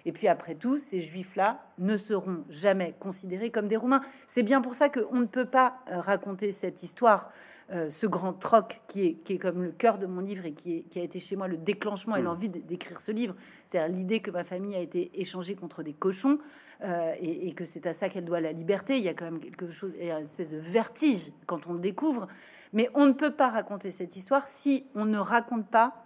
Et 0.09 0.13
puis 0.13 0.29
après 0.29 0.55
tout, 0.55 0.79
ces 0.79 1.01
juifs-là 1.01 1.61
ne 1.79 1.97
seront 1.97 2.45
jamais 2.49 2.95
considérés 3.01 3.51
comme 3.51 3.67
des 3.67 3.77
Roumains. 3.77 4.01
C'est 4.29 4.45
bien 4.45 4.61
pour 4.61 4.75
ça 4.75 4.89
qu'on 4.89 5.17
ne 5.19 5.27
peut 5.27 5.45
pas 5.47 5.81
euh, 5.91 6.01
raconter 6.01 6.53
cette 6.53 6.85
histoire, 6.85 7.31
euh, 7.73 7.91
ce 7.91 8.07
grand 8.07 8.33
troc 8.33 8.81
qui 8.87 9.05
est, 9.05 9.15
qui 9.15 9.33
est 9.35 9.39
comme 9.39 9.65
le 9.65 9.73
cœur 9.73 9.99
de 9.99 10.07
mon 10.07 10.21
livre 10.21 10.47
et 10.47 10.53
qui, 10.53 10.77
est- 10.79 10.83
qui 10.83 11.01
a 11.01 11.03
été 11.03 11.19
chez 11.19 11.35
moi 11.35 11.49
le 11.49 11.57
déclenchement 11.57 12.15
et 12.15 12.21
Mm. 12.23 12.25
l'envie 12.25 12.49
d'écrire 12.49 13.01
ce 13.01 13.11
livre. 13.11 13.35
C'est-à-dire 13.67 13.95
l'idée 13.95 14.21
que 14.21 14.31
ma 14.31 14.45
famille 14.45 14.77
a 14.77 14.81
été 14.81 15.11
échangée 15.21 15.57
contre 15.57 15.83
des 15.83 15.93
cochons 15.93 16.39
euh, 16.85 17.11
et, 17.21 17.49
et 17.49 17.53
que 17.53 17.65
c'est 17.65 17.85
à 17.87 17.93
ça 17.93 18.09
qu'elle 18.09 18.25
doit 18.25 18.41
la 18.41 18.53
liberté. 18.53 18.97
Il 18.97 19.03
y 19.03 19.09
a 19.09 19.15
quand 19.15 19.25
même 19.25 19.41
quelque 19.41 19.71
chose, 19.73 19.93
il 19.99 20.07
y 20.07 20.11
a 20.13 20.19
une 20.21 20.25
espèce 20.25 20.51
de 20.53 20.59
vertige 20.59 21.33
quand 21.47 21.67
on 21.67 21.73
le 21.73 21.81
découvre. 21.81 22.29
Mais 22.73 22.89
on 22.95 23.07
ne 23.07 23.13
peut 23.13 23.33
pas 23.33 23.49
raconter 23.49 23.91
cette 23.91 24.15
histoire 24.15 24.47
si 24.47 24.87
on 24.95 25.05
ne 25.05 25.19
raconte 25.19 25.67
pas 25.69 26.05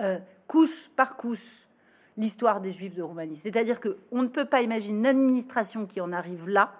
euh, 0.00 0.18
couche 0.46 0.88
par 0.96 1.18
couche 1.18 1.67
l'histoire 2.18 2.60
des 2.60 2.72
Juifs 2.72 2.94
de 2.94 3.02
Roumanie. 3.02 3.36
C'est-à-dire 3.36 3.80
que 3.80 3.96
on 4.12 4.22
ne 4.22 4.28
peut 4.28 4.44
pas 4.44 4.60
imaginer 4.60 4.98
une 4.98 5.06
administration 5.06 5.86
qui 5.86 6.02
en 6.02 6.12
arrive 6.12 6.48
là 6.48 6.72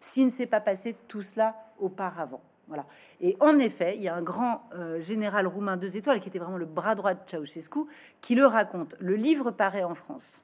s'il 0.00 0.26
ne 0.26 0.30
s'est 0.30 0.46
pas 0.46 0.60
passé 0.60 0.96
tout 1.08 1.22
cela 1.22 1.56
auparavant. 1.78 2.42
Voilà. 2.68 2.86
Et 3.20 3.36
en 3.40 3.58
effet, 3.58 3.96
il 3.96 4.02
y 4.02 4.08
a 4.08 4.14
un 4.14 4.22
grand 4.22 4.68
euh, 4.74 5.00
général 5.00 5.46
roumain 5.46 5.76
deux 5.76 5.96
étoiles 5.96 6.20
qui 6.20 6.28
était 6.28 6.38
vraiment 6.38 6.58
le 6.58 6.66
bras 6.66 6.94
droit 6.94 7.14
de 7.14 7.20
Ceausescu 7.26 7.80
qui 8.20 8.34
le 8.34 8.46
raconte. 8.46 8.94
Le 9.00 9.16
livre 9.16 9.50
paraît 9.50 9.82
en 9.82 9.94
France 9.94 10.42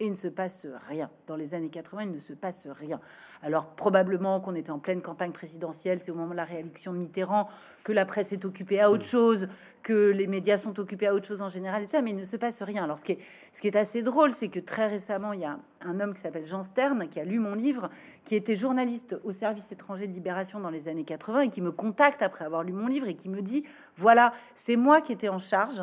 et 0.00 0.06
il 0.06 0.10
ne 0.10 0.16
se 0.16 0.28
passe 0.28 0.66
rien. 0.88 1.10
Dans 1.26 1.36
les 1.36 1.54
années 1.54 1.68
80, 1.68 2.02
il 2.02 2.10
ne 2.10 2.18
se 2.18 2.32
passe 2.32 2.66
rien. 2.66 3.00
Alors 3.42 3.66
probablement 3.66 4.40
qu'on 4.40 4.54
était 4.54 4.70
en 4.70 4.78
pleine 4.78 5.02
campagne 5.02 5.32
présidentielle, 5.32 6.00
c'est 6.00 6.10
au 6.10 6.14
moment 6.14 6.32
de 6.32 6.36
la 6.36 6.44
réélection 6.44 6.92
de 6.92 6.98
Mitterrand 6.98 7.48
que 7.84 7.92
la 7.92 8.04
presse 8.04 8.32
est 8.32 8.44
occupée 8.44 8.80
à 8.80 8.90
autre 8.90 9.04
chose, 9.04 9.48
que 9.82 10.10
les 10.10 10.26
médias 10.26 10.56
sont 10.56 10.78
occupés 10.80 11.06
à 11.06 11.14
autre 11.14 11.26
chose 11.26 11.42
en 11.42 11.48
général, 11.48 11.82
et 11.82 11.84
tout 11.84 11.92
ça, 11.92 12.02
mais 12.02 12.10
il 12.10 12.16
ne 12.16 12.24
se 12.24 12.36
passe 12.36 12.62
rien. 12.62 12.84
Alors 12.84 12.98
ce 12.98 13.04
qui 13.04 13.12
est, 13.12 13.18
ce 13.52 13.60
qui 13.60 13.68
est 13.68 13.76
assez 13.76 14.02
drôle, 14.02 14.32
c'est 14.32 14.48
que 14.48 14.60
très 14.60 14.86
récemment, 14.86 15.32
il 15.32 15.40
y 15.40 15.44
a 15.44 15.58
un 15.82 16.00
homme 16.00 16.14
qui 16.14 16.20
s'appelle 16.20 16.46
Jean 16.46 16.62
Stern, 16.62 17.08
qui 17.08 17.20
a 17.20 17.24
lu 17.24 17.38
mon 17.38 17.54
livre, 17.54 17.88
qui 18.24 18.34
était 18.34 18.56
journaliste 18.56 19.16
au 19.24 19.32
service 19.32 19.70
étranger 19.72 20.06
de 20.06 20.12
Libération 20.12 20.60
dans 20.60 20.70
les 20.70 20.88
années 20.88 21.04
80, 21.04 21.42
et 21.42 21.48
qui 21.48 21.60
me 21.60 21.72
contacte 21.72 22.22
après 22.22 22.44
avoir 22.44 22.62
lu 22.62 22.72
mon 22.72 22.86
livre, 22.86 23.06
et 23.06 23.14
qui 23.14 23.28
me 23.28 23.42
dit, 23.42 23.64
voilà, 23.96 24.32
c'est 24.54 24.76
moi 24.76 25.00
qui 25.00 25.12
étais 25.12 25.28
en 25.28 25.38
charge 25.38 25.82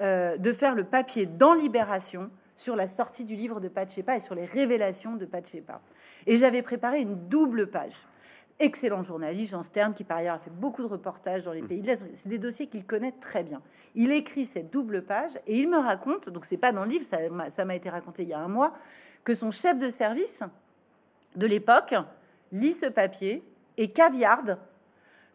euh, 0.00 0.36
de 0.38 0.52
faire 0.52 0.74
le 0.74 0.84
papier 0.84 1.26
dans 1.26 1.54
Libération 1.54 2.30
sur 2.56 2.76
la 2.76 2.86
sortie 2.86 3.24
du 3.24 3.34
livre 3.36 3.60
de 3.60 3.68
Pachepa 3.68 4.16
et 4.16 4.20
sur 4.20 4.34
les 4.34 4.44
révélations 4.44 5.16
de 5.16 5.24
Pachepa. 5.26 5.80
Et 6.26 6.36
j'avais 6.36 6.62
préparé 6.62 7.00
une 7.00 7.28
double 7.28 7.68
page. 7.68 7.94
Excellent 8.60 9.02
journaliste, 9.02 9.50
Jean 9.50 9.62
Stern, 9.62 9.94
qui 9.94 10.04
par 10.04 10.18
ailleurs 10.18 10.36
a 10.36 10.38
fait 10.38 10.50
beaucoup 10.52 10.82
de 10.82 10.86
reportages 10.86 11.42
dans 11.42 11.52
les 11.52 11.62
pays 11.62 11.82
de 11.82 11.88
l'Est. 11.88 12.04
C'est 12.14 12.28
des 12.28 12.38
dossiers 12.38 12.68
qu'il 12.68 12.86
connaît 12.86 13.10
très 13.10 13.42
bien. 13.42 13.60
Il 13.96 14.12
écrit 14.12 14.46
cette 14.46 14.72
double 14.72 15.02
page 15.02 15.32
et 15.48 15.58
il 15.58 15.68
me 15.68 15.78
raconte, 15.78 16.28
donc 16.30 16.44
c'est 16.44 16.56
pas 16.56 16.70
dans 16.70 16.84
le 16.84 16.90
livre, 16.90 17.04
ça 17.04 17.28
m'a- 17.30 17.50
ça 17.50 17.64
m'a 17.64 17.74
été 17.74 17.90
raconté 17.90 18.22
il 18.22 18.28
y 18.28 18.32
a 18.32 18.38
un 18.38 18.46
mois, 18.46 18.72
que 19.24 19.34
son 19.34 19.50
chef 19.50 19.76
de 19.78 19.90
service 19.90 20.44
de 21.34 21.46
l'époque 21.48 21.94
lit 22.52 22.74
ce 22.74 22.86
papier 22.86 23.42
et 23.76 23.90
caviarde 23.90 24.56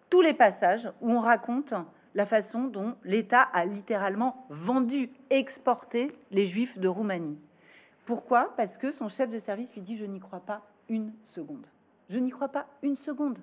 tous 0.10 0.22
les 0.22 0.34
passages 0.34 0.90
où 1.02 1.12
on 1.12 1.20
raconte 1.20 1.74
la 2.16 2.26
façon 2.26 2.66
dont 2.66 2.96
l'État 3.04 3.42
a 3.42 3.66
littéralement 3.66 4.46
vendu, 4.50 5.10
exporté 5.30 6.12
les 6.32 6.46
Juifs 6.46 6.78
de 6.80 6.88
Roumanie. 6.88 7.40
Pourquoi? 8.06 8.54
Parce 8.58 8.78
que 8.78 8.92
son 8.92 9.10
chef 9.10 9.30
de 9.30 9.40
service 9.40 9.72
lui 9.74 9.82
dit 9.82 9.96
je 9.96 10.06
n'y 10.06 10.20
crois 10.20 10.40
pas 10.40 10.64
une 10.90 11.14
seconde. 11.24 11.66
Je 12.10 12.18
n'y 12.18 12.32
crois 12.32 12.50
pas 12.50 12.68
une 12.82 12.96
seconde. 12.96 13.40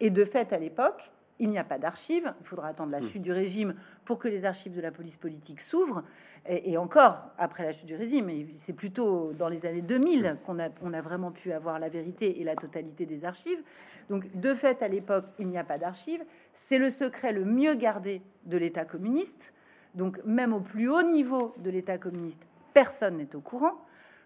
Et 0.00 0.10
de 0.10 0.24
fait, 0.24 0.52
à 0.52 0.58
l'époque, 0.58 1.12
il 1.38 1.48
n'y 1.48 1.58
a 1.58 1.64
pas 1.64 1.78
d'archives. 1.78 2.32
Il 2.40 2.46
faudra 2.46 2.68
attendre 2.68 2.92
la 2.92 3.00
hmm. 3.00 3.04
chute 3.04 3.22
du 3.22 3.32
régime 3.32 3.74
pour 4.04 4.18
que 4.18 4.28
les 4.28 4.44
archives 4.44 4.74
de 4.74 4.80
la 4.80 4.90
police 4.90 5.16
politique 5.16 5.60
s'ouvrent. 5.60 6.02
Et, 6.46 6.76
encore, 6.76 7.30
après 7.38 7.64
la 7.64 7.72
chute 7.72 7.86
du 7.86 7.94
régime, 7.94 8.28
c'est 8.56 8.72
plutôt 8.72 9.32
dans 9.32 9.48
les 9.48 9.64
années 9.64 9.82
2000 9.82 10.38
qu'on 10.44 10.58
a, 10.58 10.68
on 10.82 10.92
a 10.92 11.00
vraiment 11.00 11.30
pu 11.30 11.52
avoir 11.52 11.78
la 11.78 11.88
vérité 11.88 12.40
et 12.40 12.44
la 12.44 12.56
totalité 12.56 13.06
des 13.06 13.24
archives. 13.24 13.62
Donc, 14.10 14.28
de 14.38 14.52
fait, 14.54 14.82
à 14.82 14.88
l'époque, 14.88 15.26
il 15.38 15.46
n'y 15.46 15.58
a 15.58 15.64
pas 15.64 15.78
d'archives. 15.78 16.24
C'est 16.52 16.78
le 16.78 16.90
secret 16.90 17.32
le 17.32 17.44
mieux 17.44 17.74
gardé 17.74 18.22
de 18.46 18.56
l'État 18.56 18.84
communiste. 18.84 19.54
Donc, 19.94 20.20
même 20.24 20.52
au 20.52 20.60
plus 20.60 20.88
haut 20.88 21.02
niveau 21.02 21.54
de 21.58 21.70
l'État 21.70 21.98
communiste, 21.98 22.42
personne 22.74 23.18
n'est 23.18 23.36
au 23.36 23.40
courant. 23.40 23.84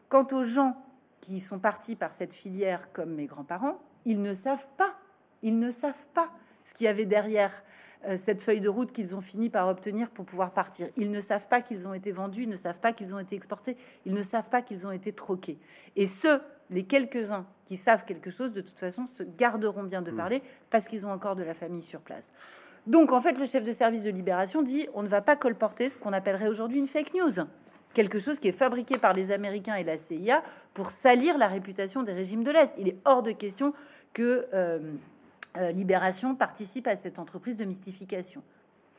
Quant 0.08 0.26
aux 0.32 0.44
gens 0.44 0.82
qui 1.20 1.40
sont 1.40 1.58
partis 1.58 1.96
par 1.96 2.12
cette 2.12 2.32
filière, 2.32 2.92
comme 2.92 3.14
mes 3.14 3.26
grands-parents, 3.26 3.78
ils 4.04 4.22
ne 4.22 4.32
savent 4.32 4.68
pas. 4.76 4.94
Ils 5.42 5.58
ne 5.58 5.70
savent 5.70 6.06
pas 6.14 6.30
ce 6.66 6.74
qu'il 6.74 6.84
y 6.84 6.88
avait 6.88 7.06
derrière 7.06 7.62
euh, 8.06 8.16
cette 8.16 8.42
feuille 8.42 8.60
de 8.60 8.68
route 8.68 8.92
qu'ils 8.92 9.14
ont 9.14 9.20
fini 9.20 9.48
par 9.48 9.68
obtenir 9.68 10.10
pour 10.10 10.24
pouvoir 10.26 10.52
partir. 10.52 10.88
Ils 10.96 11.10
ne 11.10 11.20
savent 11.20 11.48
pas 11.48 11.60
qu'ils 11.60 11.88
ont 11.88 11.94
été 11.94 12.12
vendus, 12.12 12.42
ils 12.42 12.48
ne 12.48 12.56
savent 12.56 12.80
pas 12.80 12.92
qu'ils 12.92 13.14
ont 13.14 13.18
été 13.18 13.34
exportés, 13.36 13.76
ils 14.04 14.12
ne 14.12 14.22
savent 14.22 14.48
pas 14.48 14.62
qu'ils 14.62 14.86
ont 14.86 14.92
été 14.92 15.12
troqués. 15.12 15.58
Et 15.94 16.06
ceux, 16.06 16.40
les 16.70 16.84
quelques-uns 16.84 17.46
qui 17.64 17.76
savent 17.76 18.04
quelque 18.04 18.30
chose, 18.30 18.52
de 18.52 18.60
toute 18.60 18.78
façon, 18.78 19.06
se 19.06 19.22
garderont 19.22 19.84
bien 19.84 20.02
de 20.02 20.10
mm. 20.10 20.16
parler 20.16 20.42
parce 20.70 20.88
qu'ils 20.88 21.06
ont 21.06 21.10
encore 21.10 21.36
de 21.36 21.42
la 21.42 21.54
famille 21.54 21.82
sur 21.82 22.00
place. 22.00 22.32
Donc, 22.86 23.12
en 23.12 23.20
fait, 23.20 23.38
le 23.38 23.46
chef 23.46 23.64
de 23.64 23.72
service 23.72 24.04
de 24.04 24.10
libération 24.10 24.62
dit 24.62 24.86
on 24.94 25.02
ne 25.02 25.08
va 25.08 25.20
pas 25.20 25.36
colporter 25.36 25.88
ce 25.88 25.96
qu'on 25.96 26.12
appellerait 26.12 26.48
aujourd'hui 26.48 26.78
une 26.78 26.86
fake 26.86 27.14
news. 27.14 27.44
Quelque 27.94 28.18
chose 28.18 28.38
qui 28.38 28.48
est 28.48 28.52
fabriqué 28.52 28.98
par 28.98 29.14
les 29.14 29.30
Américains 29.30 29.76
et 29.76 29.84
la 29.84 29.96
CIA 29.96 30.42
pour 30.74 30.90
salir 30.90 31.38
la 31.38 31.48
réputation 31.48 32.02
des 32.02 32.12
régimes 32.12 32.44
de 32.44 32.50
l'Est. 32.50 32.74
Il 32.78 32.88
est 32.88 32.98
hors 33.04 33.22
de 33.22 33.32
question 33.32 33.72
que 34.12 34.46
euh, 34.52 34.92
euh, 35.56 35.72
Libération 35.72 36.34
participe 36.34 36.86
à 36.86 36.96
cette 36.96 37.18
entreprise 37.18 37.56
de 37.56 37.64
mystification. 37.64 38.42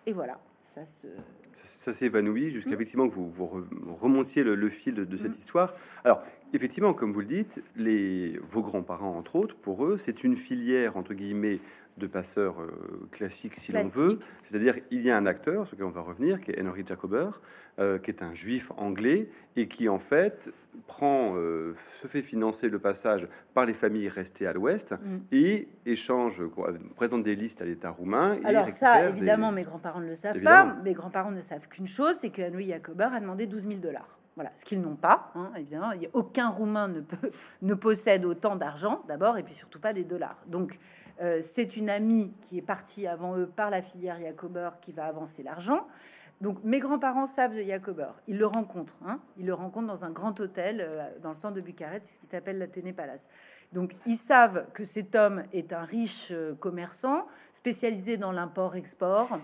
Et 0.06 0.14
voilà, 0.14 0.40
ça 0.64 0.86
se... 0.86 1.08
Ça, 1.54 1.92
s'évanouit 1.92 2.52
jusqu'à 2.52 2.72
mm. 2.72 2.74
effectivement 2.74 3.10
que 3.10 3.14
vous, 3.16 3.32
vous 3.32 3.66
remontiez 3.96 4.44
le, 4.44 4.70
fil 4.70 4.94
de, 4.94 5.18
cette 5.18 5.32
mm. 5.32 5.40
histoire. 5.40 5.74
Alors, 6.04 6.22
effectivement, 6.54 6.94
comme 6.94 7.14
vous 7.14 7.22
le 7.22 7.26
dites, 7.26 7.64
les, 7.76 8.38
vos 8.50 8.62
grands-parents, 8.62 9.18
entre 9.18 9.38
autres, 9.38 9.56
pour 9.56 9.86
eux, 9.86 9.98
c'est 9.98 10.24
une 10.24 10.36
filière, 10.36 10.98
entre 10.98 11.16
guillemets, 11.16 11.60
de 11.98 12.08
passeurs 12.08 12.62
euh, 12.62 13.08
classiques, 13.12 13.56
si 13.56 13.72
l'on 13.72 13.84
veut. 13.84 14.20
C'est-à-dire, 14.44 14.76
il 14.92 15.02
y 15.02 15.12
a 15.12 15.18
un 15.18 15.26
acteur, 15.26 15.66
sur 15.66 15.76
lequel 15.76 15.88
on 15.88 15.92
va 15.92 16.02
revenir, 16.02 16.40
qui 16.42 16.52
est 16.52 16.62
Henry 16.62 16.84
Jacober, 16.86 17.30
euh, 17.80 17.98
qui 17.98 18.12
est 18.12 18.24
un 18.24 18.34
juif 18.34 18.72
anglais 18.78 19.30
et 19.56 19.68
qui, 19.68 19.90
en 19.90 20.00
fait, 20.00 20.52
prend, 20.86 21.34
euh, 21.36 21.74
se 21.94 22.08
fait 22.08 22.22
financer 22.22 22.70
le 22.70 22.80
passage 22.80 23.28
par 23.54 23.66
les 23.66 23.74
familles 23.74 24.10
restées 24.10 24.48
à 24.48 24.54
l'ouest 24.54 24.94
mm. 24.94 25.18
et 25.32 25.68
échange, 25.86 26.44
présente 26.96 27.24
des 27.24 27.36
listes 27.36 27.62
à 27.62 27.66
l'État 27.66 27.90
roumain. 27.90 28.38
Alors, 28.44 28.70
ça, 28.70 29.10
évidemment, 29.10 29.52
mes 29.52 29.64
grands-parents 29.64 30.02
ne 30.02 30.08
le 30.08 30.16
savent 30.16 30.42
pas. 30.42 30.78
Mes 30.84 30.94
grands-parents 30.94 31.32
ne 31.32 31.42
savent 31.42 31.68
qu'une 31.68 31.88
chose 31.88 32.18
c'est 32.18 32.30
que 32.30 32.42
Henry 32.42 32.70
Jacober 32.70 33.10
a 33.12 33.20
demandé 33.20 33.48
12 33.48 33.68
000 33.68 33.76
dollars. 33.76 34.20
Voilà, 34.36 34.52
ce 34.56 34.66
qu'ils 34.66 34.82
n'ont 34.82 34.96
pas, 34.96 35.32
hein, 35.34 35.52
évidemment. 35.58 35.92
Il 35.94 36.04
y 36.04 36.06
a 36.06 36.10
aucun 36.14 36.50
Roumain 36.50 36.88
ne, 36.88 37.02
peut, 37.02 37.32
ne 37.64 37.74
possède 37.74 38.24
autant 38.24 38.56
d'argent, 38.56 39.02
d'abord, 39.08 39.38
et 39.38 39.44
puis 39.44 39.56
surtout 39.56 39.80
pas 39.80 39.94
des 39.94 40.04
dollars. 40.04 40.38
Donc, 40.46 40.78
euh, 41.22 41.40
c'est 41.42 41.78
une 41.78 41.90
amie 41.90 42.32
qui 42.42 42.58
est 42.58 42.64
partie 42.64 43.08
avant 43.08 43.38
eux 43.38 43.48
par 43.48 43.70
la 43.70 43.82
filière 43.82 44.20
Jacober 44.20 44.70
qui 44.82 44.92
va 44.94 45.06
avancer 45.06 45.44
l'argent. 45.44 45.88
Donc 46.40 46.64
mes 46.64 46.80
grands-parents 46.80 47.26
savent 47.26 47.56
de 47.56 47.64
Jacober. 47.64 48.10
Ils 48.28 48.38
le 48.38 48.46
rencontrent. 48.46 48.98
Hein. 49.06 49.20
Ils 49.38 49.48
le 49.48 49.56
rencontrent 49.56 49.88
dans 49.88 50.06
un 50.06 50.12
grand 50.12 50.40
hôtel 50.40 50.82
euh, 50.82 51.10
dans 51.22 51.30
le 51.30 51.36
centre 51.36 51.56
de 51.56 51.62
Bucarest, 51.62 52.06
ce 52.06 52.20
qui 52.20 52.28
s'appelle 52.28 52.60
l'Athénée 52.60 52.94
Palace. 52.94 53.28
Donc 53.74 53.96
ils 54.06 54.18
savent 54.18 54.68
que 54.74 54.86
cet 54.86 55.16
homme 55.16 55.44
est 55.52 55.74
un 55.74 55.84
riche 55.84 56.28
euh, 56.32 56.54
commerçant 56.54 57.26
spécialisé 57.52 58.18
dans 58.18 58.32
l'import-export 58.32 59.40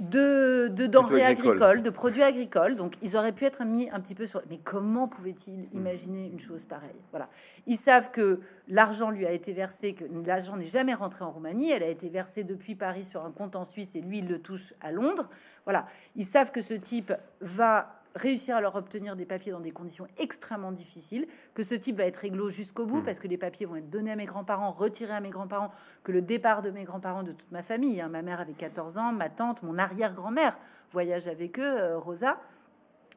de, 0.00 0.68
denrées 0.86 1.24
agricoles, 1.24 1.82
de 1.82 1.90
produits 1.90 2.22
agricoles. 2.22 2.76
Donc, 2.76 2.94
ils 3.02 3.16
auraient 3.16 3.32
pu 3.32 3.44
être 3.44 3.64
mis 3.64 3.88
un 3.90 4.00
petit 4.00 4.14
peu 4.14 4.26
sur. 4.26 4.42
Mais 4.50 4.58
comment 4.58 5.08
pouvait-il 5.08 5.60
mm. 5.60 5.68
imaginer 5.72 6.26
une 6.26 6.40
chose 6.40 6.64
pareille? 6.64 7.00
Voilà. 7.10 7.28
Ils 7.66 7.76
savent 7.76 8.10
que 8.10 8.40
l'argent 8.68 9.10
lui 9.10 9.26
a 9.26 9.32
été 9.32 9.52
versé, 9.52 9.94
que 9.94 10.04
l'argent 10.26 10.56
n'est 10.56 10.64
jamais 10.64 10.94
rentré 10.94 11.24
en 11.24 11.30
Roumanie. 11.30 11.70
Elle 11.70 11.82
a 11.82 11.88
été 11.88 12.08
versée 12.08 12.44
depuis 12.44 12.74
Paris 12.74 13.04
sur 13.04 13.24
un 13.24 13.30
compte 13.30 13.56
en 13.56 13.64
Suisse 13.64 13.94
et 13.94 14.00
lui, 14.00 14.18
il 14.18 14.28
le 14.28 14.40
touche 14.40 14.74
à 14.80 14.92
Londres. 14.92 15.28
Voilà. 15.64 15.86
Ils 16.16 16.26
savent 16.26 16.50
que 16.50 16.62
ce 16.62 16.74
type 16.74 17.12
va 17.40 17.97
réussir 18.14 18.56
à 18.56 18.60
leur 18.60 18.76
obtenir 18.76 19.16
des 19.16 19.26
papiers 19.26 19.52
dans 19.52 19.60
des 19.60 19.70
conditions 19.70 20.06
extrêmement 20.18 20.72
difficiles, 20.72 21.26
que 21.54 21.62
ce 21.62 21.74
type 21.74 21.96
va 21.96 22.04
être 22.04 22.16
réglo 22.16 22.50
jusqu'au 22.50 22.86
bout, 22.86 23.02
mm. 23.02 23.04
parce 23.04 23.20
que 23.20 23.28
les 23.28 23.38
papiers 23.38 23.66
vont 23.66 23.76
être 23.76 23.90
donnés 23.90 24.12
à 24.12 24.16
mes 24.16 24.24
grands-parents, 24.24 24.70
retirés 24.70 25.14
à 25.14 25.20
mes 25.20 25.30
grands-parents, 25.30 25.70
que 26.04 26.12
le 26.12 26.22
départ 26.22 26.62
de 26.62 26.70
mes 26.70 26.84
grands-parents, 26.84 27.22
de 27.22 27.32
toute 27.32 27.50
ma 27.50 27.62
famille, 27.62 28.00
hein, 28.00 28.08
ma 28.08 28.22
mère 28.22 28.40
avait 28.40 28.52
14 28.52 28.98
ans, 28.98 29.12
ma 29.12 29.28
tante, 29.28 29.62
mon 29.62 29.78
arrière-grand-mère 29.78 30.58
voyage 30.90 31.28
avec 31.28 31.58
eux, 31.58 31.62
euh, 31.62 31.98
Rosa, 31.98 32.38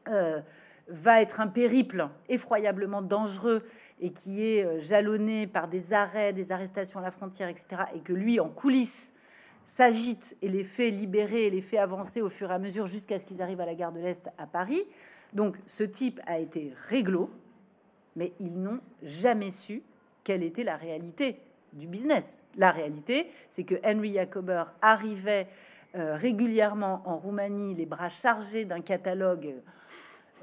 euh, 0.08 0.42
va 0.88 1.22
être 1.22 1.40
un 1.40 1.48
périple 1.48 2.10
effroyablement 2.28 3.02
dangereux 3.02 3.64
et 4.00 4.12
qui 4.12 4.44
est 4.44 4.66
euh, 4.66 4.80
jalonné 4.80 5.48
par 5.48 5.68
des 5.68 5.94
arrêts, 5.94 6.34
des 6.34 6.52
arrestations 6.52 7.00
à 7.00 7.04
la 7.04 7.12
frontière, 7.12 7.50
etc., 7.50 7.84
et 7.96 8.00
que 8.00 8.14
lui, 8.14 8.40
en 8.40 8.50
coulisses, 8.50 9.14
s'agite 9.66 10.36
et 10.42 10.50
les 10.50 10.64
fait 10.64 10.90
libérer 10.90 11.46
et 11.46 11.50
les 11.50 11.62
fait 11.62 11.78
avancer 11.78 12.22
au 12.22 12.30
fur 12.30 12.52
et 12.52 12.54
à 12.54 12.60
mesure 12.60 12.86
jusqu'à 12.86 13.20
ce 13.20 13.26
qu'ils 13.26 13.42
arrivent 13.42 13.62
à 13.62 13.66
la 13.66 13.76
gare 13.76 13.92
de 13.92 14.00
l'Est 14.00 14.30
à 14.38 14.48
Paris. 14.48 14.84
Donc 15.34 15.58
ce 15.66 15.84
type 15.84 16.20
a 16.26 16.40
été 16.40 16.74
réglo, 16.88 17.30
mais 18.16 18.34
ils 18.40 18.60
n'ont 18.60 18.80
jamais 19.04 19.52
su 19.52 19.84
quelle 20.24 20.44
était 20.44 20.64
la 20.64 20.78
réalité 20.78 21.40
du 21.74 21.88
business. 21.88 22.44
La 22.58 22.72
réalité, 22.72 23.28
c'est 23.50 23.64
que 23.64 23.76
Henry 23.86 24.14
Jacober 24.14 24.64
arrivait 24.82 25.48
euh, 25.96 26.16
régulièrement 26.16 27.02
en 27.06 27.18
Roumanie, 27.18 27.76
les 27.76 27.86
bras 27.86 28.10
chargés 28.10 28.66
d'un 28.66 28.82
catalogue 28.82 29.56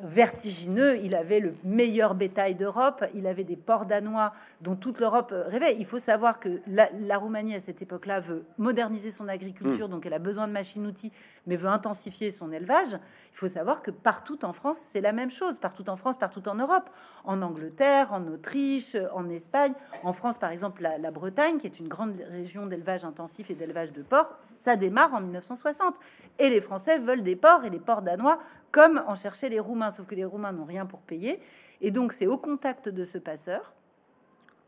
vertigineux. 0.03 0.99
Il 1.03 1.14
avait 1.14 1.40
le 1.40 1.53
meilleur 1.64 2.14
bétail 2.14 2.55
d'Europe. 2.55 3.05
Il 3.14 3.26
avait 3.26 3.44
des 3.44 3.57
ports 3.57 3.86
danois 3.86 4.32
dont 4.61 4.76
toute 4.76 5.01
l'Europe 5.01 5.32
rêvait. 5.32 5.76
Il 5.78 5.86
faut 5.86 5.99
savoir 5.99 6.40
que 6.40 6.61
la, 6.66 7.18
Roumanie, 7.18 7.55
à 7.55 7.61
cette 7.61 7.82
époque-là, 7.82 8.20
veut 8.20 8.44
moderniser 8.59 9.11
son 9.11 9.28
agriculture, 9.28 9.88
hmm. 9.88 9.90
donc 9.90 10.07
elle 10.07 10.14
a 10.14 10.18
besoin 10.18 10.46
de 10.46 10.53
machines-outils, 10.53 11.12
mais 11.46 11.57
veut 11.57 11.68
intensifier 11.68 12.30
son 12.30 12.53
élevage. 12.53 12.92
Il 13.32 13.36
faut 13.36 13.49
savoir 13.49 13.82
que 13.82 13.90
partout 13.90 14.44
en 14.44 14.53
France, 14.53 14.78
c'est 14.78 15.01
la 15.01 15.12
même 15.12 15.30
chose. 15.30 15.59
Partout 15.59 15.88
en 15.90 15.96
France, 15.96 16.16
partout 16.16 16.49
en 16.49 16.55
Europe. 16.55 16.90
En 17.24 17.42
Angleterre, 17.42 18.12
en 18.12 18.26
Autriche, 18.28 18.96
en 19.14 19.28
Espagne. 19.28 19.72
En 20.05 20.12
France, 20.12 20.38
par 20.38 20.51
exemple, 20.51 20.82
la, 20.82 20.99
la 20.99 21.11
Bretagne, 21.11 21.59
qui 21.59 21.66
est 21.66 21.78
une 21.78 21.88
grande 21.88 22.14
région 22.30 22.66
d'élevage 22.66 23.05
intensif 23.05 23.51
et 23.51 23.55
d'élevage 23.55 23.92
de 23.92 24.03
porcs, 24.03 24.34
ça 24.42 24.76
démarre 24.76 25.14
en 25.14 25.20
1960. 25.20 25.96
Et 26.38 26.51
les 26.51 26.61
Français 26.61 26.99
veulent 26.99 27.22
des 27.22 27.36
porcs 27.36 27.64
et 27.64 27.70
les 27.70 27.80
porcs 27.80 28.03
danois 28.03 28.38
comme 28.70 29.02
en 29.06 29.14
cherchaient 29.14 29.48
les 29.48 29.60
Roumains, 29.60 29.90
sauf 29.90 30.06
que 30.06 30.14
les 30.14 30.24
Roumains 30.24 30.52
n'ont 30.52 30.64
rien 30.64 30.86
pour 30.86 31.00
payer. 31.00 31.40
Et 31.80 31.90
donc 31.90 32.12
c'est 32.12 32.26
au 32.26 32.38
contact 32.38 32.88
de 32.88 33.04
ce 33.04 33.18
passeur 33.18 33.74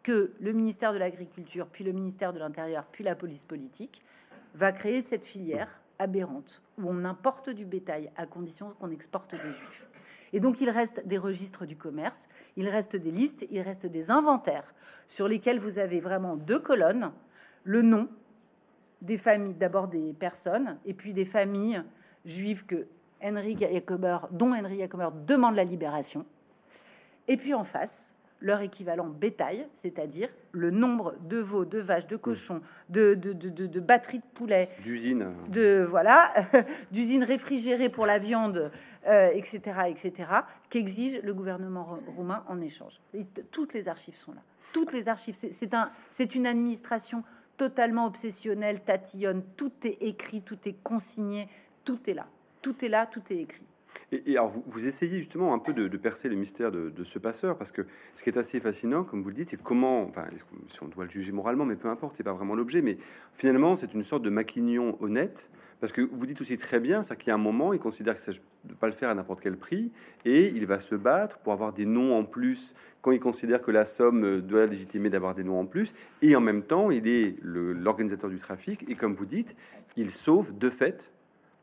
que 0.02 0.32
le 0.40 0.52
ministère 0.52 0.92
de 0.92 0.98
l'Agriculture, 0.98 1.66
puis 1.66 1.84
le 1.84 1.92
ministère 1.92 2.32
de 2.32 2.38
l'Intérieur, 2.38 2.86
puis 2.90 3.04
la 3.04 3.14
police 3.14 3.44
politique 3.44 4.02
va 4.54 4.72
créer 4.72 5.02
cette 5.02 5.24
filière 5.24 5.80
aberrante 5.98 6.62
où 6.78 6.84
on 6.88 7.04
importe 7.04 7.50
du 7.50 7.66
bétail 7.66 8.10
à 8.16 8.26
condition 8.26 8.74
qu'on 8.80 8.90
exporte 8.90 9.32
des 9.32 9.50
juifs. 9.52 9.86
Et 10.32 10.40
donc 10.40 10.60
il 10.60 10.70
reste 10.70 11.06
des 11.06 11.18
registres 11.18 11.66
du 11.66 11.76
commerce, 11.76 12.28
il 12.56 12.68
reste 12.68 12.96
des 12.96 13.10
listes, 13.10 13.46
il 13.50 13.60
reste 13.60 13.86
des 13.86 14.10
inventaires 14.10 14.74
sur 15.08 15.28
lesquels 15.28 15.58
vous 15.58 15.78
avez 15.78 16.00
vraiment 16.00 16.36
deux 16.36 16.60
colonnes, 16.60 17.12
le 17.64 17.82
nom 17.82 18.08
des 19.02 19.18
familles, 19.18 19.54
d'abord 19.54 19.88
des 19.88 20.12
personnes, 20.12 20.78
et 20.84 20.94
puis 20.94 21.12
des 21.12 21.24
familles 21.24 21.82
juives 22.24 22.64
que 22.66 22.86
Henry 23.22 23.56
Jacober, 23.58 24.18
dont 24.30 24.52
Henry 24.52 24.78
Jacober 24.78 25.08
demande 25.26 25.54
la 25.54 25.64
libération. 25.64 26.24
Et 27.28 27.36
puis 27.36 27.54
en 27.54 27.64
face, 27.64 28.14
leur 28.40 28.60
équivalent 28.60 29.08
bétail, 29.08 29.66
c'est-à-dire 29.72 30.28
le 30.52 30.70
nombre 30.70 31.14
de 31.28 31.36
veaux, 31.36 31.64
de 31.64 31.78
vaches, 31.78 32.06
de 32.06 32.16
cochons, 32.16 32.62
de, 32.88 33.14
de, 33.14 33.32
de, 33.32 33.66
de 33.66 33.80
batteries 33.80 34.18
de 34.18 34.24
poulets, 34.34 34.70
d'usines, 34.82 35.32
de 35.50 35.86
voilà, 35.88 36.32
d'usines 36.90 37.24
réfrigérées 37.24 37.88
pour 37.88 38.06
la 38.06 38.18
viande, 38.18 38.70
etc., 39.04 39.60
euh, 39.66 39.84
etc., 39.84 40.12
qu'exige 40.68 41.20
le 41.22 41.34
gouvernement 41.34 41.98
roumain 42.16 42.44
en 42.48 42.60
échange. 42.60 43.00
toutes 43.50 43.74
les 43.74 43.88
archives 43.88 44.14
sont 44.14 44.32
là. 44.32 44.40
Toutes 44.72 44.92
les 44.92 45.08
archives. 45.08 45.34
C'est 45.34 45.74
un, 45.74 45.90
c'est 46.10 46.34
une 46.34 46.46
administration 46.46 47.22
totalement 47.56 48.06
obsessionnelle, 48.06 48.80
tatillonne. 48.80 49.42
Tout 49.56 49.72
est 49.84 50.02
écrit, 50.02 50.42
tout 50.42 50.58
est 50.64 50.80
consigné, 50.82 51.48
tout 51.84 51.98
est 52.08 52.14
là. 52.14 52.26
Tout 52.62 52.84
est 52.84 52.88
là, 52.88 53.06
tout 53.06 53.22
est 53.30 53.38
écrit. 53.38 53.66
Et, 54.12 54.36
alors, 54.36 54.48
vous, 54.48 54.86
essayez 54.86 55.18
justement 55.18 55.54
un 55.54 55.58
peu 55.58 55.72
de, 55.72 55.96
percer 55.96 56.28
le 56.28 56.36
mystère 56.36 56.72
de, 56.72 57.04
ce 57.04 57.18
passeur, 57.18 57.56
parce 57.56 57.70
que 57.70 57.86
ce 58.14 58.22
qui 58.22 58.30
est 58.30 58.38
assez 58.38 58.60
fascinant, 58.60 59.04
comme 59.04 59.22
vous 59.22 59.28
le 59.28 59.34
dites, 59.34 59.50
c'est 59.50 59.62
comment, 59.62 60.02
enfin, 60.02 60.24
si 60.68 60.82
on 60.82 60.88
doit 60.88 61.04
le 61.04 61.10
juger 61.10 61.32
moralement, 61.32 61.64
mais 61.64 61.76
peu 61.76 61.88
importe, 61.88 62.16
c'est 62.16 62.24
pas 62.24 62.32
vraiment 62.32 62.54
l'objet, 62.54 62.82
mais 62.82 62.98
finalement, 63.32 63.76
c'est 63.76 63.94
une 63.94 64.02
sorte 64.02 64.22
de 64.22 64.30
maquignon 64.30 64.96
honnête, 65.00 65.50
parce 65.80 65.92
que 65.92 66.02
vous 66.02 66.26
dites 66.26 66.40
aussi 66.40 66.58
très 66.58 66.80
bien, 66.80 67.02
c'est 67.02 67.16
qu'il 67.16 67.28
y 67.28 67.30
a 67.30 67.34
un 67.34 67.38
moment, 67.38 67.72
il 67.72 67.78
considère 67.78 68.14
que 68.14 68.20
ça 68.20 68.32
ne 68.68 68.74
pas 68.74 68.86
le 68.86 68.92
faire 68.92 69.08
à 69.08 69.14
n'importe 69.14 69.40
quel 69.40 69.56
prix, 69.56 69.92
et 70.24 70.46
il 70.46 70.66
va 70.66 70.78
se 70.78 70.94
battre 70.94 71.38
pour 71.38 71.52
avoir 71.52 71.72
des 71.72 71.86
noms 71.86 72.14
en 72.14 72.24
plus 72.24 72.74
quand 73.00 73.12
il 73.12 73.20
considère 73.20 73.62
que 73.62 73.70
la 73.70 73.84
somme 73.84 74.40
doit 74.42 74.66
légitimer 74.66 75.08
d'avoir 75.08 75.34
des 75.34 75.44
noms 75.44 75.58
en 75.58 75.66
plus, 75.66 75.94
et 76.20 76.36
en 76.36 76.40
même 76.40 76.62
temps, 76.62 76.90
il 76.90 77.08
est 77.08 77.36
l'organisateur 77.42 78.28
du 78.28 78.38
trafic, 78.38 78.90
et 78.90 78.94
comme 78.94 79.14
vous 79.14 79.26
dites, 79.26 79.56
il 79.96 80.10
sauve 80.10 80.56
de 80.58 80.68
fait 80.68 81.12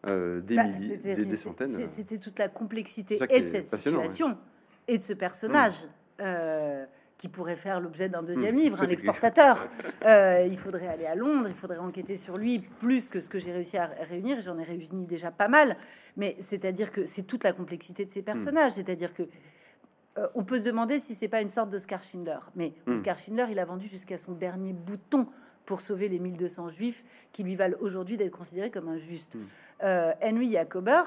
euh, 0.05 0.41
des, 0.41 0.55
bah, 0.55 0.65
milliers, 0.65 0.97
des, 0.97 1.35
centaines. 1.35 1.75
Euh. 1.75 1.85
C'était 1.87 2.19
toute 2.19 2.37
la 2.39 2.47
complexité 2.47 3.19
et 3.29 3.41
de 3.41 3.45
cette 3.45 3.67
situation 3.67 4.37
et 4.87 4.97
de 4.97 5.03
ce 5.03 5.13
personnage. 5.13 5.83
Mmh. 5.83 5.87
Euh, 6.21 6.85
qui 7.19 7.29
pourrait 7.29 7.55
faire 7.55 7.79
l'objet 7.79 8.09
d'un 8.09 8.21
deuxième 8.21 8.53
mmh. 8.53 8.59
livre, 8.59 8.81
un 8.81 8.89
exportateur. 8.89 9.67
il 10.03 10.57
faudrait 10.59 10.87
aller 10.87 11.07
à 11.07 11.15
Londres, 11.15 11.47
il 11.49 11.55
faudrait 11.55 11.79
enquêter 11.79 12.15
sur 12.15 12.37
lui 12.37 12.59
plus 12.59 13.09
que 13.09 13.21
ce 13.21 13.27
que 13.27 13.39
j'ai 13.39 13.51
réussi 13.51 13.75
à 13.75 13.87
réunir. 14.07 14.39
J'en 14.39 14.59
ai 14.59 14.63
réuni 14.63 15.07
déjà 15.07 15.31
pas 15.31 15.47
mal, 15.47 15.77
mais 16.15 16.35
c'est-à-dire 16.39 16.91
que 16.91 17.05
c'est 17.05 17.23
toute 17.23 17.43
la 17.43 17.53
complexité 17.53 18.05
de 18.05 18.11
ces 18.11 18.21
mmh. 18.21 18.25
personnages. 18.25 18.73
C'est-à-dire 18.73 19.15
que 19.15 19.23
on 20.35 20.43
peut 20.43 20.59
se 20.59 20.65
demander 20.65 20.99
si 20.99 21.15
c'est 21.15 21.27
pas 21.27 21.41
une 21.41 21.49
sorte 21.49 21.71
d'Oscar 21.71 22.03
Schindler. 22.03 22.39
Mais 22.55 22.73
Oscar 22.87 23.17
Schindler, 23.17 23.45
il 23.49 23.57
a 23.57 23.65
vendu 23.65 23.87
jusqu'à 23.87 24.17
son 24.17 24.33
dernier 24.33 24.73
bouton 24.73 25.27
pour 25.67 25.81
sauver 25.81 26.07
les 26.09 26.17
1200 26.17 26.69
juifs 26.69 27.03
qui 27.31 27.43
lui 27.43 27.55
valent 27.55 27.77
aujourd'hui 27.79 28.17
d'être 28.17 28.35
considérés 28.35 28.71
comme 28.71 28.87
injustes. 28.87 29.35
Mm. 29.35 29.39
Euh, 29.83 30.13
Henry 30.23 30.53
Jacober, 30.53 31.03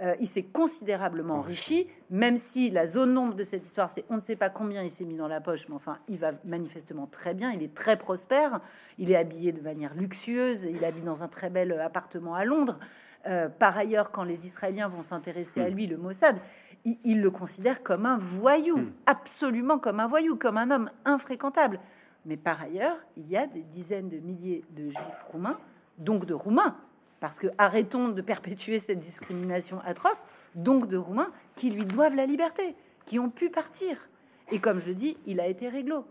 euh, 0.00 0.14
il 0.20 0.26
s'est 0.26 0.44
considérablement 0.44 1.36
enrichi, 1.36 1.88
même 2.10 2.36
si 2.36 2.70
la 2.70 2.86
zone 2.86 3.12
nombre 3.12 3.34
de 3.34 3.44
cette 3.44 3.66
histoire, 3.66 3.90
c'est 3.90 4.04
on 4.08 4.14
ne 4.14 4.20
sait 4.20 4.36
pas 4.36 4.48
combien 4.48 4.82
il 4.82 4.90
s'est 4.90 5.04
mis 5.04 5.16
dans 5.16 5.28
la 5.28 5.40
poche, 5.40 5.68
mais 5.68 5.74
enfin, 5.74 5.98
il 6.08 6.18
va 6.18 6.32
manifestement 6.44 7.06
très 7.06 7.34
bien, 7.34 7.52
il 7.52 7.62
est 7.62 7.74
très 7.74 7.96
prospère, 7.96 8.60
il 8.98 9.10
est 9.10 9.16
habillé 9.16 9.52
de 9.52 9.60
manière 9.60 9.94
luxueuse, 9.94 10.64
il 10.64 10.84
habite 10.84 11.04
dans 11.04 11.22
un 11.22 11.28
très 11.28 11.50
bel 11.50 11.72
appartement 11.80 12.34
à 12.34 12.44
Londres. 12.44 12.78
Euh, 13.26 13.48
par 13.48 13.76
ailleurs, 13.76 14.10
quand 14.10 14.24
les 14.24 14.46
Israéliens 14.46 14.88
vont 14.88 15.02
s'intéresser 15.02 15.60
à 15.60 15.70
mm. 15.70 15.74
lui, 15.74 15.86
le 15.86 15.96
Mossad, 15.96 16.38
il, 16.84 17.20
le 17.20 17.30
considère 17.30 17.82
comme 17.82 18.06
un 18.06 18.18
voyou, 18.18 18.78
mm. 18.78 18.92
absolument 19.06 19.78
comme 19.78 20.00
un 20.00 20.06
voyou, 20.06 20.36
comme 20.36 20.56
un 20.56 20.70
homme 20.70 20.90
infréquentable. 21.04 21.78
Mais 22.24 22.36
par 22.36 22.62
ailleurs, 22.62 22.96
il 23.16 23.28
y 23.28 23.36
a 23.36 23.46
des 23.46 23.62
dizaines 23.62 24.08
de 24.08 24.18
milliers 24.18 24.64
de 24.70 24.84
juifs 24.84 25.22
roumains, 25.26 25.58
donc 25.98 26.24
de 26.24 26.34
roumains, 26.34 26.76
parce 27.20 27.38
que 27.38 27.48
arrêtons 27.58 28.08
de 28.08 28.20
perpétuer 28.20 28.78
cette 28.78 29.00
discrimination 29.00 29.80
atroce, 29.84 30.24
donc 30.54 30.88
de 30.88 30.96
roumains 30.96 31.30
qui 31.54 31.70
lui 31.70 31.84
doivent 31.84 32.14
la 32.14 32.26
liberté, 32.26 32.74
qui 33.04 33.18
ont 33.18 33.30
pu 33.30 33.50
partir. 33.50 34.08
Et 34.50 34.58
comme 34.58 34.80
je 34.80 34.92
dis, 34.92 35.16
il 35.26 35.40
a 35.40 35.46
été 35.46 35.68
réglo. 35.68 36.04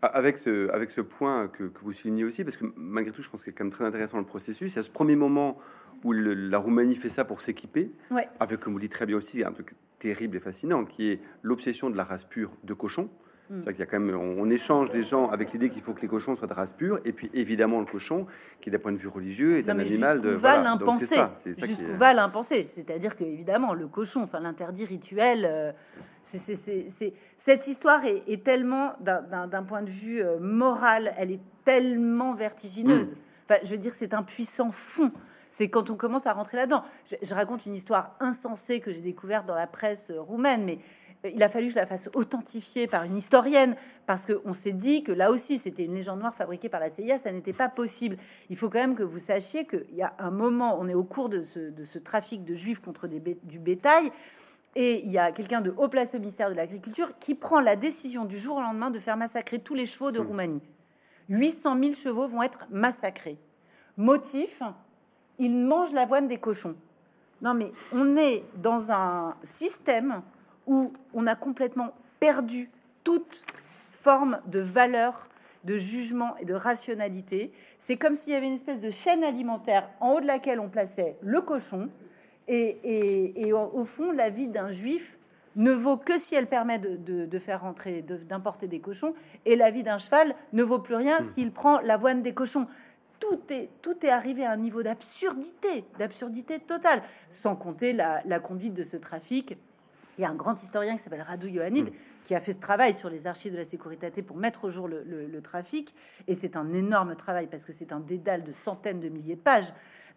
Ah, 0.00 0.08
avec 0.08 0.36
ce, 0.36 0.68
avec 0.70 0.90
ce 0.90 1.00
point 1.00 1.48
que, 1.48 1.70
vous 1.80 1.92
soulignez 1.92 2.24
aussi, 2.24 2.42
parce 2.42 2.56
que 2.56 2.64
malgré 2.76 3.12
tout, 3.12 3.22
je 3.22 3.30
pense 3.30 3.40
que 3.40 3.44
c'est 3.46 3.52
quand 3.52 3.64
même 3.64 3.72
très 3.72 3.84
intéressant 3.84 4.18
le 4.18 4.24
processus. 4.24 4.72
Il 4.72 4.76
y 4.76 4.78
a 4.78 4.82
ce 4.82 4.90
premier 4.90 5.16
moment 5.16 5.58
où 6.04 6.12
la 6.12 6.58
Roumanie 6.58 6.96
fait 6.96 7.08
ça 7.08 7.24
pour 7.24 7.40
s'équiper, 7.40 7.92
avec, 8.40 8.60
comme 8.60 8.72
vous 8.72 8.80
dites 8.80 8.92
très 8.92 9.06
bien 9.06 9.16
aussi, 9.16 9.44
un 9.44 9.52
truc 9.52 9.74
terrible 10.00 10.36
et 10.36 10.40
fascinant, 10.40 10.84
qui 10.84 11.10
est 11.10 11.20
l'obsession 11.42 11.88
de 11.88 11.96
la 11.96 12.02
race 12.02 12.24
pure 12.24 12.50
de 12.64 12.74
cochon. 12.74 13.08
Mm. 13.50 13.60
qu'il 13.62 13.78
y 13.78 13.82
a 13.82 13.86
quand 13.86 14.00
même, 14.00 14.16
on, 14.16 14.48
échange 14.50 14.90
des 14.90 15.02
gens 15.02 15.28
avec 15.28 15.52
l'idée 15.52 15.68
qu'il 15.68 15.82
faut 15.82 15.92
que 15.92 16.00
les 16.00 16.08
cochons 16.08 16.34
soient 16.34 16.46
de 16.46 16.52
race 16.52 16.72
pure, 16.72 17.00
et 17.04 17.12
puis 17.12 17.30
évidemment 17.34 17.80
le 17.80 17.86
cochon, 17.86 18.26
qui 18.60 18.70
d'un 18.70 18.78
point 18.78 18.92
de 18.92 18.96
vue 18.96 19.08
religieux 19.08 19.58
est 19.58 19.68
un 19.68 19.78
animal 19.78 20.22
de. 20.22 20.30
Va 20.30 20.62
l'impenser? 20.62 21.20
Jusqu'où 21.44 21.92
va 21.96 22.14
l'impenser? 22.14 22.66
C'est-à-dire 22.68 23.16
que 23.16 23.24
évidemment 23.24 23.74
le 23.74 23.88
cochon, 23.88 24.22
enfin 24.22 24.40
l'interdit 24.40 24.84
rituel. 24.84 25.44
Euh, 25.44 25.72
cette 26.22 27.66
histoire 27.66 28.04
est, 28.04 28.44
tellement, 28.44 28.94
d'un 29.00 29.62
point 29.64 29.82
de 29.82 29.90
vue 29.90 30.22
euh, 30.22 30.38
moral, 30.38 31.12
elle 31.18 31.32
est 31.32 31.40
tellement 31.64 32.34
vertigineuse. 32.34 33.12
Mm. 33.12 33.16
Enfin, 33.44 33.60
je 33.64 33.70
veux 33.72 33.78
dire, 33.78 33.92
c'est 33.94 34.14
un 34.14 34.22
puissant 34.22 34.70
fond. 34.70 35.10
C'est 35.52 35.68
quand 35.68 35.90
on 35.90 35.96
commence 35.96 36.26
à 36.26 36.32
rentrer 36.32 36.56
là-dedans. 36.56 36.82
Je, 37.08 37.14
je, 37.22 37.34
raconte 37.34 37.66
une 37.66 37.74
histoire 37.74 38.16
insensée 38.18 38.80
que 38.80 38.90
j'ai 38.90 39.02
découverte 39.02 39.46
dans 39.46 39.54
la 39.54 39.68
presse 39.68 40.10
euh, 40.10 40.20
roumaine, 40.20 40.64
mais 40.64 40.78
il 41.32 41.42
a 41.42 41.48
fallu 41.48 41.66
que 41.66 41.74
je 41.74 41.78
la 41.78 41.86
fasse 41.86 42.10
authentifier 42.14 42.86
par 42.86 43.04
une 43.04 43.16
historienne 43.16 43.76
parce 44.06 44.26
qu'on 44.26 44.52
s'est 44.52 44.72
dit 44.72 45.02
que 45.02 45.12
là 45.12 45.30
aussi 45.30 45.58
c'était 45.58 45.84
une 45.84 45.94
légende 45.94 46.20
noire 46.20 46.34
fabriquée 46.34 46.68
par 46.68 46.80
la 46.80 46.88
CIA, 46.88 47.18
ça 47.18 47.30
n'était 47.30 47.52
pas 47.52 47.68
possible. 47.68 48.16
Il 48.50 48.56
faut 48.56 48.68
quand 48.68 48.80
même 48.80 48.94
que 48.94 49.02
vous 49.02 49.18
sachiez 49.18 49.64
qu'il 49.66 49.94
y 49.94 50.02
a 50.02 50.14
un 50.18 50.30
moment, 50.30 50.76
on 50.80 50.88
est 50.88 50.94
au 50.94 51.04
cours 51.04 51.28
de 51.28 51.42
ce, 51.42 51.98
trafic 51.98 52.44
de 52.44 52.54
juifs 52.54 52.80
contre 52.80 53.06
du 53.06 53.58
bétail. 53.58 54.10
Et 54.74 55.04
il 55.04 55.12
y 55.12 55.18
a 55.18 55.32
quelqu'un 55.32 55.60
de 55.60 55.74
haut 55.76 55.88
place 55.88 56.14
au 56.14 56.18
ministère 56.18 56.48
de 56.48 56.54
l'Agriculture 56.54 57.12
qui 57.18 57.34
prend 57.34 57.60
la 57.60 57.76
décision 57.76 58.24
du 58.24 58.38
jour 58.38 58.56
au 58.56 58.60
lendemain 58.62 58.90
de 58.90 58.98
faire 58.98 59.18
massacrer 59.18 59.58
tous 59.58 59.74
les 59.74 59.84
chevaux 59.84 60.12
de 60.12 60.18
mmh. 60.18 60.26
Roumanie. 60.26 60.62
800 61.28 61.78
000 61.78 61.92
chevaux 61.92 62.26
vont 62.26 62.42
être 62.42 62.66
massacrés. 62.70 63.38
Motif, 63.98 64.62
ils 65.38 65.54
mangent 65.54 65.92
l'avoine 65.92 66.28
des 66.28 66.38
cochons. 66.38 66.76
Non 67.40 67.54
mais 67.54 67.72
on 67.92 68.16
est 68.16 68.44
dans 68.56 68.92
un 68.92 69.34
système 69.42 70.22
où 70.66 70.92
on 71.12 71.26
a 71.26 71.34
complètement 71.34 71.92
perdu 72.20 72.70
toute 73.04 73.42
forme 73.90 74.40
de 74.46 74.60
valeur, 74.60 75.28
de 75.64 75.78
jugement 75.78 76.36
et 76.38 76.44
de 76.44 76.54
rationalité. 76.54 77.52
C'est 77.78 77.96
comme 77.96 78.14
s'il 78.14 78.32
y 78.32 78.36
avait 78.36 78.46
une 78.46 78.54
espèce 78.54 78.80
de 78.80 78.90
chaîne 78.90 79.24
alimentaire 79.24 79.88
en 80.00 80.12
haut 80.12 80.20
de 80.20 80.26
laquelle 80.26 80.60
on 80.60 80.68
plaçait 80.68 81.16
le 81.22 81.40
cochon. 81.40 81.88
Et, 82.48 83.52
au 83.52 83.84
fond, 83.84 84.12
la 84.12 84.28
vie 84.28 84.48
d'un 84.48 84.70
juif 84.70 85.18
ne 85.54 85.72
vaut 85.72 85.96
que 85.96 86.18
si 86.18 86.34
elle 86.34 86.46
permet 86.46 86.78
de, 86.78 87.38
faire 87.38 87.62
rentrer, 87.62 88.02
d'importer 88.02 88.66
des 88.66 88.80
cochons. 88.80 89.14
Et 89.46 89.56
la 89.56 89.70
vie 89.70 89.82
d'un 89.82 89.98
cheval 89.98 90.34
ne 90.52 90.62
vaut 90.62 90.80
plus 90.80 90.96
rien 90.96 91.20
hmm. 91.20 91.24
s'il 91.24 91.52
prend 91.52 91.78
l'avoine 91.80 92.22
des 92.22 92.34
cochons. 92.34 92.66
Tout 93.22 93.40
est, 93.50 93.70
tout 93.82 94.04
est 94.04 94.10
arrivé 94.10 94.44
à 94.44 94.50
un 94.50 94.56
niveau 94.56 94.82
d'absurdité, 94.82 95.84
d'absurdité 95.98 96.58
totale, 96.58 97.02
sans 97.30 97.54
compter 97.54 97.92
la 97.92 98.38
conduite 98.40 98.74
de 98.74 98.82
ce 98.82 98.96
trafic 98.96 99.56
il 100.18 100.22
y 100.22 100.24
a 100.24 100.30
un 100.30 100.34
grand 100.34 100.60
historien 100.60 100.96
qui 100.96 101.02
s'appelle 101.02 101.22
Radu 101.22 101.48
Ioannid 101.48 101.86
mm. 101.86 101.92
qui 102.26 102.34
a 102.34 102.40
fait 102.40 102.52
ce 102.52 102.60
travail 102.60 102.94
sur 102.94 103.08
les 103.08 103.26
archives 103.26 103.52
de 103.52 103.58
la 103.58 103.64
sécurité 103.64 104.22
pour 104.22 104.36
mettre 104.36 104.64
au 104.64 104.70
jour 104.70 104.88
le, 104.88 105.40
trafic. 105.42 105.94
Et 106.28 106.34
c'est 106.34 106.56
un 106.56 106.72
énorme 106.72 107.16
travail 107.16 107.46
parce 107.46 107.64
que 107.64 107.72
c'est 107.72 107.92
un 107.92 108.00
dédale 108.00 108.44
de 108.44 108.52
centaines 108.52 109.00
de 109.00 109.08
milliers 109.08 109.36
de 109.36 109.40
pages 109.40 109.72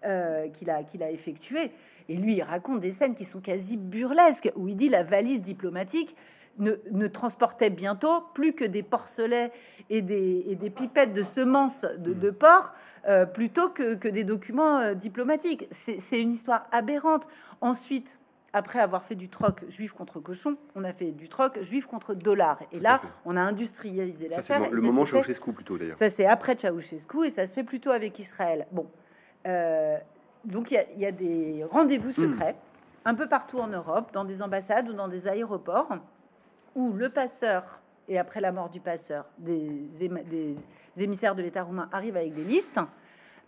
euh, 0.06 0.50
qu'il 0.50 0.70
a, 0.70 0.84
qu'il 0.84 1.02
a 1.02 1.10
effectué. 1.10 1.72
Et 2.10 2.18
lui, 2.18 2.36
il 2.36 2.44
raconte 2.44 2.82
des 2.82 2.92
scènes 2.92 3.16
qui 3.16 3.26
sont 3.26 3.40
quasi 3.40 3.78
burlesques, 3.78 4.52
où 4.56 4.68
il 4.68 4.76
dit 4.76 4.90
la 4.90 5.04
valise 5.04 5.42
diplomatique 5.42 6.16
ne, 6.58 7.08
transportait 7.08 7.70
bientôt 7.70 8.22
plus 8.34 8.54
que 8.54 8.66
des 8.66 8.84
porcelets 8.84 9.52
et 9.90 10.02
des, 10.02 10.56
des 10.56 10.70
pipettes 10.70 11.14
de 11.14 11.24
semences 11.24 11.86
de, 11.98 12.30
mm. 12.30 12.34
porc, 12.34 12.74
euh, 13.08 13.26
plutôt 13.26 13.70
que, 13.70 13.96
que, 13.96 14.08
des 14.08 14.24
documents 14.24 14.80
euh, 14.80 14.94
diplomatiques. 14.94 15.68
C'est 15.72 16.22
une 16.22 16.32
histoire 16.32 16.68
aberrante. 16.72 17.28
Ensuite, 17.62 18.20
après 18.56 18.80
avoir 18.80 19.04
fait 19.04 19.16
du 19.16 19.28
troc 19.28 19.66
juif 19.68 19.92
contre 19.92 20.22
cochon, 20.22 20.56
on 20.76 20.86
a 20.86 20.94
fait 20.94 21.12
du 21.12 21.28
troc 21.28 21.62
juif 21.62 21.88
contre 21.88 22.14
dollar. 22.14 22.62
Et 22.72 22.80
là, 22.80 23.02
on 23.26 23.36
a 23.36 23.42
industrialisé 23.42 24.30
l'affaire. 24.30 24.70
Le, 24.72 24.82
moment 24.82 25.06
Ceausescu 25.06 25.52
plutôt 25.52 25.78
d'ailleurs. 25.78 25.94
Ça 25.94 26.10
c'est 26.10 26.26
après 26.26 26.56
Ceausescu 26.58 27.26
et 27.26 27.30
ça 27.30 27.46
se 27.48 27.54
fait 27.54 27.66
plutôt 27.66 27.92
avec 27.92 28.18
Israël. 28.18 28.66
Bon, 28.72 28.88
euh, 29.46 29.98
donc 30.46 30.72
il 30.72 31.00
y, 31.00 31.06
a 31.06 31.12
des 31.12 31.66
rendez-vous 31.70 32.14
secrets 32.14 32.56
un 33.04 33.14
peu 33.14 33.28
partout 33.28 33.60
en 33.60 33.68
Europe, 33.68 34.12
dans 34.14 34.24
des 34.24 34.42
ambassades 34.42 34.90
ou 34.90 34.94
dans 34.94 35.08
des 35.10 35.28
aéroports, 35.28 35.90
où 36.76 36.94
le 36.94 37.10
passeur 37.10 37.82
et 38.08 38.20
après 38.20 38.42
la 38.42 38.52
mort 38.52 38.70
du 38.70 38.80
passeur, 38.80 39.26
des, 39.40 39.90
émissaires 40.98 41.36
de 41.36 41.42
l'État 41.42 41.64
roumain 41.64 41.90
arrivent 41.92 42.18
avec 42.18 42.34
des 42.36 42.44
listes. 42.44 42.80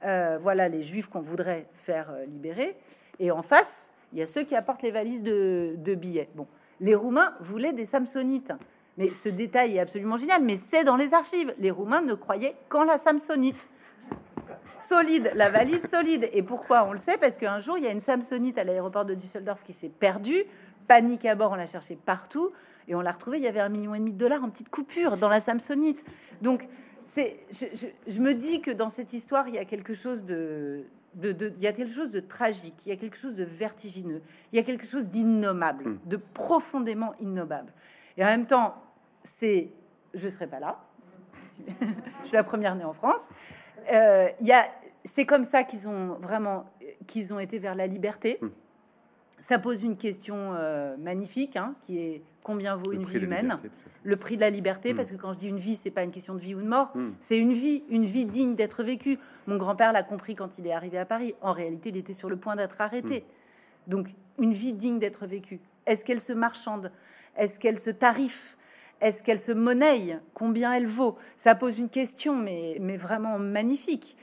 Euh, 0.04 0.38
voilà 0.40 0.68
les 0.70 0.84
juifs 0.84 1.08
qu'on 1.08 1.22
voudrait 1.22 1.68
faire 1.74 2.12
euh, 2.12 2.26
libérer. 2.26 2.78
Et 3.20 3.32
en 3.32 3.42
face, 3.42 3.92
il 4.14 4.20
y 4.20 4.22
a 4.22 4.26
ceux 4.26 4.44
qui 4.44 4.56
apportent 4.56 4.84
les 4.84 4.92
valises 4.92 5.24
de, 5.24 5.96
billets. 5.96 6.30
Bon, 6.36 6.48
les 6.80 6.96
Roumains 6.96 7.34
voulaient 7.40 7.74
des 7.74 7.86
Samsonites. 7.86 8.54
Mais 8.98 9.14
ce 9.14 9.30
détail 9.30 9.78
est 9.78 9.80
absolument 9.80 10.18
génial, 10.18 10.44
mais 10.44 10.58
c'est 10.58 10.84
dans 10.84 10.96
les 10.96 11.14
archives. 11.14 11.54
Les 11.60 11.72
Roumains 11.72 12.02
ne 12.02 12.16
croyaient 12.16 12.56
qu'en 12.70 12.84
la 12.84 12.98
Samsonite. 12.98 13.68
Solide, 14.80 15.32
la 15.36 15.50
valise 15.50 15.88
solide. 15.88 16.30
Et 16.34 16.44
pourquoi? 16.44 16.86
On 16.86 16.92
le 16.92 16.98
sait 16.98 17.18
parce 17.18 17.38
qu'un 17.38 17.60
jour, 17.60 17.78
il 17.78 17.84
y 17.84 17.88
a 17.88 17.92
une 17.92 18.02
Samsonite 18.02 18.58
à 18.58 18.64
l'aéroport 18.64 19.06
de 19.06 19.14
Düsseldorf 19.14 19.64
qui 19.64 19.74
s'est 19.74 19.90
perdue. 19.90 20.46
Panique 20.88 21.26
à 21.26 21.36
bord, 21.36 21.52
on 21.52 21.56
l'a 21.56 21.66
cherché 21.66 21.96
partout 21.96 22.52
et 22.88 22.96
on 22.96 23.02
l'a 23.02 23.12
retrouvée. 23.12 23.38
Il 23.38 23.44
y 23.44 23.48
avait 23.48 23.60
un 23.60 23.70
million 23.70 23.94
et 23.96 24.00
demi 24.00 24.14
de 24.14 24.18
dollars 24.18 24.44
en 24.44 24.50
petite 24.50 24.70
coupure 24.70 25.18
dans 25.18 25.30
la 25.30 25.40
Samsonite. 25.40 26.06
Donc, 26.42 26.68
c'est, 27.04 27.38
je, 27.52 28.20
me 28.20 28.34
dis 28.34 28.62
que 28.62 28.72
dans 28.72 28.90
cette 28.90 29.14
histoire, 29.14 29.48
il 29.48 29.56
y 29.56 29.58
a 29.58 29.66
quelque 29.66 29.94
chose 29.94 30.24
de, 30.24 30.86
il 31.24 31.60
y 31.60 31.68
a 31.68 31.72
quelque 31.72 31.94
chose 31.94 32.12
de 32.12 32.20
tragique, 32.20 32.86
il 32.86 32.90
y 32.90 32.92
a 32.92 32.98
quelque 32.98 33.18
chose 33.18 33.36
de 33.36 33.44
vertigineux, 33.44 34.22
il 34.52 34.58
y 34.58 34.60
a 34.60 34.64
quelque 34.64 34.86
chose 34.86 35.08
d'innommable, 35.08 35.90
hmm. 35.90 36.00
de 36.06 36.18
profondément 36.18 37.14
innommable. 37.20 37.72
Et 38.18 38.24
en 38.24 38.28
même 38.28 38.46
temps, 38.46 38.76
c'est, 39.24 39.72
je 40.14 40.28
serai 40.28 40.48
pas 40.48 40.60
là. 40.60 40.80
je 41.68 42.28
suis 42.28 42.36
la 42.36 42.44
première 42.44 42.76
née 42.76 42.84
en 42.84 42.94
France. 42.94 43.32
Euh, 43.92 44.28
il 44.40 44.48
y 44.48 44.52
a, 44.52 44.66
c'est 45.06 45.26
comme 45.26 45.44
ça 45.44 45.64
qu'ils 45.64 45.88
ont 45.88 46.18
vraiment, 46.20 46.66
qu'ils 47.08 47.34
ont 47.34 47.40
été 47.40 47.58
vers 47.58 47.76
la 47.76 47.88
liberté. 47.88 48.40
Hmm. 49.38 49.42
ça 49.42 49.60
pose 49.60 49.84
une 49.84 49.98
question 49.98 50.54
euh, 50.54 50.96
magnifique, 50.98 51.56
hein, 51.56 51.76
qui 51.82 52.00
est 52.00 52.22
combien 52.44 52.76
vaut 52.76 52.94
une 52.94 53.04
vie 53.04 53.20
humaine 53.20 53.58
Le 54.04 54.16
prix 54.16 54.36
de 54.38 54.42
la 54.42 54.50
liberté, 54.50 54.94
parce 54.94 55.12
que 55.12 55.18
quand 55.18 55.34
je 55.34 55.38
dis 55.38 55.50
une 55.50 55.60
vie, 55.60 55.76
c'est 55.76 55.92
pas 55.92 56.04
une 56.04 56.12
question 56.12 56.34
de 56.34 56.40
vie 56.40 56.56
ou 56.56 56.62
de 56.62 56.68
mort, 56.68 56.94
c'est 57.20 57.38
une 57.38 57.54
vie, 57.54 57.84
une 57.90 58.06
vie 58.06 58.26
digne 58.26 58.56
d'être 58.56 58.84
vécue. 58.84 59.20
Mon 59.48 59.58
grand-père 59.58 59.92
l'a 59.92 60.04
compris 60.04 60.34
quand 60.34 60.58
il 60.58 60.66
est 60.66 60.72
arrivé 60.72 60.98
à 60.98 61.06
Paris. 61.06 61.36
En 61.42 61.52
réalité, 61.52 61.90
il 61.90 61.98
était 61.98 62.14
sur 62.14 62.30
le 62.30 62.38
point 62.38 62.56
d'être 62.56 62.80
arrêté. 62.80 63.26
Donc, 63.88 64.08
une 64.40 64.54
vie 64.54 64.74
digne 64.74 65.00
d'être 65.00 65.28
vécue. 65.28 65.60
Est-ce 65.86 66.06
qu'elle 66.06 66.22
se 66.22 66.34
marchande? 66.34 66.92
Est-ce 67.36 67.60
qu'elle 67.60 67.80
se 67.80 67.90
tarife 67.90 68.58
Est-ce 69.02 69.24
qu'elle 69.24 69.40
se 69.40 69.52
monnaie? 69.52 70.20
Combien 70.34 70.74
elle 70.74 70.88
vaut? 70.88 71.18
Ça 71.36 71.56
pose 71.56 71.80
une 71.80 71.90
question, 71.90 72.36
mais, 72.36 72.78
mais 72.80 72.98
vraiment 72.98 73.40
magnifique. 73.40 74.18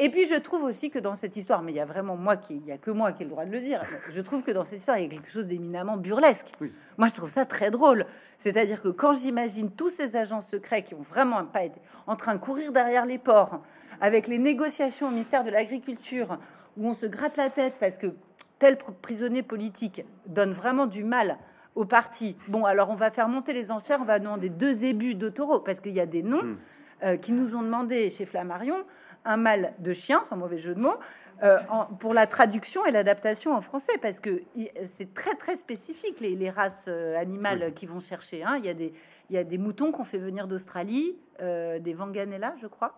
Et 0.00 0.10
puis 0.10 0.26
je 0.26 0.36
trouve 0.36 0.62
aussi 0.62 0.90
que 0.90 1.00
dans 1.00 1.16
cette 1.16 1.36
histoire, 1.36 1.62
mais 1.62 1.72
il 1.72 1.74
y 1.74 1.80
a 1.80 1.84
vraiment 1.84 2.16
moi 2.16 2.36
qui, 2.36 2.56
il 2.56 2.64
y 2.64 2.70
a 2.70 2.78
que 2.78 2.92
moi 2.92 3.10
qui 3.10 3.22
ai 3.22 3.24
le 3.24 3.30
droit 3.30 3.44
de 3.44 3.50
le 3.50 3.60
dire. 3.60 3.82
Je 4.10 4.20
trouve 4.20 4.44
que 4.44 4.52
dans 4.52 4.62
cette 4.62 4.78
histoire, 4.78 4.98
il 4.98 5.04
y 5.04 5.06
a 5.06 5.10
quelque 5.10 5.30
chose 5.30 5.46
d'éminemment 5.46 5.96
burlesque. 5.96 6.52
Moi, 6.98 7.08
je 7.08 7.14
trouve 7.14 7.28
ça 7.28 7.44
très 7.44 7.72
drôle. 7.72 8.06
C'est-à-dire 8.36 8.80
que 8.80 8.88
quand 8.88 9.14
j'imagine 9.14 9.72
tous 9.72 9.88
ces 9.88 10.14
agents 10.14 10.40
secrets 10.40 10.84
qui 10.84 10.94
ont 10.94 11.02
vraiment 11.02 11.44
pas 11.44 11.64
été 11.64 11.80
en 12.06 12.14
train 12.14 12.34
de 12.34 12.38
courir 12.38 12.70
derrière 12.70 13.06
les 13.06 13.18
ports, 13.18 13.60
avec 14.00 14.28
les 14.28 14.38
négociations 14.38 15.08
au 15.08 15.10
ministère 15.10 15.42
de 15.42 15.50
l'Agriculture, 15.50 16.38
où 16.76 16.88
on 16.88 16.94
se 16.94 17.06
gratte 17.06 17.36
la 17.36 17.50
tête 17.50 17.74
parce 17.80 17.96
que 17.96 18.14
tel 18.60 18.78
prisonnier 19.02 19.42
politique 19.42 20.04
donne 20.26 20.52
vraiment 20.52 20.86
du 20.86 21.02
mal 21.02 21.38
au 21.74 21.84
parti. 21.84 22.36
Bon, 22.48 22.64
alors 22.64 22.90
on 22.90 22.94
va 22.94 23.10
faire 23.10 23.28
monter 23.28 23.52
les 23.52 23.70
enchères, 23.70 23.98
on 24.00 24.04
va 24.04 24.18
demander 24.18 24.48
deux 24.48 24.84
ébus 24.84 25.14
de 25.14 25.28
taureaux, 25.28 25.60
parce 25.60 25.80
qu'il 25.80 25.92
y 25.92 26.00
a 26.00 26.06
des 26.06 26.22
noms 26.22 26.42
hmm. 26.42 26.56
euh, 27.04 27.16
qui 27.16 27.32
nous 27.32 27.56
ont 27.56 27.62
demandé 27.62 28.10
chez 28.10 28.26
Flammarion 28.26 28.84
un 29.24 29.36
mal 29.36 29.74
de 29.78 29.92
chien, 29.92 30.22
sans 30.22 30.36
mauvais 30.36 30.58
jeu 30.58 30.74
de 30.74 30.80
mots, 30.80 30.96
euh, 31.42 31.58
pour 32.00 32.14
la 32.14 32.26
traduction 32.26 32.84
et 32.86 32.90
l'adaptation 32.90 33.52
en 33.54 33.60
français, 33.60 33.92
parce 34.00 34.20
que 34.20 34.42
c'est 34.84 35.14
très 35.14 35.34
très 35.34 35.56
spécifique 35.56 36.20
les, 36.20 36.50
races 36.50 36.86
euh, 36.88 37.18
animales 37.18 37.72
qui 37.74 37.86
vont 37.86 38.00
chercher. 38.00 38.42
Hein. 38.42 38.56
Il, 38.58 38.66
y 38.66 38.70
a 38.70 38.74
des, 38.74 38.92
il 39.30 39.36
y 39.36 39.38
a 39.38 39.44
des 39.44 39.58
moutons 39.58 39.92
qu'on 39.92 40.04
fait 40.04 40.18
venir 40.18 40.48
d'Australie, 40.48 41.16
des 41.40 41.94
Vanganella, 41.94 42.54
je 42.60 42.66
crois. 42.66 42.94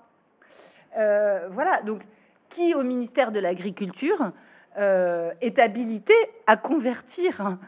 voilà, 0.95 1.83
donc 1.85 2.03
qui 2.49 2.75
au 2.75 2.83
ministère 2.83 3.33
de 3.33 3.39
l'Agriculture 3.39 4.33
euh, 4.79 5.33
est 5.41 5.59
habilité 5.59 6.15
à 6.47 6.57
convertir 6.57 7.59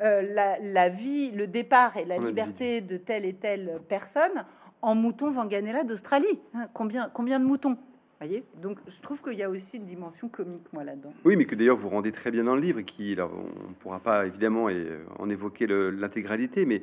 euh, 0.00 0.22
la, 0.60 0.88
vie, 0.88 1.30
le 1.32 1.46
départ 1.46 1.96
et 1.96 2.04
la 2.04 2.18
liberté 2.18 2.82
de 2.82 2.98
telle 2.98 3.24
et 3.24 3.34
telle 3.34 3.80
personne 3.88 4.44
en 4.86 4.94
mouton 4.94 5.32
Vanganella 5.32 5.82
d'Australie. 5.82 6.38
Hein, 6.54 6.68
combien, 6.72 7.10
combien 7.12 7.40
de 7.40 7.44
moutons 7.44 7.76
voyez? 8.20 8.44
Donc, 8.62 8.78
je 8.86 9.00
trouve 9.02 9.20
qu'il 9.20 9.34
y 9.34 9.42
a 9.42 9.50
aussi 9.50 9.76
une 9.76 9.84
dimension 9.84 10.28
comique, 10.28 10.72
moi, 10.72 10.84
là-dedans. 10.84 11.12
Oui, 11.24 11.36
mais 11.36 11.44
que 11.44 11.54
d'ailleurs, 11.54 11.76
vous 11.76 11.88
rendez 11.88 12.12
très 12.12 12.30
bien 12.30 12.44
dans 12.44 12.54
le 12.54 12.62
livre, 12.62 12.80
qui, 12.80 13.16
on 13.18 13.68
ne 13.68 13.74
pourra 13.74 13.98
pas 13.98 14.26
évidemment 14.26 14.68
en 15.18 15.28
évoquer 15.28 15.66
l'intégralité, 15.66 16.64
mais 16.64 16.82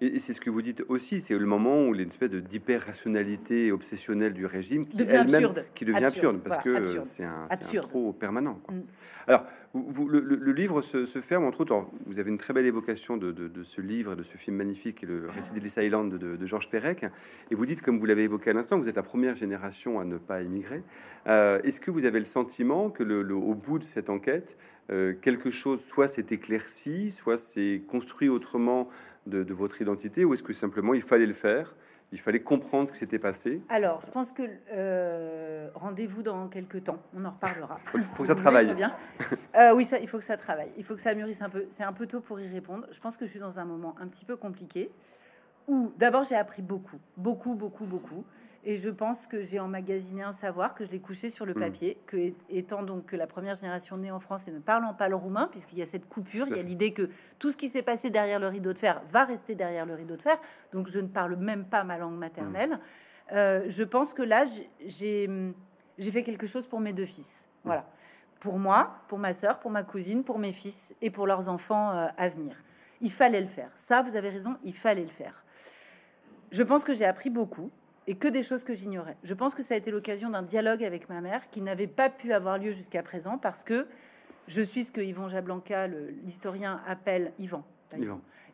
et, 0.00 0.18
c'est 0.18 0.32
ce 0.32 0.40
que 0.40 0.50
vous 0.50 0.62
dites 0.62 0.82
aussi, 0.88 1.20
c'est 1.20 1.36
le 1.36 1.46
moment 1.46 1.86
où 1.86 1.92
l'espèce 1.92 2.30
d'hyper-rationalité 2.30 3.72
obsessionnelle 3.72 4.32
du 4.32 4.46
régime 4.46 4.86
qui 4.86 4.96
devient 4.96 5.16
absurde. 5.16 5.64
qui 5.74 5.84
devient 5.84 6.04
absurde, 6.04 6.40
parce 6.42 6.62
que 6.62 7.02
c'est 7.04 7.24
un, 7.24 7.46
un, 7.50 7.80
trop 7.80 8.12
permanent. 8.12 8.60
Quoi. 8.64 8.74
Mm. 8.74 8.82
Alors, 9.26 9.44
vous, 9.72 10.08
le, 10.08 10.52
livre 10.52 10.82
se, 10.82 11.04
ferme, 11.20 11.44
entre 11.44 11.60
autres, 11.60 11.86
vous 12.06 12.18
avez 12.18 12.30
une 12.30 12.38
très 12.38 12.52
belle 12.52 12.66
évocation 12.66 13.16
de, 13.16 13.62
ce 13.62 13.80
livre, 13.80 14.16
de 14.16 14.24
ce 14.24 14.36
film 14.36 14.56
magnifique, 14.56 15.02
le 15.02 15.28
récit 15.28 15.52
d'Ellis 15.52 15.74
Island 15.76 16.12
de, 16.12 16.46
Georges 16.46 16.68
Perec, 16.68 17.04
et 17.50 17.54
vous 17.54 17.66
dites, 17.66 17.80
comme 17.80 17.98
vous 17.98 18.06
l'avez 18.06 18.24
évoqué 18.24 18.50
à 18.50 18.52
l'instant, 18.52 18.78
vous 18.78 18.88
êtes 18.88 18.96
la 18.96 19.04
première 19.04 19.36
génération 19.36 20.00
à 20.00 20.04
ne 20.04 20.18
pas 20.18 20.42
émigrer. 20.42 20.82
Euh, 21.28 21.60
est-ce 21.62 21.80
que 21.80 21.92
vous 21.92 22.04
avez 22.04 22.18
le 22.18 22.24
sentiment 22.24 22.90
que 22.90 23.04
le, 23.04 23.32
au 23.32 23.54
bout 23.54 23.78
de 23.78 23.84
cette 23.84 24.10
enquête, 24.10 24.56
euh, 24.90 25.14
quelque 25.20 25.50
chose 25.50 25.84
soit 25.84 26.08
s'est 26.08 26.26
éclairci, 26.30 27.12
soit 27.12 27.36
s'est 27.36 27.82
construit 27.86 28.28
autrement 28.28 28.88
de, 29.26 29.52
votre 29.52 29.80
identité 29.80 30.24
ou 30.24 30.34
est-ce 30.34 30.42
que 30.42 30.52
simplement 30.52 30.94
il 30.94 31.02
fallait 31.02 31.26
le 31.26 31.34
faire 31.34 31.74
il 32.12 32.18
fallait 32.18 32.40
comprendre 32.40 32.88
ce 32.88 32.92
qui 32.92 32.98
s'était 32.98 33.20
passé? 33.20 33.62
Alors, 33.68 34.00
je 34.04 34.10
pense 34.10 34.32
que 34.32 34.42
euh, 34.72 35.68
rendez-vous 35.74 36.24
dans 36.24 36.48
quelques 36.48 36.82
temps. 36.82 36.98
On 37.14 37.24
en 37.24 37.30
reparlera. 37.30 37.78
Il 37.94 38.00
faut 38.00 38.24
que 38.24 38.26
ça 38.26 38.34
travaille. 38.34 38.74
Bien. 38.74 38.92
Euh, 39.56 39.72
oui, 39.76 39.84
ça, 39.84 40.00
il 40.00 40.08
faut 40.08 40.18
que 40.18 40.24
ça 40.24 40.36
travaille. 40.36 40.70
Il 40.76 40.82
faut 40.82 40.96
que 40.96 41.00
ça 41.00 41.14
mûrisse 41.14 41.40
un 41.40 41.48
peu. 41.48 41.66
C'est 41.68 41.84
un 41.84 41.92
peu 41.92 42.06
tôt 42.06 42.20
pour 42.20 42.40
y 42.40 42.48
répondre. 42.48 42.86
Je 42.90 42.98
pense 42.98 43.16
que 43.16 43.26
je 43.26 43.30
suis 43.30 43.38
dans 43.38 43.60
un 43.60 43.64
moment 43.64 43.94
un 44.00 44.08
petit 44.08 44.24
peu 44.24 44.36
compliqué 44.36 44.90
où, 45.68 45.92
d'abord, 45.98 46.24
j'ai 46.24 46.34
appris 46.34 46.62
beaucoup, 46.62 46.98
beaucoup, 47.16 47.54
beaucoup, 47.54 47.84
beaucoup. 47.84 48.24
Et 48.62 48.76
je 48.76 48.90
pense 48.90 49.26
que 49.26 49.40
j'ai 49.40 49.58
emmagasiné 49.58 50.22
un 50.22 50.34
savoir, 50.34 50.74
que 50.74 50.84
je 50.84 50.90
l'ai 50.90 51.00
couché 51.00 51.30
sur 51.30 51.46
le 51.46 51.54
hmm. 51.54 51.60
papier, 51.60 51.98
que 52.06 52.32
étant 52.50 52.82
donc 52.82 53.06
que 53.06 53.16
la 53.16 53.26
première 53.26 53.54
génération 53.54 53.96
née 53.96 54.10
en 54.10 54.20
France 54.20 54.46
et 54.48 54.50
ne 54.50 54.58
parlant 54.58 54.92
pas 54.92 55.08
le 55.08 55.16
roumain, 55.16 55.48
puisqu'il 55.50 55.78
y 55.78 55.82
a 55.82 55.86
cette 55.86 56.06
coupure, 56.06 56.46
il 56.48 56.56
y 56.56 56.60
a 56.60 56.62
l'idée 56.62 56.92
que 56.92 57.08
tout 57.38 57.50
ce 57.50 57.56
qui 57.56 57.68
s'est 57.68 57.82
passé 57.82 58.10
derrière 58.10 58.38
le 58.38 58.48
rideau 58.48 58.72
de 58.72 58.78
fer 58.78 59.00
va 59.10 59.24
rester 59.24 59.54
derrière 59.54 59.86
le 59.86 59.94
rideau 59.94 60.16
de 60.16 60.22
fer. 60.22 60.38
Donc 60.72 60.88
je 60.88 60.98
ne 60.98 61.06
parle 61.06 61.36
même 61.36 61.64
pas 61.64 61.84
ma 61.84 61.96
langue 61.96 62.18
maternelle. 62.18 62.72
Hmm. 62.72 63.32
Euh, 63.32 63.64
je 63.68 63.82
pense 63.82 64.12
que 64.12 64.22
là, 64.22 64.44
j'ai 64.86 65.28
fait 65.98 66.22
quelque 66.22 66.46
chose 66.46 66.66
pour 66.66 66.80
mes 66.80 66.92
deux 66.92 67.06
fils. 67.06 67.48
Hmm. 67.64 67.68
Voilà. 67.68 67.86
Pour 68.40 68.58
moi, 68.58 68.96
pour 69.08 69.18
ma 69.18 69.32
sœur, 69.32 69.58
pour 69.58 69.70
ma 69.70 69.84
cousine, 69.84 70.22
pour 70.22 70.38
mes 70.38 70.52
fils 70.52 70.94
et 71.00 71.10
pour 71.10 71.26
leurs 71.26 71.48
enfants 71.48 71.92
euh, 71.92 72.08
à 72.18 72.28
venir. 72.28 72.62
Il 73.00 73.10
fallait 73.10 73.40
le 73.40 73.46
faire. 73.46 73.70
Ça, 73.74 74.02
vous 74.02 74.16
avez 74.16 74.28
raison, 74.28 74.58
il 74.64 74.74
fallait 74.74 75.02
le 75.02 75.08
faire. 75.08 75.44
Je 76.50 76.62
pense 76.62 76.84
que 76.84 76.92
j'ai 76.92 77.06
appris 77.06 77.30
beaucoup 77.30 77.70
et 78.06 78.14
que 78.14 78.28
des 78.28 78.42
choses 78.42 78.64
que 78.64 78.74
j'ignorais. 78.74 79.16
Je 79.22 79.34
pense 79.34 79.54
que 79.54 79.62
ça 79.62 79.74
a 79.74 79.76
été 79.76 79.90
l'occasion 79.90 80.30
d'un 80.30 80.42
dialogue 80.42 80.82
avec 80.84 81.08
ma 81.08 81.20
mère 81.20 81.50
qui 81.50 81.60
n'avait 81.60 81.86
pas 81.86 82.10
pu 82.10 82.32
avoir 82.32 82.58
lieu 82.58 82.72
jusqu'à 82.72 83.02
présent 83.02 83.38
parce 83.38 83.64
que 83.64 83.86
je 84.48 84.62
suis 84.62 84.84
ce 84.84 84.92
que 84.92 85.00
Yvon 85.00 85.28
Jablanca, 85.28 85.86
l'historien, 85.86 86.82
appelle 86.86 87.32
Yvan. 87.38 87.64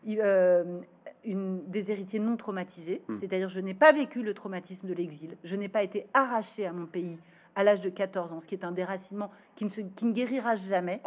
Euh, 0.09 0.81
une, 1.25 1.69
des 1.69 1.91
héritiers 1.91 2.21
non 2.21 2.37
traumatisés, 2.37 3.03
hmm. 3.09 3.15
c'est-à-dire 3.21 3.49
je 3.49 3.61
n'ai 3.61 3.75
pas 3.75 3.93
vécu 3.93 4.23
le 4.23 4.33
traumatisme 4.33 4.87
de 4.87 4.95
l'exil, 4.95 5.37
je 5.43 5.57
n'ai 5.57 5.69
pas 5.69 5.83
été 5.83 6.07
arraché 6.15 6.67
à 6.67 6.73
mon 6.73 6.87
pays 6.87 7.19
à 7.57 7.65
l'âge 7.65 7.81
de 7.81 7.89
14 7.89 8.33
ans, 8.33 8.41
ce 8.41 8.47
qui 8.47 8.55
est 8.55 8.65
un 8.65 8.71
déracinement 8.71 9.31
qui 9.57 9.65
ne, 9.65 9.71
se, 9.71 9.81
qui 9.81 10.05
ne 10.05 10.13
guérira 10.13 10.55
jamais, 10.55 11.01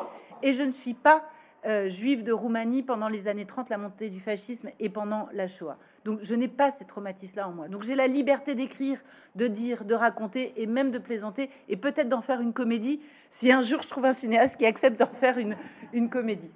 et 0.44 0.52
je 0.52 0.64
ne 0.64 0.72
suis 0.72 0.94
pas 0.94 1.24
euh, 1.66 1.90
juive 1.90 2.24
de 2.24 2.32
Roumanie 2.32 2.84
pendant 2.84 3.10
les 3.10 3.28
années 3.28 3.46
30, 3.46 3.70
la 3.70 3.78
montée 3.78 4.10
du 4.10 4.20
fascisme 4.20 4.70
et 4.80 4.90
pendant 4.90 5.28
la 5.34 5.48
Shoah. 5.48 5.78
Donc 6.06 6.20
je 6.22 6.34
n'ai 6.34 6.48
pas 6.48 6.72
ces 6.72 6.86
traumatismes-là 6.86 7.48
en 7.48 7.52
moi. 7.52 7.68
Donc 7.68 7.84
j'ai 7.84 7.96
la 7.96 8.08
liberté 8.08 8.56
d'écrire, 8.56 9.02
de 9.36 9.48
dire, 9.48 9.86
de 9.86 9.94
raconter 9.94 10.54
et 10.62 10.68
même 10.68 10.92
de 10.92 11.00
plaisanter 11.00 11.50
et 11.68 11.78
peut-être 11.78 12.10
d'en 12.10 12.22
faire 12.22 12.42
une 12.42 12.54
comédie 12.54 13.02
si 13.30 13.52
un 13.52 13.62
jour 13.62 13.82
je 13.82 13.88
trouve 13.88 14.06
un 14.06 14.14
cinéaste 14.14 14.58
qui 14.58 14.66
accepte 14.66 15.00
d'en 15.00 15.12
faire 15.12 15.38
une, 15.38 15.56
une 15.94 16.10
comédie. 16.10 16.52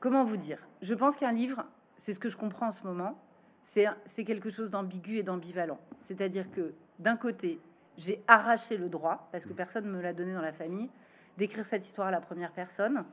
Comment 0.00 0.24
vous 0.24 0.36
dire? 0.36 0.66
Je 0.80 0.94
pense 0.94 1.16
qu'un 1.16 1.32
livre, 1.32 1.64
c'est 1.96 2.14
ce 2.14 2.18
que 2.18 2.28
je 2.28 2.36
comprends 2.36 2.66
en 2.66 2.72
ce 2.72 2.82
moment, 2.82 3.16
c'est 3.62 4.24
quelque 4.24 4.50
chose 4.50 4.70
d'ambigu 4.70 5.18
et 5.18 5.22
d'ambivalent. 5.22 5.78
C'est-à-dire 6.00 6.50
que 6.50 6.74
d'un 6.98 7.16
côté, 7.16 7.60
j'ai 7.96 8.22
arraché 8.26 8.76
le 8.76 8.88
droit, 8.88 9.28
parce 9.30 9.46
que 9.46 9.52
personne 9.52 9.84
ne 9.86 9.90
me 9.92 10.00
l'a 10.00 10.12
donné 10.12 10.34
dans 10.34 10.42
la 10.42 10.52
famille, 10.52 10.90
d'écrire 11.36 11.64
cette 11.64 11.86
histoire 11.86 12.08
à 12.08 12.10
la 12.10 12.20
première 12.20 12.52
personne 12.52 13.04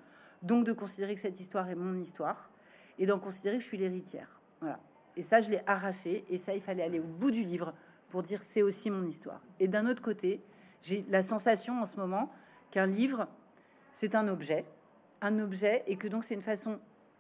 donc 0.42 0.66
de 0.66 0.74
considérer 0.74 1.16
que 1.16 1.22
cette 1.22 1.40
histoire 1.40 1.70
est 1.70 1.76
mon 1.76 1.98
histoire 2.00 2.50
et 2.98 3.06
d'en 3.06 3.20
considérer 3.20 3.58
que 3.58 3.64
je 3.64 3.68
suis 3.68 3.78
l'héritière. 3.78 4.40
Voilà. 4.62 4.80
Et 5.16 5.24
ça, 5.24 5.42
je 5.42 5.50
l'ai 5.50 5.62
arraché. 5.68 6.26
Et 6.30 6.38
ça, 6.38 6.54
il 6.56 6.62
fallait 6.62 6.84
aller 6.84 7.00
au 7.00 7.04
bout 7.04 7.32
du 7.32 7.44
livre 7.44 7.74
pour 8.10 8.24
dire 8.24 8.42
c'est 8.42 8.62
aussi 8.62 8.90
mon 8.90 9.06
histoire. 9.06 9.42
Et 9.60 9.68
d'un 9.68 9.88
autre 9.88 10.02
côté, 10.02 10.42
j'ai 10.82 11.06
la 11.10 11.24
sensation 11.24 11.82
en 11.82 11.86
ce 11.86 11.98
moment 11.98 12.32
qu'un 12.72 12.88
livre, 12.88 13.28
c'est 13.92 14.16
un 14.16 14.28
objet, 14.28 14.66
un 15.22 15.40
objet, 15.40 15.84
et 15.88 15.98
que 15.98 16.08
donc 16.08 16.24
c'est 16.24 16.36
une 16.36 16.42
façon 16.42 16.80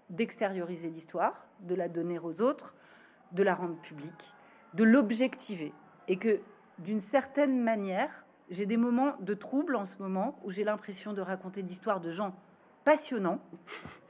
d'extérioriser 0.10 0.90
l'histoire, 0.90 1.48
de 1.62 1.76
la 1.76 1.88
donner 1.88 2.20
aux 2.20 2.42
autres, 2.42 2.76
de 3.32 3.44
la 3.44 3.54
rendre 3.54 3.76
publique, 3.82 4.34
de 4.74 4.84
l'objectiver, 4.84 5.74
et 6.08 6.18
que 6.18 6.40
d'une 6.80 7.00
certaine 7.00 7.62
manière, 7.62 8.26
j'ai 8.50 8.66
des 8.66 8.78
moments 8.78 9.16
de 9.20 9.34
trouble 9.34 9.76
en 9.76 9.86
ce 9.86 9.98
moment 9.98 10.40
où 10.44 10.52
j'ai 10.52 10.64
l'impression 10.64 11.14
de 11.14 11.22
raconter 11.22 11.62
l'histoire 11.62 12.00
de 12.00 12.10
gens 12.10 12.34
passionnant, 12.90 13.40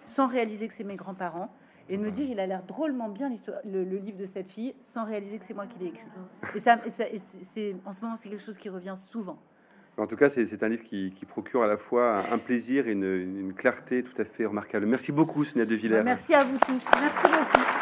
sans 0.05 0.25
réaliser 0.27 0.69
que 0.69 0.73
c'est 0.73 0.85
mes 0.85 0.95
grands-parents, 0.95 1.53
et 1.89 1.97
de 1.97 2.01
me 2.01 2.11
dire 2.11 2.29
il 2.29 2.39
a 2.39 2.47
l'air 2.47 2.63
drôlement 2.63 3.09
bien 3.09 3.29
le, 3.65 3.83
le, 3.83 3.97
livre 3.97 4.17
de 4.17 4.25
cette 4.25 4.47
fille, 4.47 4.73
sans 4.79 5.03
réaliser 5.03 5.37
que 5.37 5.43
c'est 5.43 5.53
moi 5.53 5.65
qui 5.65 5.79
l'ai 5.79 5.87
écrit. 5.87 6.07
Et 6.55 6.59
ça, 6.59 6.79
c'est 6.87 7.75
en 7.83 7.91
ce 7.91 7.99
moment 7.99 8.15
c'est 8.15 8.29
quelque 8.29 8.43
chose 8.43 8.57
qui 8.57 8.69
revient 8.69 8.93
souvent. 8.95 9.37
En 9.97 10.07
tout 10.07 10.15
cas, 10.15 10.29
c'est 10.29 10.63
un 10.63 10.69
livre 10.69 10.83
qui, 10.83 11.11
procure 11.27 11.61
à 11.61 11.67
la 11.67 11.75
fois 11.75 12.23
un 12.31 12.37
plaisir 12.37 12.87
et 12.87 12.93
une, 12.93 13.03
une, 13.03 13.53
clarté 13.53 14.01
tout 14.01 14.13
à 14.21 14.23
fait 14.23 14.45
remarquable. 14.45 14.85
Merci 14.85 15.11
beaucoup, 15.11 15.43
Sonia 15.43 15.65
De 15.65 15.75
Villers. 15.75 16.03
Merci 16.03 16.33
à 16.33 16.45
vous 16.45 16.57
tous. 16.57 16.85
Merci 17.01 17.27
beaucoup. 17.27 17.78